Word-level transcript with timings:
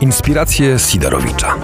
Inspiracje 0.00 0.78
Sidorowicza. 0.78 1.58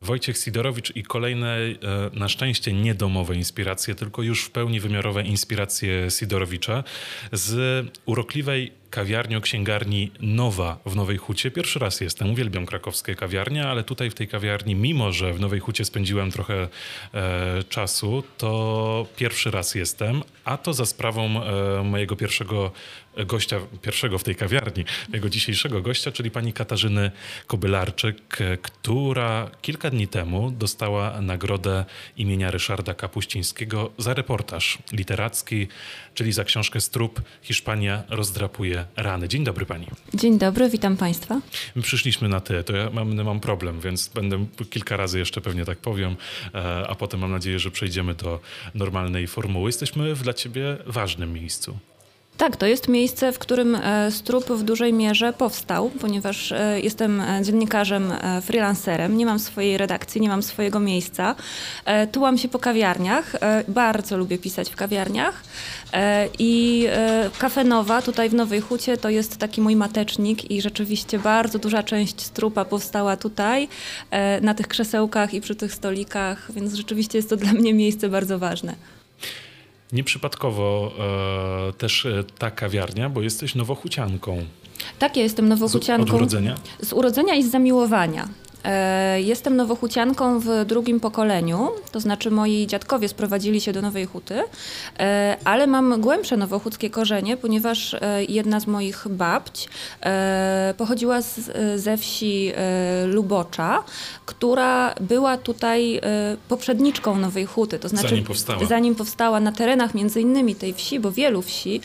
Wojciech 0.00 0.38
Sidorowicz 0.38 0.96
i 0.96 1.02
kolejne, 1.02 1.56
e, 1.56 1.74
na 2.12 2.28
szczęście 2.28 2.72
niedomowe 2.72 3.34
inspiracje, 3.36 3.94
tylko 3.94 4.22
już 4.22 4.44
w 4.44 4.50
pełni 4.50 4.80
wymiarowe 4.80 5.22
inspiracje 5.22 6.10
Sidorowicza 6.10 6.84
z 7.32 7.86
urokliwej 8.06 8.72
kawiarni 8.96 9.36
o 9.36 9.40
księgarni 9.40 10.10
Nowa 10.20 10.78
w 10.86 10.96
Nowej 10.96 11.16
Hucie. 11.16 11.50
Pierwszy 11.50 11.78
raz 11.78 12.00
jestem, 12.00 12.30
uwielbiam 12.30 12.66
krakowskie 12.66 13.14
kawiarnie, 13.14 13.68
ale 13.68 13.84
tutaj 13.84 14.10
w 14.10 14.14
tej 14.14 14.28
kawiarni, 14.28 14.74
mimo 14.74 15.12
że 15.12 15.32
w 15.32 15.40
Nowej 15.40 15.60
Hucie 15.60 15.84
spędziłem 15.84 16.30
trochę 16.30 16.68
e, 17.14 17.62
czasu, 17.68 18.22
to 18.38 19.06
pierwszy 19.16 19.50
raz 19.50 19.74
jestem, 19.74 20.22
a 20.44 20.56
to 20.56 20.72
za 20.74 20.86
sprawą 20.86 21.42
e, 21.42 21.82
mojego 21.82 22.16
pierwszego 22.16 22.72
gościa, 23.26 23.60
pierwszego 23.82 24.18
w 24.18 24.24
tej 24.24 24.36
kawiarni, 24.36 24.84
mojego 25.08 25.28
dzisiejszego 25.28 25.82
gościa, 25.82 26.12
czyli 26.12 26.30
pani 26.30 26.52
Katarzyny 26.52 27.10
Kobylarczyk, 27.46 28.38
która 28.62 29.50
kilka 29.62 29.90
dni 29.90 30.08
temu 30.08 30.50
dostała 30.50 31.20
nagrodę 31.20 31.84
imienia 32.16 32.50
Ryszarda 32.50 32.94
Kapuścińskiego 32.94 33.90
za 33.98 34.14
reportaż 34.14 34.78
literacki, 34.92 35.68
czyli 36.14 36.32
za 36.32 36.44
książkę 36.44 36.80
Strup 36.80 37.20
Hiszpania 37.42 38.02
rozdrapuje 38.08 38.85
rany. 38.96 39.28
Dzień 39.28 39.44
dobry 39.44 39.66
pani. 39.66 39.86
Dzień 40.14 40.38
dobry, 40.38 40.68
witam 40.68 40.96
państwa. 40.96 41.40
My 41.74 41.82
przyszliśmy 41.82 42.28
na 42.28 42.40
ty, 42.40 42.64
to 42.64 42.76
ja 42.76 42.90
mam, 42.90 43.22
mam 43.22 43.40
problem, 43.40 43.80
więc 43.80 44.08
będę 44.08 44.46
kilka 44.70 44.96
razy 44.96 45.18
jeszcze 45.18 45.40
pewnie 45.40 45.64
tak 45.64 45.78
powiem, 45.78 46.16
e, 46.54 46.86
a 46.88 46.94
potem 46.94 47.20
mam 47.20 47.30
nadzieję, 47.30 47.58
że 47.58 47.70
przejdziemy 47.70 48.14
do 48.14 48.40
normalnej 48.74 49.26
formuły. 49.26 49.68
Jesteśmy 49.68 50.14
w 50.14 50.22
dla 50.22 50.34
ciebie 50.34 50.76
ważnym 50.86 51.32
miejscu. 51.32 51.78
Tak, 52.36 52.56
to 52.56 52.66
jest 52.66 52.88
miejsce, 52.88 53.32
w 53.32 53.38
którym 53.38 53.74
e, 53.74 54.10
Strup 54.10 54.44
w 54.44 54.62
dużej 54.62 54.92
mierze 54.92 55.32
powstał, 55.32 55.90
ponieważ 56.00 56.52
e, 56.52 56.80
jestem 56.80 57.20
e, 57.20 57.44
dziennikarzem, 57.44 58.12
freelancerem, 58.42 59.16
nie 59.16 59.26
mam 59.26 59.38
swojej 59.38 59.78
redakcji, 59.78 60.20
nie 60.20 60.28
mam 60.28 60.42
swojego 60.42 60.80
miejsca. 60.80 61.34
Tułam 62.12 62.38
się 62.38 62.48
po 62.48 62.58
kawiarniach, 62.58 63.32
bardzo 63.68 64.16
lubię 64.16 64.38
pisać 64.38 64.70
w 64.70 64.76
kawiarniach 64.76 65.42
i 66.38 66.86
Kafe 67.38 67.64
Nowa 67.64 68.02
tutaj 68.02 68.28
w 68.28 68.34
Nowej 68.34 68.60
Hucie 68.60 68.96
to 68.96 69.10
jest 69.10 69.36
taki 69.36 69.60
mój 69.60 69.76
matecznik 69.76 70.50
i 70.50 70.62
rzeczywiście 70.62 71.18
bardzo 71.18 71.58
duża 71.58 71.82
część 71.82 72.20
Strupa 72.20 72.64
powstała 72.64 73.16
tutaj, 73.16 73.68
na 74.40 74.54
tych 74.54 74.68
krzesełkach 74.68 75.34
i 75.34 75.40
przy 75.40 75.54
tych 75.54 75.74
stolikach, 75.74 76.52
więc 76.52 76.74
rzeczywiście 76.74 77.18
jest 77.18 77.30
to 77.30 77.36
dla 77.36 77.52
mnie 77.52 77.74
miejsce 77.74 78.08
bardzo 78.08 78.38
ważne. 78.38 78.74
Nieprzypadkowo 79.92 80.92
e, 81.68 81.72
też 81.72 82.06
e, 82.06 82.24
ta 82.38 82.50
kawiarnia, 82.50 83.10
bo 83.10 83.22
jesteś 83.22 83.54
nowochucianką. 83.54 84.44
Tak, 84.98 85.16
ja 85.16 85.22
jestem 85.22 85.48
nowochucianką. 85.48 86.06
Z, 86.06 86.10
od 86.10 86.16
urodzenia? 86.16 86.54
Z 86.80 86.92
urodzenia 86.92 87.34
i 87.34 87.42
z 87.42 87.50
zamiłowania. 87.50 88.28
E, 88.66 89.20
jestem 89.20 89.56
nowochucianką 89.56 90.40
w 90.40 90.64
drugim 90.64 91.00
pokoleniu, 91.00 91.70
to 91.92 92.00
znaczy 92.00 92.30
moi 92.30 92.66
dziadkowie 92.66 93.08
sprowadzili 93.08 93.60
się 93.60 93.72
do 93.72 93.82
Nowej 93.82 94.06
Huty, 94.06 94.42
e, 94.98 95.36
ale 95.44 95.66
mam 95.66 96.00
głębsze 96.00 96.36
nowochódzkie 96.36 96.90
korzenie, 96.90 97.36
ponieważ 97.36 97.94
e, 97.94 98.24
jedna 98.28 98.60
z 98.60 98.66
moich 98.66 99.08
babć 99.08 99.68
pochodziła 100.76 101.22
z, 101.22 101.50
ze 101.80 101.96
wsi 101.96 102.52
Lubocza, 103.06 103.82
która 104.26 104.94
była 105.00 105.36
tutaj 105.36 106.00
poprzedniczką 106.48 107.18
Nowej 107.18 107.46
Huty, 107.46 107.78
to 107.78 107.88
znaczy 107.88 108.08
zanim 108.08 108.24
powstała, 108.24 108.64
zanim 108.64 108.94
powstała 108.94 109.40
na 109.40 109.52
terenach 109.52 109.94
między 109.94 110.20
innymi 110.20 110.54
tej 110.54 110.74
wsi, 110.74 111.00
bo 111.00 111.12
wielu 111.12 111.42
wsi, 111.42 111.80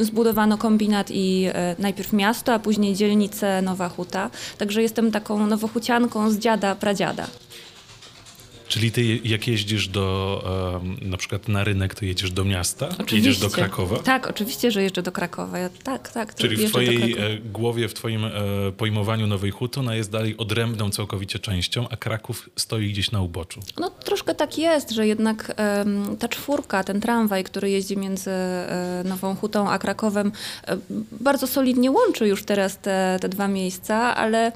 zbudowano 0.00 0.58
kombinat 0.58 1.06
i 1.10 1.48
najpierw 1.78 2.12
miasto, 2.12 2.54
a 2.54 2.58
później 2.58 2.94
dzielnicę 2.94 3.62
Nowa 3.62 3.88
Huta, 3.88 4.30
także 4.58 4.82
jestem 4.82 5.12
taką 5.12 5.46
nowochucianką 5.46 5.87
z 6.28 6.38
dziada, 6.38 6.74
pradziada. 6.74 7.26
Czyli 8.68 8.92
ty 8.92 9.20
jak 9.24 9.48
jeździsz 9.48 9.88
do, 9.88 10.44
na 11.02 11.16
przykład 11.16 11.48
na 11.48 11.64
rynek, 11.64 11.94
to 11.94 12.04
jedziesz 12.04 12.30
do 12.30 12.44
miasta? 12.44 12.88
Oczywiście. 12.88 13.16
Jedziesz 13.16 13.38
do 13.38 13.50
Krakowa? 13.50 13.98
Tak, 13.98 14.26
oczywiście, 14.26 14.70
że 14.70 14.82
jeżdżę 14.82 15.02
do 15.02 15.12
Krakowa. 15.12 15.58
Ja, 15.58 15.70
tak, 15.84 16.12
tak. 16.12 16.34
Czyli 16.34 16.56
w 16.56 16.70
twojej 16.70 17.12
e, 17.12 17.38
głowie, 17.38 17.88
w 17.88 17.94
twoim 17.94 18.24
e, 18.24 18.30
pojmowaniu 18.76 19.26
Nowej 19.26 19.50
Huty 19.50 19.80
ona 19.80 19.94
jest 19.94 20.10
dalej 20.10 20.36
odrębną 20.36 20.90
całkowicie 20.90 21.38
częścią, 21.38 21.88
a 21.88 21.96
Kraków 21.96 22.50
stoi 22.56 22.90
gdzieś 22.90 23.10
na 23.10 23.22
uboczu. 23.22 23.60
No 23.78 23.90
troszkę 23.90 24.34
tak 24.34 24.58
jest, 24.58 24.90
że 24.90 25.06
jednak 25.06 25.54
ta 26.18 26.28
czwórka, 26.28 26.84
ten 26.84 27.00
tramwaj, 27.00 27.44
który 27.44 27.70
jeździ 27.70 27.96
między 27.96 28.30
e, 28.30 29.02
Nową 29.04 29.36
Hutą 29.36 29.70
a 29.70 29.78
Krakowem, 29.78 30.32
bardzo 31.20 31.46
solidnie 31.46 31.90
łączy 31.90 32.28
już 32.28 32.44
teraz 32.44 32.78
te, 32.78 33.18
te 33.20 33.28
dwa 33.28 33.48
miejsca, 33.48 34.16
ale, 34.16 34.52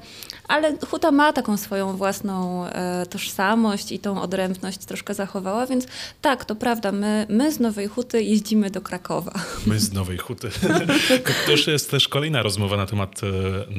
ale 0.47 0.77
Huta 0.89 1.11
ma 1.11 1.33
taką 1.33 1.57
swoją 1.57 1.97
własną 1.97 2.65
tożsamość 3.09 3.91
i 3.91 3.99
tą 3.99 4.21
odrębność 4.21 4.77
troszkę 4.77 5.13
zachowała, 5.13 5.67
więc 5.67 5.87
tak, 6.21 6.45
to 6.45 6.55
prawda, 6.55 6.91
my, 6.91 7.25
my 7.29 7.51
z 7.51 7.59
Nowej 7.59 7.87
Huty 7.87 8.23
jeździmy 8.23 8.69
do 8.69 8.81
Krakowa. 8.81 9.33
My 9.67 9.79
z 9.79 9.93
Nowej 9.93 10.17
Huty. 10.17 10.49
to 11.45 11.51
już 11.51 11.67
jest 11.67 11.91
też 11.91 12.07
kolejna 12.07 12.41
rozmowa 12.41 12.77
na 12.77 12.85
temat 12.85 13.21
e, 13.23 13.27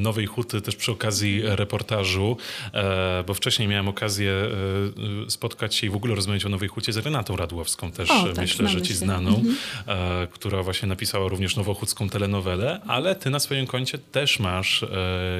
Nowej 0.01 0.25
Huty, 0.25 0.61
też 0.61 0.75
przy 0.75 0.91
okazji 0.91 1.41
reportażu, 1.43 2.37
e, 2.73 3.23
bo 3.27 3.33
wcześniej 3.33 3.67
miałem 3.67 3.87
okazję 3.87 4.31
e, 4.31 5.29
spotkać 5.29 5.75
się 5.75 5.87
i 5.87 5.89
w 5.89 5.95
ogóle 5.95 6.15
rozmawiać 6.15 6.45
o 6.45 6.49
Nowej 6.49 6.69
Hucie 6.69 6.93
z 6.93 6.97
Renatą 6.97 7.35
Radłowską, 7.35 7.91
też 7.91 8.11
o, 8.11 8.23
tak, 8.23 8.37
myślę, 8.37 8.67
że 8.67 8.81
ci 8.81 8.87
się. 8.87 8.95
znaną, 8.95 9.29
mhm. 9.29 10.27
która 10.31 10.63
właśnie 10.63 10.87
napisała 10.87 11.27
również 11.27 11.55
nowochódzką 11.55 12.09
telenowelę, 12.09 12.81
ale 12.87 13.15
ty 13.15 13.29
na 13.29 13.39
swoim 13.39 13.67
koncie 13.67 13.97
też 13.97 14.39
masz 14.39 14.85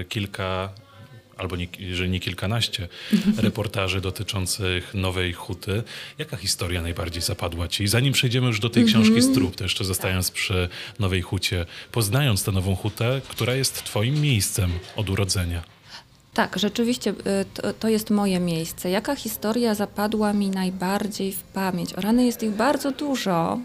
kilka 0.10 0.70
albo 1.38 1.56
nie, 1.56 1.68
jeżeli 1.80 2.10
nie 2.10 2.20
kilkanaście 2.20 2.88
reportaży 3.38 4.02
dotyczących 4.02 4.94
Nowej 4.94 5.34
Huty. 5.34 5.84
Jaka 6.18 6.38
historia 6.38 6.82
najbardziej 6.82 7.22
zapadła 7.22 7.68
ci? 7.68 7.88
Zanim 7.88 8.14
przejdziemy 8.14 8.48
już 8.48 8.60
do 8.60 8.70
tej 8.70 8.86
książki 8.86 9.16
mhm. 9.16 9.34
Strup, 9.34 9.56
to 9.56 9.64
jeszcze 9.64 9.86
zostając 9.86 10.32
przy 10.32 10.70
Nowej 11.00 11.22
Hucie, 11.22 11.66
poznając 11.92 12.44
tę 12.44 12.52
Nową 12.52 12.76
Hutę, 12.76 13.22
która 13.28 13.56
jest 13.56 13.84
twoim 13.84 14.22
miejscem 14.22 14.72
od 14.96 15.10
urodzenia. 15.10 15.76
Tak, 16.36 16.60
rzeczywiście 16.60 17.10
y, 17.12 17.46
to, 17.54 17.74
to, 17.74 17.90
jest 17.90 18.10
moje 18.10 18.40
miejsce. 18.40 18.90
Jaka 18.90 19.16
historia 19.16 19.76
zapadła 19.76 20.34
mi 20.34 20.50
najbardziej 20.50 21.32
w 21.32 21.44
pamięć? 21.44 21.94
O 21.94 22.02
rany 22.02 22.26
jest 22.26 22.44
ich 22.44 22.52
bardzo 22.52 22.92
dużo, 22.92 23.60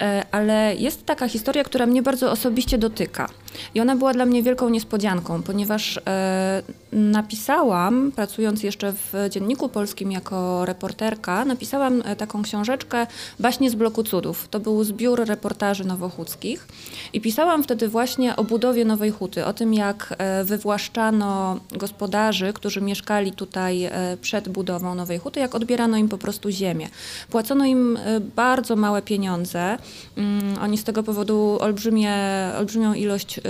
e, 0.00 0.24
ale 0.30 0.74
jest 0.78 1.06
taka 1.06 1.28
historia, 1.28 1.64
która 1.64 1.86
mnie 1.86 2.02
bardzo 2.02 2.30
osobiście 2.30 2.78
dotyka. 2.78 3.28
I 3.74 3.80
ona 3.80 3.96
była 3.96 4.12
dla 4.12 4.26
mnie 4.26 4.42
wielką 4.42 4.68
niespodzianką, 4.68 5.42
ponieważ 5.42 6.00
e, 6.06 6.62
napisałam, 6.92 8.12
pracując 8.16 8.62
jeszcze 8.62 8.92
w 8.92 9.12
Dzienniku 9.30 9.68
Polskim 9.68 10.12
jako 10.12 10.64
reporterka, 10.64 11.44
napisałam 11.44 12.02
e, 12.04 12.16
taką 12.16 12.42
książeczkę 12.42 13.06
Baśnie 13.40 13.70
z 13.70 13.74
bloku 13.74 14.02
cudów. 14.02 14.48
To 14.48 14.60
był 14.60 14.84
zbiór 14.84 15.24
reportaży 15.24 15.84
nowochódzkich 15.84 16.68
i 17.12 17.20
pisałam 17.20 17.62
wtedy 17.62 17.88
właśnie 17.88 18.36
o 18.36 18.44
budowie 18.44 18.84
Nowej 18.84 19.10
Huty, 19.10 19.44
o 19.44 19.52
tym 19.52 19.74
jak 19.74 20.14
e, 20.18 20.44
wywłaszczano 20.44 21.60
gospodarzy, 21.72 22.52
którzy 22.52 22.80
mieszkali 22.80 23.32
tutaj 23.32 23.90
przed 24.20 24.48
budową 24.48 24.94
Nowej 24.94 25.18
Huty, 25.18 25.40
jak 25.40 25.54
odbierano 25.54 25.96
im 25.96 26.08
po 26.08 26.18
prostu 26.18 26.50
ziemię. 26.50 26.88
Płacono 27.30 27.64
im 27.64 27.98
bardzo 28.36 28.76
małe 28.76 29.02
pieniądze. 29.02 29.78
Mm, 30.16 30.58
oni 30.62 30.78
z 30.78 30.84
tego 30.84 31.02
powodu 31.02 31.58
olbrzymie, 31.60 32.14
olbrzymią 32.58 32.94
ilość 32.94 33.40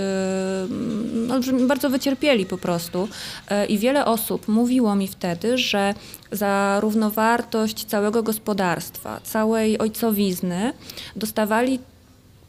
bardzo 1.67 1.89
wycierpieli 1.89 2.45
po 2.45 2.57
prostu. 2.57 3.07
Yy, 3.51 3.65
I 3.65 3.77
wiele 3.77 4.05
osób 4.05 4.47
mówiło 4.47 4.95
mi 4.95 5.07
wtedy, 5.07 5.57
że 5.57 5.93
za 6.31 6.79
równowartość 6.79 7.85
całego 7.85 8.23
gospodarstwa, 8.23 9.19
całej 9.23 9.79
ojcowizny 9.79 10.73
dostawali 11.15 11.79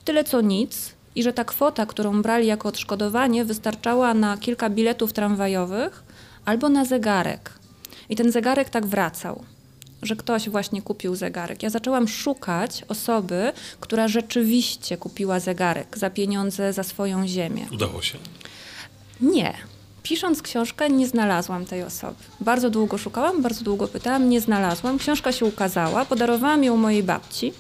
tyle 0.05 0.25
co 0.25 0.41
nic 0.41 0.93
i 1.15 1.23
że 1.23 1.33
ta 1.33 1.45
kwota, 1.45 1.87
którą 1.87 2.23
brali 2.23 2.47
jako 2.47 2.69
odszkodowanie, 2.69 3.45
wystarczała 3.45 4.15
na 4.15 4.37
kilka 4.37 4.71
biletów 4.71 5.13
tramwajowych 5.13 6.03
albo 6.45 6.69
na 6.69 6.85
zegarek. 6.85 7.53
I 8.09 8.17
ten 8.17 8.33
zegarek 8.33 8.71
tak 8.71 8.87
wracał 8.87 9.45
że 10.03 10.17
ktoś 10.17 10.49
właśnie 10.49 10.83
kupił 10.83 11.17
zegarek. 11.17 11.63
Ja 11.63 11.71
zaczęłam 11.71 12.09
szukać 12.09 12.85
osoby, 12.89 13.53
która 13.81 14.09
rzeczywiście 14.09 14.97
kupiła 14.97 15.41
zegarek 15.41 15.99
za 15.99 16.11
pieniądze 16.11 16.73
za 16.73 16.83
swoją 16.83 17.27
ziemię. 17.29 17.67
Udało 17.73 18.03
się? 18.03 18.19
Nie. 19.21 19.55
Pisząc 20.03 20.43
książkę, 20.43 20.91
nie 20.91 21.07
znalazłam 21.07 21.65
tej 21.67 21.83
osoby. 21.83 22.17
Bardzo 22.41 22.71
długo 22.71 22.99
szukałam, 22.99 23.43
bardzo 23.43 23.65
długo 23.65 23.89
pytałam, 23.89 24.29
nie 24.29 24.41
znalazłam. 24.41 24.99
Książka 24.99 25.33
się 25.33 25.45
ukazała, 25.45 26.05
podarowałam 26.05 26.65
ją 26.65 26.77
mojej 26.77 27.03
babci. 27.03 27.53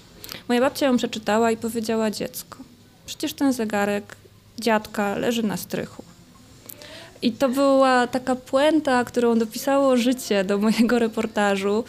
Moja 0.48 0.60
babcia 0.60 0.86
ją 0.86 0.96
przeczytała 0.96 1.50
i 1.50 1.56
powiedziała: 1.56 2.10
Dziecko, 2.10 2.58
przecież 3.06 3.32
ten 3.32 3.52
zegarek 3.52 4.16
dziadka 4.60 5.18
leży 5.18 5.42
na 5.42 5.56
strychu. 5.56 6.04
I 7.22 7.32
to 7.32 7.48
była 7.48 8.06
taka 8.06 8.36
puenta, 8.36 9.04
którą 9.04 9.38
dopisało 9.38 9.96
życie 9.96 10.44
do 10.44 10.58
mojego 10.58 10.98
reportażu, 10.98 11.84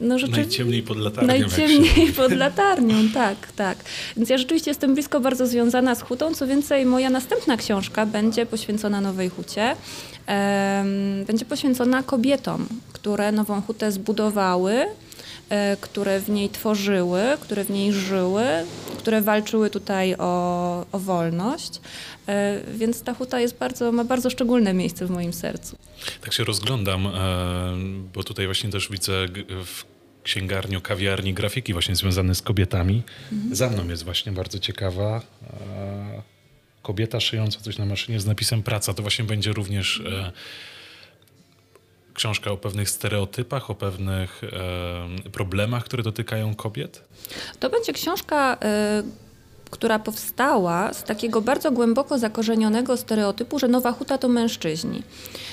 no 0.00 0.18
rzeczywiście... 0.18 0.42
Najciemniej 0.42 0.82
pod 0.82 0.98
latarnią. 0.98 1.28
Najciemniej 1.28 2.12
pod 2.16 2.32
latarnią, 2.32 2.94
tak, 3.14 3.52
tak. 3.56 3.78
Więc 4.16 4.30
ja 4.30 4.38
rzeczywiście 4.38 4.70
jestem 4.70 4.94
blisko 4.94 5.20
bardzo 5.20 5.46
związana 5.46 5.94
z 5.94 6.02
hutą. 6.02 6.34
Co 6.34 6.46
więcej, 6.46 6.86
moja 6.86 7.10
następna 7.10 7.56
książka 7.56 8.06
będzie 8.06 8.46
poświęcona 8.46 9.00
Nowej 9.00 9.28
Hucie. 9.28 9.76
Będzie 11.26 11.44
poświęcona 11.44 12.02
kobietom, 12.02 12.66
które 12.92 13.32
Nową 13.32 13.62
Hutę 13.62 13.92
zbudowały, 13.92 14.72
e, 14.72 14.86
które 15.80 16.20
w 16.20 16.28
niej 16.28 16.48
tworzyły, 16.48 17.22
które 17.40 17.64
w 17.64 17.70
niej 17.70 17.92
żyły, 17.92 18.44
które 18.98 19.22
walczyły 19.22 19.70
tutaj 19.70 20.14
o, 20.18 20.86
o 20.92 20.98
wolność. 20.98 21.80
E, 22.28 22.60
więc 22.74 23.02
ta 23.02 23.14
huta 23.14 23.40
jest 23.40 23.58
bardzo, 23.58 23.92
ma 23.92 24.04
bardzo 24.04 24.30
szczególne 24.30 24.74
miejsce 24.74 25.06
w 25.06 25.10
moim 25.10 25.32
sercu. 25.32 25.76
Tak 26.20 26.32
się 26.32 26.44
rozglądam, 26.44 27.06
e, 27.06 27.10
bo 28.14 28.24
tutaj 28.24 28.46
właśnie 28.46 28.70
też 28.70 28.88
widzę 28.90 29.12
w 29.64 29.84
księgarniu, 30.22 30.80
kawiarni 30.80 31.34
grafiki 31.34 31.72
właśnie 31.72 31.96
związane 31.96 32.34
z 32.34 32.42
kobietami. 32.42 33.02
Mhm. 33.32 33.56
Za 33.56 33.70
mną 33.70 33.88
jest 33.88 34.04
właśnie 34.04 34.32
bardzo 34.32 34.58
ciekawa 34.58 35.22
kobieta 36.82 37.20
szyjąca 37.20 37.60
coś 37.60 37.78
na 37.78 37.86
maszynie 37.86 38.20
z 38.20 38.26
napisem 38.26 38.62
praca. 38.62 38.94
To 38.94 39.02
właśnie 39.02 39.24
będzie 39.24 39.52
również 39.52 40.02
książka 42.20 42.50
o 42.50 42.56
pewnych 42.56 42.90
stereotypach, 42.90 43.70
o 43.70 43.74
pewnych 43.74 44.44
e, 44.44 45.30
problemach, 45.30 45.84
które 45.84 46.02
dotykają 46.02 46.54
kobiet? 46.54 47.02
To 47.60 47.70
będzie 47.70 47.92
książka. 47.92 48.54
Y 48.54 49.30
która 49.70 49.98
powstała 49.98 50.92
z 50.92 51.04
takiego 51.04 51.40
bardzo 51.40 51.70
głęboko 51.70 52.18
zakorzenionego 52.18 52.96
stereotypu, 52.96 53.58
że 53.58 53.68
Nowa 53.68 53.92
Huta 53.92 54.18
to 54.18 54.28
mężczyźni. 54.28 55.02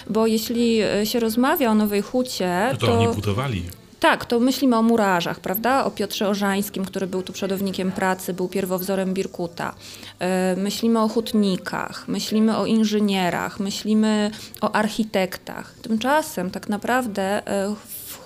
Bo 0.10 0.28
jeśli 0.28 0.82
e, 0.82 1.06
się 1.06 1.20
rozmawia 1.20 1.72
o 1.72 1.76
Nowej 1.76 2.02
Hucie, 2.02 2.70
no 2.72 2.78
to, 2.78 2.88
to 2.88 2.94
oni 2.94 3.16
budowali. 3.16 3.64
Tak, 4.00 4.26
to 4.26 4.40
myślimy 4.40 4.76
o 4.76 4.82
murarzach, 4.82 5.40
prawda? 5.40 5.86
O 5.86 5.92
Piotrze 5.92 6.28
Orzańskim, 6.28 6.86
który 6.86 7.08
był 7.08 7.22
tu 7.24 7.34
przodownikiem 7.34 7.92
pracy, 7.92 8.34
był 8.34 8.48
pierwowzorem 8.48 9.14
Birkuta. 9.14 9.76
E, 10.20 10.56
myślimy 10.58 11.02
o 11.02 11.08
hutnikach, 11.08 12.08
myślimy 12.08 12.58
o 12.58 12.66
inżynierach, 12.66 13.60
myślimy 13.60 14.32
o 14.62 14.72
architektach. 14.72 15.74
Tymczasem 15.82 16.52
tak 16.52 16.70
naprawdę 16.70 17.48
e, 17.48 17.76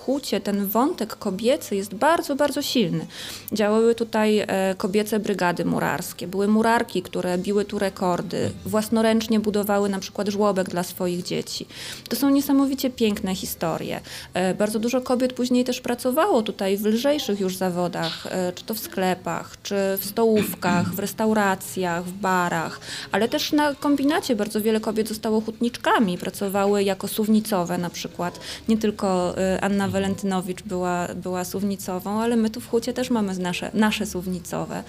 hucie 0.06 0.40
ten 0.40 0.66
wątek 0.66 1.16
kobiecy 1.16 1.76
jest 1.76 1.94
bardzo, 1.94 2.36
bardzo 2.36 2.62
silny. 2.62 3.06
Działały 3.52 3.94
tutaj 3.94 4.38
e, 4.38 4.74
kobiece 4.78 5.20
brygady 5.20 5.64
murarskie, 5.64 6.26
były 6.26 6.48
murarki, 6.48 7.02
które 7.02 7.38
biły 7.38 7.64
tu 7.64 7.78
rekordy, 7.78 8.50
własnoręcznie 8.66 9.40
budowały 9.40 9.88
na 9.88 9.98
przykład 9.98 10.28
żłobek 10.28 10.68
dla 10.68 10.82
swoich 10.82 11.22
dzieci. 11.22 11.66
To 12.08 12.16
są 12.16 12.30
niesamowicie 12.30 12.90
piękne 12.90 13.34
historie. 13.34 14.00
E, 14.34 14.54
bardzo 14.54 14.78
dużo 14.78 15.00
kobiet 15.00 15.32
później 15.32 15.64
też 15.64 15.80
pracowało 15.80 16.42
tutaj 16.42 16.76
w 16.76 16.86
lżejszych 16.86 17.40
już 17.40 17.56
zawodach, 17.56 18.26
e, 18.26 18.52
czy 18.52 18.64
to 18.64 18.74
w 18.74 18.78
sklepach, 18.78 19.56
czy 19.62 19.74
w 19.98 20.04
stołówkach, 20.04 20.94
w 20.94 20.98
restauracjach, 20.98 22.04
w 22.04 22.12
barach, 22.12 22.80
ale 23.12 23.28
też 23.28 23.52
na 23.52 23.74
kombinacie 23.74 24.36
bardzo 24.36 24.60
wiele 24.60 24.80
kobiet 24.80 25.08
zostało 25.08 25.40
hutniczkami, 25.40 26.18
pracowały 26.18 26.82
jako 26.82 27.08
suwnicowe 27.08 27.78
na 27.78 27.90
przykład. 27.90 28.40
Nie 28.68 28.78
tylko 28.78 29.34
Anna 29.60 29.88
Walentynowicz 29.92 30.62
była, 30.62 31.08
była 31.14 31.44
suwnicową, 31.44 32.20
ale 32.20 32.36
my 32.36 32.50
tu 32.50 32.60
w 32.60 32.68
Hucie 32.68 32.92
też 32.92 33.10
mamy 33.10 33.38
nasze, 33.38 33.70
nasze 33.74 34.06
suwnicowe. 34.06 34.82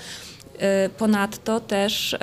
Y, 0.53 0.89
ponadto 0.89 1.59
też 1.59 2.13
y, 2.13 2.17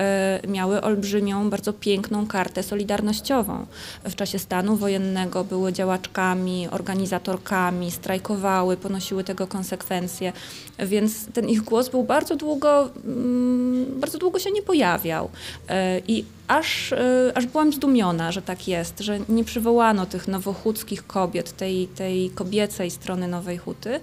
miały 0.48 0.80
olbrzymią, 0.80 1.50
bardzo 1.50 1.72
piękną 1.72 2.26
kartę 2.26 2.62
solidarnościową. 2.62 3.66
W 4.04 4.14
czasie 4.14 4.38
stanu 4.38 4.76
wojennego 4.76 5.44
były 5.44 5.72
działaczkami, 5.72 6.68
organizatorkami, 6.70 7.90
strajkowały, 7.90 8.76
ponosiły 8.76 9.24
tego 9.24 9.46
konsekwencje, 9.46 10.32
więc 10.78 11.26
ten 11.32 11.48
ich 11.48 11.62
głos 11.62 11.88
był 11.88 12.02
bardzo 12.02 12.36
długo, 12.36 12.90
mm, 13.04 14.00
bardzo 14.00 14.18
długo 14.18 14.38
się 14.38 14.50
nie 14.50 14.62
pojawiał. 14.62 15.24
Y, 15.24 15.68
I 16.08 16.24
aż, 16.48 16.94
aż 17.34 17.46
byłam 17.46 17.72
zdumiona, 17.72 18.32
że 18.32 18.42
tak 18.42 18.68
jest, 18.68 19.00
że 19.00 19.18
nie 19.28 19.44
przywołano 19.44 20.06
tych 20.06 20.28
nowochódzkich 20.28 21.06
kobiet, 21.06 21.56
tej, 21.56 21.88
tej 21.88 22.30
kobiecej 22.30 22.90
strony 22.90 23.28
Nowej 23.28 23.58
Huty, 23.58 24.00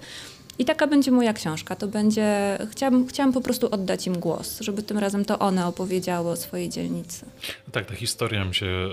i 0.58 0.64
taka 0.64 0.86
będzie 0.86 1.10
moja 1.10 1.32
książka. 1.32 1.76
To 1.76 1.88
będzie, 1.88 2.58
chciałam, 2.70 3.06
chciałam 3.06 3.32
po 3.32 3.40
prostu 3.40 3.68
oddać 3.70 4.06
im 4.06 4.18
głos, 4.18 4.60
żeby 4.60 4.82
tym 4.82 4.98
razem 4.98 5.24
to 5.24 5.38
one 5.38 5.66
opowiedziały 5.66 6.30
o 6.30 6.36
swojej 6.36 6.68
dzielnicy. 6.68 7.26
Tak, 7.72 7.86
ta 7.86 7.94
historia 7.94 8.44
mi 8.44 8.54
się 8.54 8.66
e, 8.66 8.88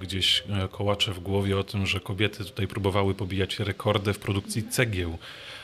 gdzieś 0.00 0.44
e, 0.48 0.68
kołacze 0.68 1.12
w 1.12 1.20
głowie 1.20 1.58
o 1.58 1.64
tym, 1.64 1.86
że 1.86 2.00
kobiety 2.00 2.44
tutaj 2.44 2.68
próbowały 2.68 3.14
pobijać 3.14 3.58
rekordy 3.58 4.12
w 4.12 4.18
produkcji 4.18 4.68
cegieł, 4.68 5.18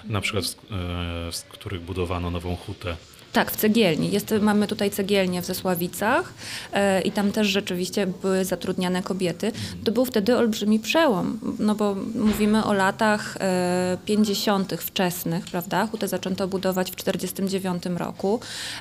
na 0.04 0.20
przykład 0.20 0.44
e, 0.44 1.32
z 1.32 1.42
których 1.42 1.80
budowano 1.80 2.30
nową 2.30 2.56
hutę. 2.56 2.96
Tak, 3.32 3.50
w 3.50 3.56
cegielni. 3.56 4.10
Jest, 4.10 4.34
mamy 4.40 4.66
tutaj 4.66 4.90
cegielnię 4.90 5.42
w 5.42 5.44
Zesławicach 5.44 6.32
e, 6.72 7.00
i 7.00 7.12
tam 7.12 7.32
też 7.32 7.46
rzeczywiście 7.46 8.06
były 8.06 8.44
zatrudniane 8.44 9.02
kobiety. 9.02 9.52
To 9.84 9.92
był 9.92 10.04
wtedy 10.04 10.36
olbrzymi 10.36 10.78
przełom, 10.78 11.38
no 11.58 11.74
bo 11.74 11.96
mówimy 12.14 12.64
o 12.64 12.72
latach 12.72 13.36
e, 13.40 13.98
50. 14.04 14.72
wczesnych, 14.74 15.44
prawda? 15.44 15.86
Hutę 15.86 16.08
zaczęto 16.08 16.48
budować 16.48 16.90
w 16.90 16.94
1949 16.94 17.98
roku. 17.98 18.40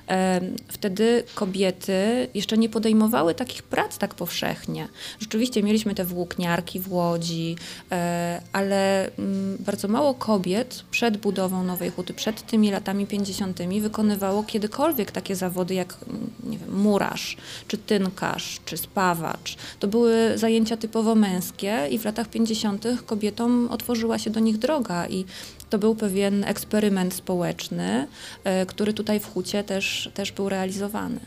E, 0.10 0.42
wtedy 0.68 1.24
kobiety 1.36 2.28
jeszcze 2.34 2.57
nie 2.57 2.69
podejmowały 2.69 3.36
takich 3.36 3.63
prac 3.63 3.98
tak 3.98 4.16
powszechnie. 4.16 4.88
Rzeczywiście 5.19 5.63
mieliśmy 5.63 5.96
te 5.96 6.06
włókniarki 6.06 6.80
w 6.80 6.94
Łodzi, 6.94 7.56
e, 7.92 8.42
ale 8.54 9.06
m, 9.06 9.12
mm, 9.19 9.57
bardzo 9.60 9.88
mało 9.88 10.13
kobiet 10.13 10.84
przed 10.92 11.18
budową 11.18 11.63
nowej 11.63 11.90
huty, 11.90 12.13
przed 12.13 12.46
tymi 12.46 12.72
latami 12.72 13.07
50. 13.07 13.81
wykonywało 13.81 14.38
kiedykolwiek 14.44 15.12
takie 15.12 15.36
zawody 15.36 15.74
jak 15.74 15.97
nie 16.44 16.57
wiem, 16.57 16.81
murarz, 16.81 17.38
czy 17.68 17.77
tynkarz, 17.77 18.59
czy 18.65 18.77
spawacz. 18.77 19.56
To 19.80 19.88
były 19.88 20.38
zajęcia 20.38 20.77
typowo 20.77 21.15
męskie 21.15 21.88
i 21.91 22.00
w 22.00 22.06
latach 22.06 22.30
50. 22.30 22.86
kobietom 23.06 23.68
otworzyła 23.71 24.18
się 24.18 24.30
do 24.30 24.39
nich 24.39 24.57
droga 24.57 25.07
i 25.07 25.25
to 25.69 25.77
był 25.77 25.95
pewien 25.95 26.44
eksperyment 26.44 27.13
społeczny, 27.13 28.07
e, 28.44 28.65
który 28.65 28.94
tutaj 28.94 29.19
w 29.19 29.25
Hucie 29.25 29.63
też, 29.63 30.09
też 30.13 30.31
był 30.31 30.50
realizowany. 30.50 31.19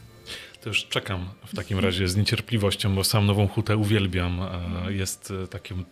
To 0.60 0.68
już 0.68 0.84
czekam 0.84 1.28
w 1.46 1.56
takim 1.56 1.78
razie 1.78 2.08
z 2.08 2.16
niecierpliwością, 2.16 2.94
bo 2.94 3.04
sam 3.04 3.26
Nową 3.26 3.48
Hutę 3.48 3.76
uwielbiam. 3.76 4.40
E, 4.42 4.92
jest 4.92 5.32
takim 5.50 5.84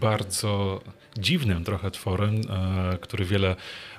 bardzo 0.00 0.80
dziwnym 1.18 1.64
trochę 1.64 1.90
tworem, 1.90 2.34
e, 2.34 2.98
który 2.98 3.24
wiele 3.24 3.56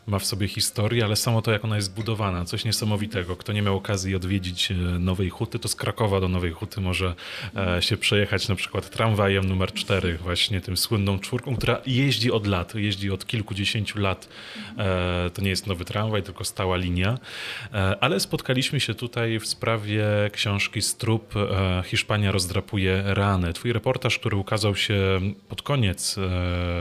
ma 0.08 0.20
w 0.20 0.26
sobie 0.26 0.48
historię, 0.48 1.06
ale 1.06 1.16
samo 1.16 1.42
to, 1.42 1.52
jak 1.52 1.66
ona 1.66 1.76
jest 1.76 1.88
zbudowana, 1.88 2.46
coś 2.46 2.66
niesamowitego. 2.66 3.36
Kto 3.36 3.54
nie 3.54 3.62
miał 3.62 3.78
okazji 3.78 4.16
odwiedzić 4.16 4.72
e, 4.72 4.74
Nowej 5.00 5.30
Huty, 5.30 5.60
to 5.60 5.68
z 5.68 5.76
Krakowa 5.76 6.20
do 6.20 6.28
Nowej 6.28 6.52
Huty 6.52 6.82
może 6.82 7.16
e, 7.56 7.82
się 7.82 7.98
przejechać 7.98 8.48
na 8.48 8.56
przykład 8.56 8.90
tramwajem 8.90 9.46
numer 9.46 9.74
4, 9.74 10.18
właśnie 10.18 10.62
tym 10.62 10.78
słynną 10.78 11.20
czwórką, 11.20 11.56
która 11.56 11.82
jeździ 11.86 12.32
od 12.32 12.48
lat, 12.48 12.76
jeździ 12.76 13.12
od 13.12 13.26
kilkudziesięciu 13.26 14.00
lat. 14.00 14.30
E, 14.78 15.30
to 15.34 15.42
nie 15.42 15.50
jest 15.50 15.68
nowy 15.68 15.86
tramwaj, 15.86 16.24
tylko 16.24 16.44
stała 16.44 16.78
linia. 16.78 17.18
Ale 18.02 18.20
spotkaliśmy 18.20 18.80
się 18.80 18.94
tutaj 18.94 19.40
w 19.40 19.48
sprawie 19.48 20.06
książki 20.34 20.82
Strup 20.82 21.34
Hiszpania 21.86 22.32
rozdrapuje 22.32 23.04
rany. 23.06 23.54
Twój 23.54 23.74
reportaż, 23.74 24.20
który 24.20 24.38
ukazał 24.38 24.76
się 24.76 25.20
pod 25.50 25.62
koniec 25.62 26.16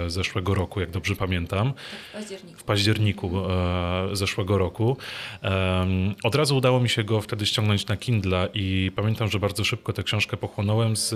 zeszłego 0.07 0.55
roku, 0.55 0.81
jak 0.81 0.91
dobrze 0.91 1.17
pamiętam. 1.17 1.73
W 2.09 2.13
październiku. 2.13 2.59
W 2.59 2.65
październiku 2.65 3.10
październiku 3.15 3.51
e, 3.51 4.17
zeszłego 4.17 4.59
roku. 4.59 4.97
Od 6.25 6.35
razu 6.35 6.57
udało 6.57 6.81
mi 6.81 6.89
się 6.89 7.05
go 7.05 7.21
wtedy 7.21 7.47
ściągnąć 7.47 7.87
na 7.87 7.97
Kindle 7.97 8.49
i 8.55 8.93
pamiętam, 8.97 9.29
że 9.29 9.39
bardzo 9.39 9.65
szybko 9.65 9.93
tę 9.93 10.03
książkę 10.03 10.37
pochłonąłem 10.37 10.97
z 10.97 11.15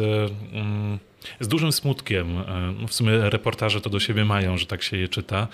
z 1.41 1.49
dużym 1.49 1.73
smutkiem, 1.73 2.39
e, 2.39 2.75
no 2.81 2.87
w 2.87 2.95
sumie 2.95 3.31
reportaże 3.31 3.81
to 3.81 3.91
do 3.91 4.01
siebie 4.01 4.25
mają, 4.25 4.59
że 4.59 4.67
tak 4.67 4.83
się 4.83 4.97
je 4.97 5.09
czyta, 5.09 5.49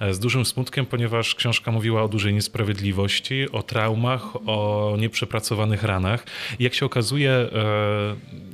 e, 0.00 0.14
z 0.14 0.18
dużym 0.18 0.44
smutkiem, 0.44 0.86
ponieważ 0.86 1.34
książka 1.34 1.72
mówiła 1.72 2.02
o 2.02 2.08
dużej 2.08 2.34
niesprawiedliwości, 2.34 3.50
o 3.52 3.62
traumach, 3.62 4.36
o 4.46 4.96
nieprzepracowanych 4.98 5.82
ranach. 5.82 6.26
Jak 6.58 6.74
się 6.74 6.86
okazuje, 6.86 7.30
e, 7.30 7.48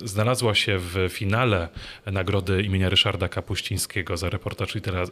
znalazła 0.04 0.54
się 0.54 0.78
w 0.78 1.08
finale 1.10 1.68
nagrody 2.06 2.62
imienia 2.62 2.88
Ryszarda 2.88 3.28
Kapuścińskiego 3.28 4.16
za 4.16 4.30
reportaż, 4.30 4.74
litera 4.74 5.04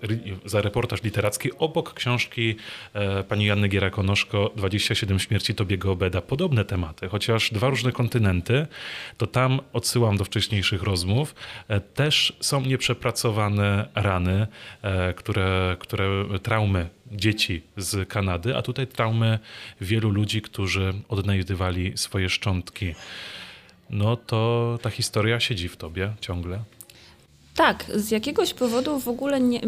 za 0.44 0.62
reportaż 0.62 1.02
literacki 1.02 1.50
obok 1.58 1.94
książki 1.94 2.56
pani 3.28 3.46
Janny 3.46 3.68
Gierakonoszko 3.68 4.50
27 4.56 5.18
śmierci 5.18 5.54
Tobiego 5.54 5.92
Obeda. 5.92 6.20
Podobne 6.20 6.64
tematy, 6.64 7.08
chociaż 7.08 7.50
dwa 7.50 7.68
różne 7.68 7.92
kontynenty, 7.92 8.66
to 9.16 9.26
tam 9.26 9.60
odsyłam 9.72 10.16
do 10.16 10.24
wcześniejszych 10.24 10.82
rozmów. 10.82 11.34
E, 11.68 11.80
też 11.80 12.36
są 12.40 12.60
nieprzepracowane 12.60 13.88
rany, 13.94 14.46
e, 14.82 15.14
które, 15.14 15.76
które 15.80 16.08
traumy 16.42 16.88
dzieci 17.12 17.62
z 17.76 18.08
Kanady, 18.08 18.56
a 18.56 18.62
tutaj 18.62 18.86
traumy 18.86 19.38
wielu 19.80 20.10
ludzi, 20.10 20.42
którzy 20.42 20.94
odnajdywali 21.08 21.92
swoje 21.96 22.28
szczątki. 22.28 22.94
No 23.90 24.16
to 24.16 24.78
ta 24.82 24.90
historia 24.90 25.40
siedzi 25.40 25.68
w 25.68 25.76
tobie 25.76 26.12
ciągle. 26.20 26.62
Tak, 27.60 27.84
z 27.94 28.10
jakiegoś 28.10 28.54
powodu 28.54 29.00
w 29.00 29.08
ogóle 29.08 29.40
nie, 29.40 29.60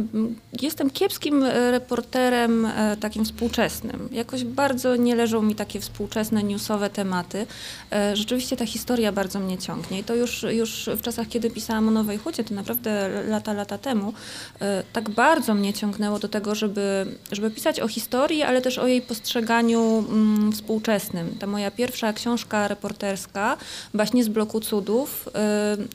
jestem 0.63 0.91
kiepskim 0.91 1.45
reporterem 1.45 2.67
e, 2.67 2.97
takim 3.01 3.25
współczesnym. 3.25 4.09
Jakoś 4.13 4.45
bardzo 4.45 4.97
nie 4.97 5.17
leżą 5.17 5.43
mi 5.43 5.55
takie 5.55 5.81
współczesne, 5.81 6.43
newsowe 6.43 6.91
tematy. 6.91 7.47
E, 7.93 8.17
rzeczywiście 8.17 8.57
ta 8.57 8.67
historia 8.67 9.13
bardzo 9.13 9.41
mnie 9.41 9.59
ciągnie 9.59 9.99
i 9.99 10.05
to 10.05 10.15
już, 10.15 10.43
już 10.43 10.91
w 10.97 11.03
czasach, 11.03 11.29
kiedy 11.29 11.51
pisałam 11.51 11.89
o 11.89 11.91
Nowej 11.91 12.19
Hucie, 12.19 12.45
to 12.45 12.55
naprawdę 12.55 13.09
lata, 13.29 13.53
lata 13.53 13.79
temu, 13.79 14.13
e, 14.61 14.83
tak 14.93 15.11
bardzo 15.11 15.55
mnie 15.55 15.73
ciągnęło 15.73 16.19
do 16.19 16.29
tego, 16.29 16.55
żeby, 16.55 17.07
żeby 17.33 17.51
pisać 17.51 17.81
o 17.81 17.89
historii, 17.89 18.43
ale 18.43 18.63
też 18.63 18.79
o 18.79 18.87
jej 18.87 19.03
postrzeganiu 19.03 20.05
mm, 20.09 20.53
współczesnym. 20.53 21.37
Ta 21.41 21.47
moja 21.47 21.71
pierwsza 21.71 22.13
książka 22.13 22.69
reporterska, 22.69 23.57
Baśnie 23.95 24.25
z 24.25 24.29
bloku 24.29 24.61
cudów, 24.61 25.29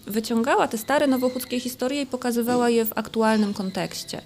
wyciągała 0.08 0.68
te 0.68 0.77
stare 0.77 1.08
nowochódzkie 1.08 1.60
historie 1.60 1.87
historię 1.88 2.01
i 2.01 2.06
pokazywała 2.06 2.70
je 2.70 2.86
w 2.86 2.91
aktualnym 2.96 3.53
kontekście. 3.53 4.22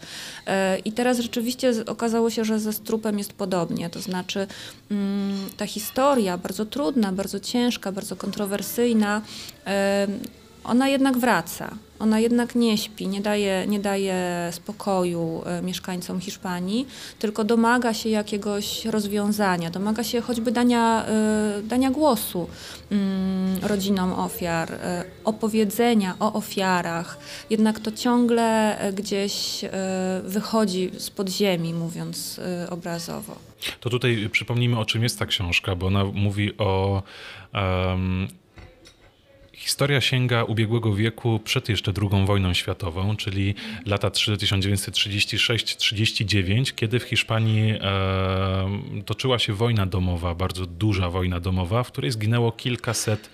E, 0.47 0.79
I 0.79 0.91
teraz 0.91 1.19
rzeczywiście 1.19 1.73
okazało 1.87 2.29
się, 2.29 2.45
że 2.45 2.59
ze 2.59 2.73
strupem 2.73 3.17
jest 3.17 3.33
podobnie. 3.33 3.89
To 3.89 4.01
znaczy 4.01 4.47
mm, 4.91 5.49
ta 5.57 5.67
historia, 5.67 6.37
bardzo 6.37 6.65
trudna, 6.65 7.11
bardzo 7.11 7.39
ciężka, 7.39 7.91
bardzo 7.91 8.15
kontrowersyjna, 8.15 9.21
e, 9.67 10.07
ona 10.63 10.87
jednak 10.89 11.17
wraca. 11.17 11.69
Ona 12.01 12.19
jednak 12.19 12.55
nie 12.55 12.77
śpi, 12.77 13.07
nie 13.07 13.21
daje, 13.21 13.65
nie 13.67 13.79
daje 13.79 14.49
spokoju 14.51 15.41
e, 15.45 15.61
mieszkańcom 15.61 16.19
Hiszpanii, 16.19 16.87
tylko 17.19 17.43
domaga 17.43 17.93
się 17.93 18.09
jakiegoś 18.09 18.85
rozwiązania, 18.85 19.69
domaga 19.69 20.03
się 20.03 20.21
choćby 20.21 20.51
dania, 20.51 21.05
e, 21.05 21.61
dania 21.63 21.91
głosu 21.91 22.47
mm, 22.91 23.57
rodzinom 23.61 24.13
ofiar, 24.13 24.73
e, 24.73 25.03
opowiedzenia 25.23 26.15
o 26.19 26.33
ofiarach. 26.33 27.17
Jednak 27.49 27.79
to 27.79 27.91
ciągle 27.91 28.77
gdzieś 28.93 29.65
wychodzi 30.23 30.91
z 30.97 31.09
podziemi, 31.09 31.73
mówiąc 31.73 32.39
obrazowo. 32.69 33.35
To 33.79 33.89
tutaj 33.89 34.29
przypomnijmy, 34.31 34.79
o 34.79 34.85
czym 34.85 35.03
jest 35.03 35.19
ta 35.19 35.25
książka, 35.25 35.75
bo 35.75 35.87
ona 35.87 36.05
mówi 36.05 36.57
o 36.57 37.03
um, 37.53 38.27
Historia 39.61 40.01
sięga 40.01 40.43
ubiegłego 40.43 40.93
wieku 40.93 41.39
przed 41.39 41.69
jeszcze 41.69 41.93
II 42.01 42.25
wojną 42.25 42.53
światową, 42.53 43.15
czyli 43.15 43.55
lata 43.85 44.09
1936-39, 44.09 46.73
kiedy 46.75 46.99
w 46.99 47.03
Hiszpanii 47.03 47.71
e, 47.71 47.79
toczyła 49.05 49.39
się 49.39 49.53
wojna 49.53 49.85
domowa, 49.85 50.35
bardzo 50.35 50.65
duża 50.65 51.09
wojna 51.09 51.39
domowa, 51.39 51.83
w 51.83 51.91
której 51.91 52.11
zginęło 52.11 52.51
kilkaset 52.51 53.29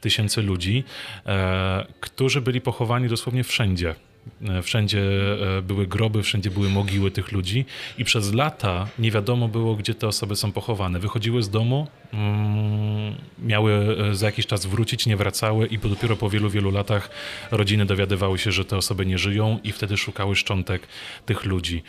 tysięcy 0.00 0.42
ludzi, 0.42 0.84
e, 1.26 1.86
którzy 2.00 2.40
byli 2.40 2.60
pochowani 2.60 3.08
dosłownie 3.08 3.44
wszędzie 3.44 3.94
wszędzie 4.62 5.02
e, 5.58 5.62
były 5.62 5.86
groby, 5.86 6.22
wszędzie 6.22 6.50
były 6.50 6.68
mogiły 6.68 7.10
tych 7.10 7.32
ludzi 7.32 7.64
i 7.98 8.04
przez 8.04 8.34
lata 8.34 8.88
nie 8.98 9.10
wiadomo 9.10 9.48
było, 9.48 9.76
gdzie 9.76 9.94
te 9.94 10.08
osoby 10.08 10.36
są 10.36 10.52
pochowane. 10.52 10.98
Wychodziły 10.98 11.42
z 11.42 11.50
domu, 11.50 11.86
mm, 12.12 13.14
miały 13.38 13.96
e, 14.10 14.14
za 14.14 14.26
jakiś 14.26 14.46
czas 14.46 14.66
wrócić, 14.66 15.06
nie 15.06 15.16
wracały 15.16 15.66
i 15.66 15.78
dopiero 15.78 16.16
po 16.16 16.30
wielu, 16.30 16.50
wielu 16.50 16.70
latach 16.70 17.10
rodziny 17.50 17.86
dowiadywały 17.86 18.38
się, 18.38 18.52
że 18.52 18.64
te 18.64 18.76
osoby 18.76 19.06
nie 19.06 19.18
żyją 19.18 19.58
i 19.64 19.72
wtedy 19.72 19.96
szukały 19.96 20.36
szczątek 20.36 20.86
tych 21.26 21.44
ludzi. 21.44 21.82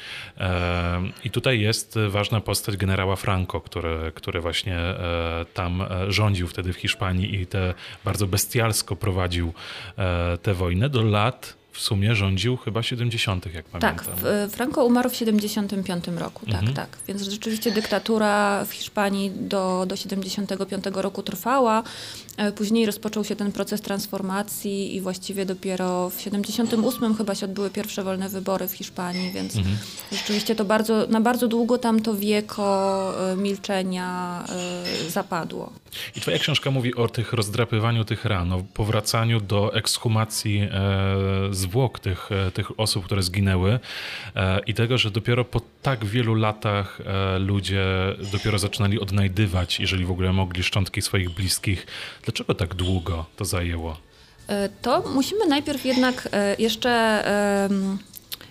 I 1.23 1.29
tutaj 1.29 1.59
jest 1.59 1.99
ważna 2.09 2.41
postać 2.41 2.77
generała 2.77 3.15
Franco, 3.15 3.61
który, 3.61 4.11
który 4.15 4.41
właśnie 4.41 4.79
tam 5.53 5.83
rządził 6.07 6.47
wtedy 6.47 6.73
w 6.73 6.77
Hiszpanii 6.77 7.35
i 7.35 7.47
te 7.47 7.73
bardzo 8.05 8.27
bestialsko 8.27 8.95
prowadził 8.95 9.53
tę 10.41 10.53
wojnę 10.53 10.89
do 10.89 11.03
lat 11.03 11.60
w 11.71 11.79
sumie 11.79 12.15
rządził 12.15 12.57
chyba 12.57 12.83
70., 12.83 13.53
jak 13.53 13.65
pamiętam. 13.65 13.95
Tak, 13.95 14.05
Franco 14.49 14.85
umarł 14.85 15.09
w 15.09 15.15
75 15.15 16.07
roku, 16.07 16.45
tak, 16.45 16.55
mhm. 16.55 16.73
tak. 16.73 16.97
Więc 17.07 17.21
rzeczywiście 17.21 17.71
dyktatura 17.71 18.65
w 18.65 18.73
Hiszpanii 18.73 19.31
do, 19.31 19.85
do 19.87 19.95
75 19.95 20.85
roku 20.93 21.23
trwała. 21.23 21.83
E, 22.37 22.51
później 22.51 22.85
rozpoczął 22.85 23.23
się 23.23 23.35
ten 23.35 23.51
proces 23.51 23.81
transformacji 23.81 24.95
i 24.95 25.01
właściwie 25.01 25.45
dopiero 25.45 26.09
w 26.09 26.21
78 26.21 27.15
chyba 27.15 27.35
się 27.35 27.45
odbyły 27.45 27.69
pierwsze 27.69 28.03
wolne 28.03 28.29
wybory 28.29 28.67
w 28.67 28.73
Hiszpanii, 28.73 29.31
więc 29.31 29.55
mhm. 29.55 29.77
rzeczywiście 30.11 30.55
to 30.55 30.65
bardzo, 30.65 31.07
na 31.07 31.21
bardzo 31.21 31.47
długo 31.47 31.77
tam 31.77 31.99
to 31.99 32.15
wieko 32.15 33.13
e, 33.31 33.35
milczenia 33.35 34.43
zapadło. 35.09 35.80
I 36.15 36.21
twoja 36.21 36.39
książka 36.39 36.71
mówi 36.71 36.95
o 36.95 37.07
tych 37.07 37.33
rozdrapywaniu 37.33 38.05
tych 38.05 38.25
ran, 38.25 38.53
o 38.53 38.63
powracaniu 38.73 39.41
do 39.41 39.75
ekshumacji 39.75 40.59
e, 40.61 40.69
zwłok 41.51 41.99
tych, 41.99 42.29
e, 42.31 42.51
tych 42.51 42.79
osób, 42.79 43.05
które 43.05 43.23
zginęły 43.23 43.79
e, 44.35 44.59
i 44.67 44.73
tego, 44.73 44.97
że 44.97 45.11
dopiero 45.11 45.45
po 45.45 45.61
tak 45.81 46.05
wielu 46.05 46.35
latach 46.35 47.01
ludzie 47.39 47.85
dopiero 48.31 48.59
zaczynali 48.59 48.99
odnajdywać, 48.99 49.79
jeżeli 49.79 50.05
w 50.05 50.11
ogóle 50.11 50.33
mogli, 50.33 50.63
szczątki 50.63 51.01
swoich 51.01 51.29
bliskich. 51.29 51.87
Dlaczego 52.23 52.55
tak 52.55 52.75
długo 52.75 53.25
to 53.35 53.45
zajęło? 53.45 53.97
To 54.81 55.03
musimy 55.15 55.47
najpierw 55.47 55.85
jednak 55.85 56.29
jeszcze 56.57 57.23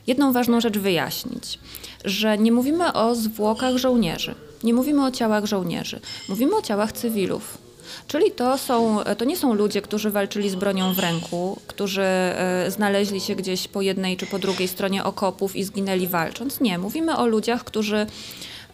jedną 0.07 0.33
ważną 0.33 0.61
rzecz 0.61 0.79
wyjaśnić, 0.79 1.59
że 2.05 2.39
nie 2.39 2.53
mówimy 2.53 2.93
o 2.93 3.15
zwłokach 3.15 3.77
żołnierzy, 3.77 4.35
nie 4.63 4.75
mówimy 4.75 5.05
o 5.05 5.11
ciałach 5.11 5.47
żołnierzy, 5.47 6.01
mówimy 6.29 6.57
o 6.57 6.63
ciałach 6.63 6.93
cywilów. 6.93 7.59
Czyli 8.07 8.31
to, 8.31 8.59
są, 8.59 8.99
to 9.19 9.25
nie 9.25 9.37
są 9.37 9.55
ludzie, 9.55 9.83
którzy 9.83 10.11
walczyli 10.11 10.51
z 10.51 10.55
bronią 10.55 10.95
w 10.95 10.99
ręku, 10.99 11.59
którzy 11.67 12.03
e, 12.03 12.71
znaleźli 12.71 13.21
się 13.21 13.35
gdzieś 13.35 13.69
po 13.69 13.83
jednej 13.83 14.17
czy 14.17 14.27
po 14.27 14.39
drugiej 14.39 14.69
stronie 14.69 15.05
okopów 15.05 15.57
i 15.57 15.65
zginęli 15.65 16.07
walcząc. 16.07 16.61
Nie, 16.61 16.79
mówimy 16.79 17.17
o 17.17 17.27
ludziach, 17.27 17.65
którzy 17.65 18.07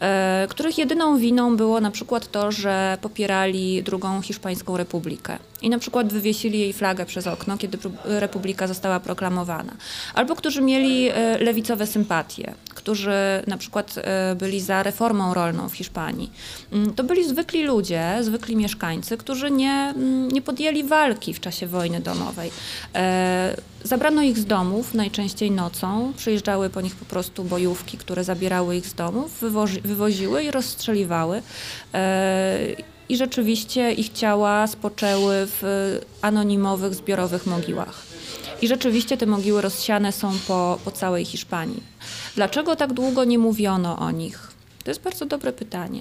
e, 0.01 0.47
których 0.51 0.79
jedyną 0.79 1.19
winą 1.19 1.57
było 1.57 1.81
na 1.81 1.91
przykład 1.91 2.31
to, 2.31 2.53
że 2.53 2.99
popierali 3.01 3.83
drugą 3.83 4.23
hiszpańską 4.23 4.77
republikę 4.77 5.39
i 5.63 5.71
na 5.71 5.79
przykład 5.79 6.13
wywiesili 6.13 6.59
jej 6.59 6.73
flagę 6.73 7.07
przez 7.07 7.27
okno, 7.27 7.59
kiedy 7.59 7.79
republika 8.05 8.67
została 8.67 9.01
proklamowana. 9.01 9.73
Albo 10.15 10.37
którzy 10.37 10.63
mieli 10.63 11.09
e, 11.09 11.39
lewicowe 11.39 11.87
sympatie, 11.87 12.55
którzy 12.75 13.13
na 13.47 13.57
przykład 13.57 13.95
e, 13.97 14.35
byli 14.35 14.61
za 14.61 14.83
reformą 14.83 15.35
rolną 15.35 15.69
w 15.69 15.75
Hiszpanii. 15.75 16.31
Mm, 16.73 16.95
to 16.95 17.05
byli 17.05 17.29
zwykli 17.29 17.63
ludzie, 17.63 18.19
zwykli 18.21 18.57
mieszkańcy, 18.57 19.17
którzy 19.17 19.51
nie, 19.51 19.93
mm, 19.97 20.29
nie 20.29 20.43
podjęli 20.43 20.85
walki 20.85 21.35
w 21.35 21.41
czasie 21.41 21.67
wojny 21.67 22.01
domowej. 22.01 22.51
E, 22.95 23.57
zabrano 23.85 24.23
ich 24.23 24.39
z 24.39 24.45
domów, 24.45 24.95
najczęściej 24.95 25.51
nocą. 25.51 26.13
Przyjeżdżały 26.17 26.71
po 26.71 26.81
nich 26.81 26.97
po 26.97 27.05
prostu 27.05 27.45
bojówki, 27.45 27.99
które 27.99 28.25
zabierały 28.25 28.77
ich 28.77 28.87
z 28.87 28.95
domów, 28.95 29.41
wywozi, 29.41 29.81
wywoziły 29.81 30.43
i 30.43 30.51
rozstrzeliwały 30.51 31.43
i 33.09 33.17
rzeczywiście 33.17 33.93
ich 33.93 34.13
ciała 34.13 34.67
spoczęły 34.67 35.35
w 35.47 35.63
anonimowych, 36.23 36.95
zbiorowych 36.95 37.47
mogiłach. 37.47 38.03
I 38.63 38.69
rzeczywiście 38.69 39.17
te 39.17 39.27
mogiły 39.27 39.63
rozsiane 39.63 40.13
są 40.13 40.33
po, 40.49 40.79
po 40.85 40.91
całej 40.91 41.25
Hiszpanii. 41.25 41.83
Dlaczego 42.35 42.77
tak 42.77 42.93
długo 42.93 43.25
nie 43.25 43.39
mówiono 43.39 43.99
o 43.99 44.11
nich? 44.11 44.51
To 44.85 44.91
jest 44.91 45.03
bardzo 45.03 45.27
dobre 45.27 45.53
pytanie. 45.53 46.01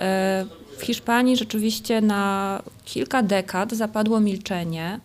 E, 0.00 0.46
w 0.78 0.82
Hiszpanii 0.82 1.36
rzeczywiście 1.36 2.00
na 2.00 2.62
kilka 2.84 3.22
dekad 3.22 3.72
zapadło 3.72 4.20
milczenie. 4.20 5.00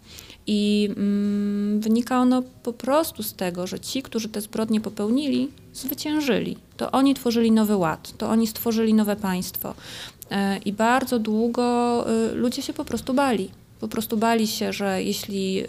I 0.47 0.89
mm, 0.97 1.79
wynika 1.79 2.19
ono 2.19 2.43
po 2.63 2.73
prostu 2.73 3.23
z 3.23 3.33
tego, 3.33 3.67
że 3.67 3.79
ci, 3.79 4.01
którzy 4.01 4.29
te 4.29 4.41
zbrodnie 4.41 4.81
popełnili, 4.81 5.49
zwyciężyli. 5.73 6.57
To 6.77 6.91
oni 6.91 7.13
tworzyli 7.13 7.51
nowy 7.51 7.75
ład, 7.75 8.17
to 8.17 8.29
oni 8.29 8.47
stworzyli 8.47 8.93
nowe 8.93 9.15
państwo. 9.15 9.73
E, 10.31 10.57
I 10.57 10.73
bardzo 10.73 11.19
długo 11.19 12.05
e, 12.09 12.35
ludzie 12.35 12.61
się 12.61 12.73
po 12.73 12.85
prostu 12.85 13.13
bali. 13.13 13.49
Po 13.79 13.87
prostu 13.87 14.17
bali 14.17 14.47
się, 14.47 14.73
że 14.73 15.03
jeśli 15.03 15.59
e, 15.59 15.65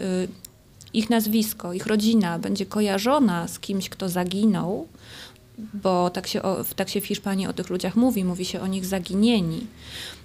ich 0.93 1.09
nazwisko, 1.09 1.73
ich 1.73 1.85
rodzina 1.85 2.39
będzie 2.39 2.65
kojarzona 2.65 3.47
z 3.47 3.59
kimś, 3.59 3.89
kto 3.89 4.09
zaginął, 4.09 4.87
bo 5.73 6.09
tak 6.09 6.27
się, 6.27 6.41
tak 6.75 6.89
się 6.89 7.01
w 7.01 7.05
Hiszpanii 7.05 7.47
o 7.47 7.53
tych 7.53 7.69
ludziach 7.69 7.95
mówi, 7.95 8.25
mówi 8.25 8.45
się 8.45 8.61
o 8.61 8.67
nich 8.67 8.85
zaginieni, 8.85 9.67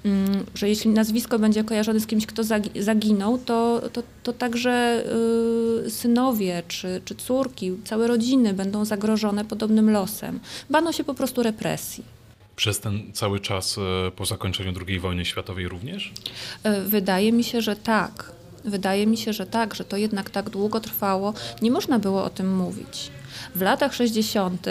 mm, 0.04 0.44
że 0.54 0.68
jeśli 0.68 0.90
nazwisko 0.90 1.38
będzie 1.38 1.64
kojarzone 1.64 2.00
z 2.00 2.06
kimś, 2.06 2.26
kto 2.26 2.42
zaginął, 2.80 3.38
to, 3.38 3.82
to, 3.92 4.02
to 4.22 4.32
także 4.32 5.04
synowie 5.88 6.62
czy, 6.68 7.00
czy 7.04 7.14
córki, 7.14 7.72
całe 7.84 8.06
rodziny 8.06 8.54
będą 8.54 8.84
zagrożone 8.84 9.44
podobnym 9.44 9.90
losem. 9.90 10.40
Bano 10.70 10.92
się 10.92 11.04
po 11.04 11.14
prostu 11.14 11.42
represji. 11.42 12.04
Przez 12.56 12.80
ten 12.80 13.12
cały 13.12 13.40
czas 13.40 13.78
e, 13.78 14.10
po 14.10 14.24
zakończeniu 14.26 14.72
II 14.88 15.00
wojny 15.00 15.24
światowej 15.24 15.68
również? 15.68 16.12
E, 16.62 16.82
wydaje 16.82 17.32
mi 17.32 17.44
się, 17.44 17.60
że 17.60 17.76
tak. 17.76 18.32
Wydaje 18.64 19.06
mi 19.06 19.16
się, 19.16 19.32
że 19.32 19.46
tak, 19.46 19.74
że 19.74 19.84
to 19.84 19.96
jednak 19.96 20.30
tak 20.30 20.50
długo 20.50 20.80
trwało. 20.80 21.34
Nie 21.62 21.70
można 21.70 21.98
było 21.98 22.24
o 22.24 22.30
tym 22.30 22.56
mówić. 22.56 23.10
W 23.54 23.62
latach 23.62 23.94
60. 23.94 24.66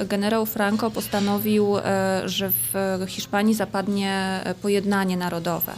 generał 0.00 0.46
Franco 0.46 0.90
postanowił, 0.90 1.76
że 2.24 2.50
w 2.50 3.04
Hiszpanii 3.06 3.54
zapadnie 3.54 4.40
pojednanie 4.62 5.16
narodowe 5.16 5.72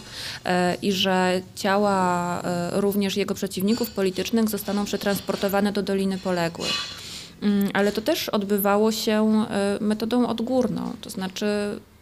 i 0.83 0.93
że 0.93 1.40
ciała 1.55 2.43
również 2.73 3.17
jego 3.17 3.35
przeciwników 3.35 3.90
politycznych 3.90 4.49
zostaną 4.49 4.85
przetransportowane 4.85 5.73
do 5.73 5.83
Doliny 5.83 6.19
Poległych. 6.19 7.00
Mm, 7.43 7.71
ale 7.73 7.93
to 7.93 8.01
też 8.01 8.29
odbywało 8.29 8.93
się 8.93 9.47
e, 9.51 9.79
metodą 9.81 10.27
odgórną, 10.27 10.93
to 11.01 11.11
znaczy 11.11 11.47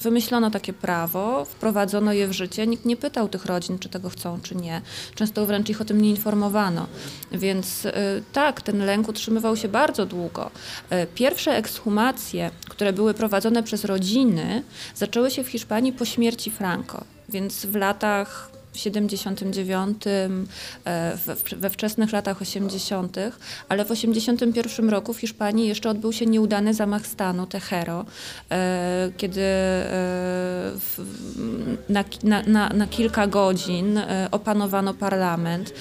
wymyślono 0.01 0.51
takie 0.51 0.73
prawo, 0.73 1.45
wprowadzono 1.45 2.13
je 2.13 2.29
w 2.29 2.33
życie, 2.33 2.67
nikt 2.67 2.85
nie 2.85 2.97
pytał 2.97 3.29
tych 3.29 3.47
rodzin, 3.47 3.79
czy 3.79 3.89
tego 3.89 4.11
chcą, 4.11 4.41
czy 4.41 4.55
nie. 4.55 4.83
Często 5.15 5.47
wręcz 5.47 5.69
ich 5.69 5.81
o 5.81 5.85
tym 5.85 6.01
nie 6.01 6.11
informowano. 6.11 6.87
Więc 7.33 7.87
e, 7.87 7.93
tak, 8.33 8.63
ten 8.63 8.87
lęk 8.87 9.09
utrzymywał 9.09 9.57
się 9.57 9.69
bardzo 9.69 10.07
długo. 10.07 10.51
E, 10.91 11.07
pierwsze 11.07 11.57
ekshumacje, 11.57 12.51
które 12.69 12.93
były 12.93 13.15
prowadzone 13.15 13.63
przez 13.63 13.85
rodziny, 13.85 14.63
zaczęły 14.95 15.31
się 15.31 15.45
w 15.45 15.49
Hiszpanii 15.49 15.93
po 15.93 16.05
śmierci 16.05 16.51
Franco. 16.51 17.05
Więc 17.29 17.67
w 17.67 17.75
latach 17.75 18.58
79, 18.75 20.07
e, 20.07 21.19
we 21.57 21.71
wczesnych 21.71 22.13
latach 22.13 22.43
80., 22.43 23.17
ale 23.69 23.85
w 23.85 23.91
81 23.91 24.91
roku 24.91 25.13
w 25.13 25.21
Hiszpanii 25.21 25.69
jeszcze 25.69 25.91
odbył 25.91 26.13
się 26.13 26.27
nieudany 26.27 26.75
zamach 26.75 27.07
stanu 27.07 27.47
Tejero, 27.47 28.05
e, 28.51 29.11
kiedy 29.17 29.41
e, 29.41 30.73
na, 31.89 32.05
na, 32.47 32.69
na 32.69 32.87
kilka 32.87 33.27
godzin 33.27 34.01
opanowano 34.31 34.95
parlament 34.95 35.73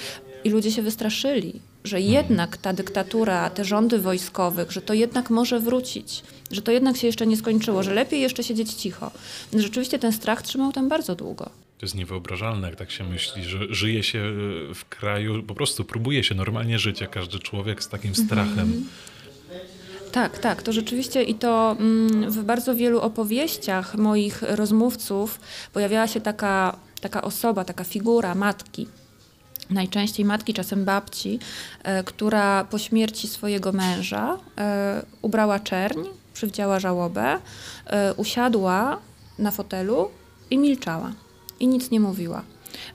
i 0.44 0.50
ludzie 0.50 0.72
się 0.72 0.82
wystraszyli 0.82 1.60
że 1.84 2.00
jednak 2.00 2.56
ta 2.56 2.72
dyktatura, 2.72 3.50
te 3.50 3.64
rządy 3.64 3.98
wojskowych, 3.98 4.72
że 4.72 4.82
to 4.82 4.94
jednak 4.94 5.30
może 5.30 5.60
wrócić, 5.60 6.22
że 6.50 6.62
to 6.62 6.72
jednak 6.72 6.96
się 6.96 7.06
jeszcze 7.06 7.26
nie 7.26 7.36
skończyło, 7.36 7.82
że 7.82 7.94
lepiej 7.94 8.20
jeszcze 8.20 8.44
siedzieć 8.44 8.74
cicho. 8.74 9.10
Rzeczywiście 9.54 9.98
ten 9.98 10.12
strach 10.12 10.42
trzymał 10.42 10.72
tam 10.72 10.88
bardzo 10.88 11.14
długo. 11.14 11.50
To 11.78 11.86
jest 11.86 11.94
niewyobrażalne, 11.94 12.68
jak 12.68 12.76
tak 12.76 12.90
się 12.90 13.04
myśli, 13.04 13.44
że 13.44 13.58
żyje 13.70 14.02
się 14.02 14.18
e, 14.18 14.74
w 14.74 14.84
kraju, 14.88 15.42
po 15.42 15.54
prostu 15.54 15.84
próbuje 15.84 16.24
się 16.24 16.34
normalnie 16.34 16.78
żyć, 16.78 17.00
jak 17.00 17.10
każdy 17.10 17.38
człowiek 17.38 17.82
z 17.82 17.88
takim 17.88 18.14
strachem. 18.14 18.58
Mm 18.58 18.82
-hmm. 18.82 20.12
Tak, 20.12 20.38
tak, 20.38 20.62
to 20.62 20.72
rzeczywiście 20.72 21.22
i 21.22 21.34
to 21.34 21.76
mm, 21.80 22.30
w 22.30 22.44
bardzo 22.44 22.74
wielu 22.74 23.00
opowieściach 23.00 23.94
moich 23.94 24.42
rozmówców 24.42 25.40
pojawiała 25.72 26.06
się 26.06 26.20
taka, 26.20 26.76
taka 27.00 27.22
osoba, 27.22 27.64
taka 27.64 27.84
figura 27.84 28.34
matki. 28.34 28.88
Najczęściej 29.70 30.24
matki, 30.24 30.54
czasem 30.54 30.84
babci, 30.84 31.38
e, 31.82 32.04
która 32.04 32.64
po 32.64 32.78
śmierci 32.78 33.28
swojego 33.28 33.72
męża 33.72 34.38
e, 34.58 35.06
ubrała 35.22 35.60
czerń, 35.60 36.00
przywdziała 36.34 36.80
żałobę, 36.80 37.38
usiadła 38.16 38.98
na 39.38 39.50
fotelu 39.50 40.10
i 40.50 40.58
milczała 40.58 41.12
i 41.60 41.68
nic 41.68 41.90
nie 41.90 42.00
mówiła. 42.00 42.42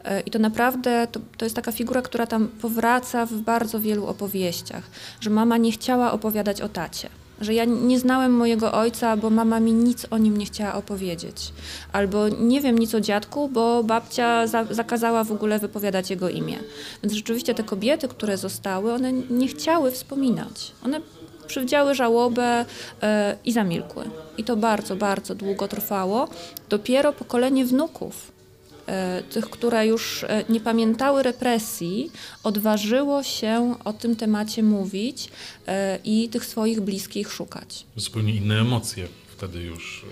E, 0.04 0.22
I 0.22 0.32
to 0.32 0.40
naprawdę 0.40 1.08
to, 1.12 1.20
to, 1.38 1.46
jest 1.46 1.56
taka 1.56 1.72
figura, 1.72 2.02
która 2.02 2.28
tam 2.28 2.48
powraca 2.48 3.26
w 3.26 3.34
bardzo 3.34 3.80
wielu 3.80 4.08
opowieściach, 4.08 4.84
że 5.20 5.30
mama 5.30 5.58
nie 5.58 5.72
chciała 5.72 6.12
opowiadać 6.12 6.62
o 6.62 6.70
tacie. 6.70 7.10
Że 7.42 7.54
ja 7.54 7.66
nie 7.66 8.00
znałem 8.00 8.34
mojego 8.34 8.72
ojca, 8.72 9.18
bo 9.18 9.30
mama 9.30 9.60
mi 9.60 9.74
nic 9.74 10.06
o 10.12 10.18
nim 10.18 10.38
nie 10.38 10.46
chciała 10.46 10.74
opowiedzieć. 10.74 11.54
Albo 11.92 12.30
nie 12.30 12.62
wiem 12.62 12.80
nic 12.80 12.96
o 12.96 13.02
dziadku, 13.02 13.50
bo 13.50 13.84
babcia 13.84 14.48
za, 14.48 14.66
zakazała 14.70 15.24
w 15.24 15.32
ogóle 15.32 15.60
wypowiadać 15.60 16.10
jego 16.10 16.30
imię. 16.30 16.60
Więc 17.04 17.14
rzeczywiście 17.14 17.56
te 17.56 17.64
kobiety, 17.64 18.08
które 18.08 18.38
zostały, 18.38 18.94
one 18.94 19.14
nie 19.14 19.48
chciały 19.48 19.92
wspominać. 19.92 20.72
One 20.86 21.02
przywdziały 21.48 21.96
żałobę 21.96 22.66
e, 23.02 23.38
i 23.46 23.52
zamilkły. 23.52 24.04
I 24.38 24.44
to 24.44 24.56
bardzo, 24.56 24.96
bardzo 24.96 25.36
długo 25.36 25.68
trwało. 25.68 26.28
Dopiero 26.70 27.14
pokolenie 27.14 27.66
wnuków 27.66 28.33
tych, 29.30 29.50
które 29.50 29.88
już 29.88 30.24
e, 30.24 30.44
nie 30.50 30.60
pamiętały 30.60 31.24
represji, 31.24 32.12
odważyło 32.44 33.24
się 33.24 33.76
o 33.86 33.94
tym 33.94 34.16
temacie 34.16 34.64
mówić 34.64 35.30
e, 35.68 36.00
i 36.04 36.30
tych 36.30 36.46
swoich 36.46 36.82
bliskich 36.82 37.32
szukać. 37.32 37.86
Zupełnie 37.96 38.36
inne 38.36 38.60
emocje 38.60 39.08
wtedy 39.38 39.62
już. 39.62 40.06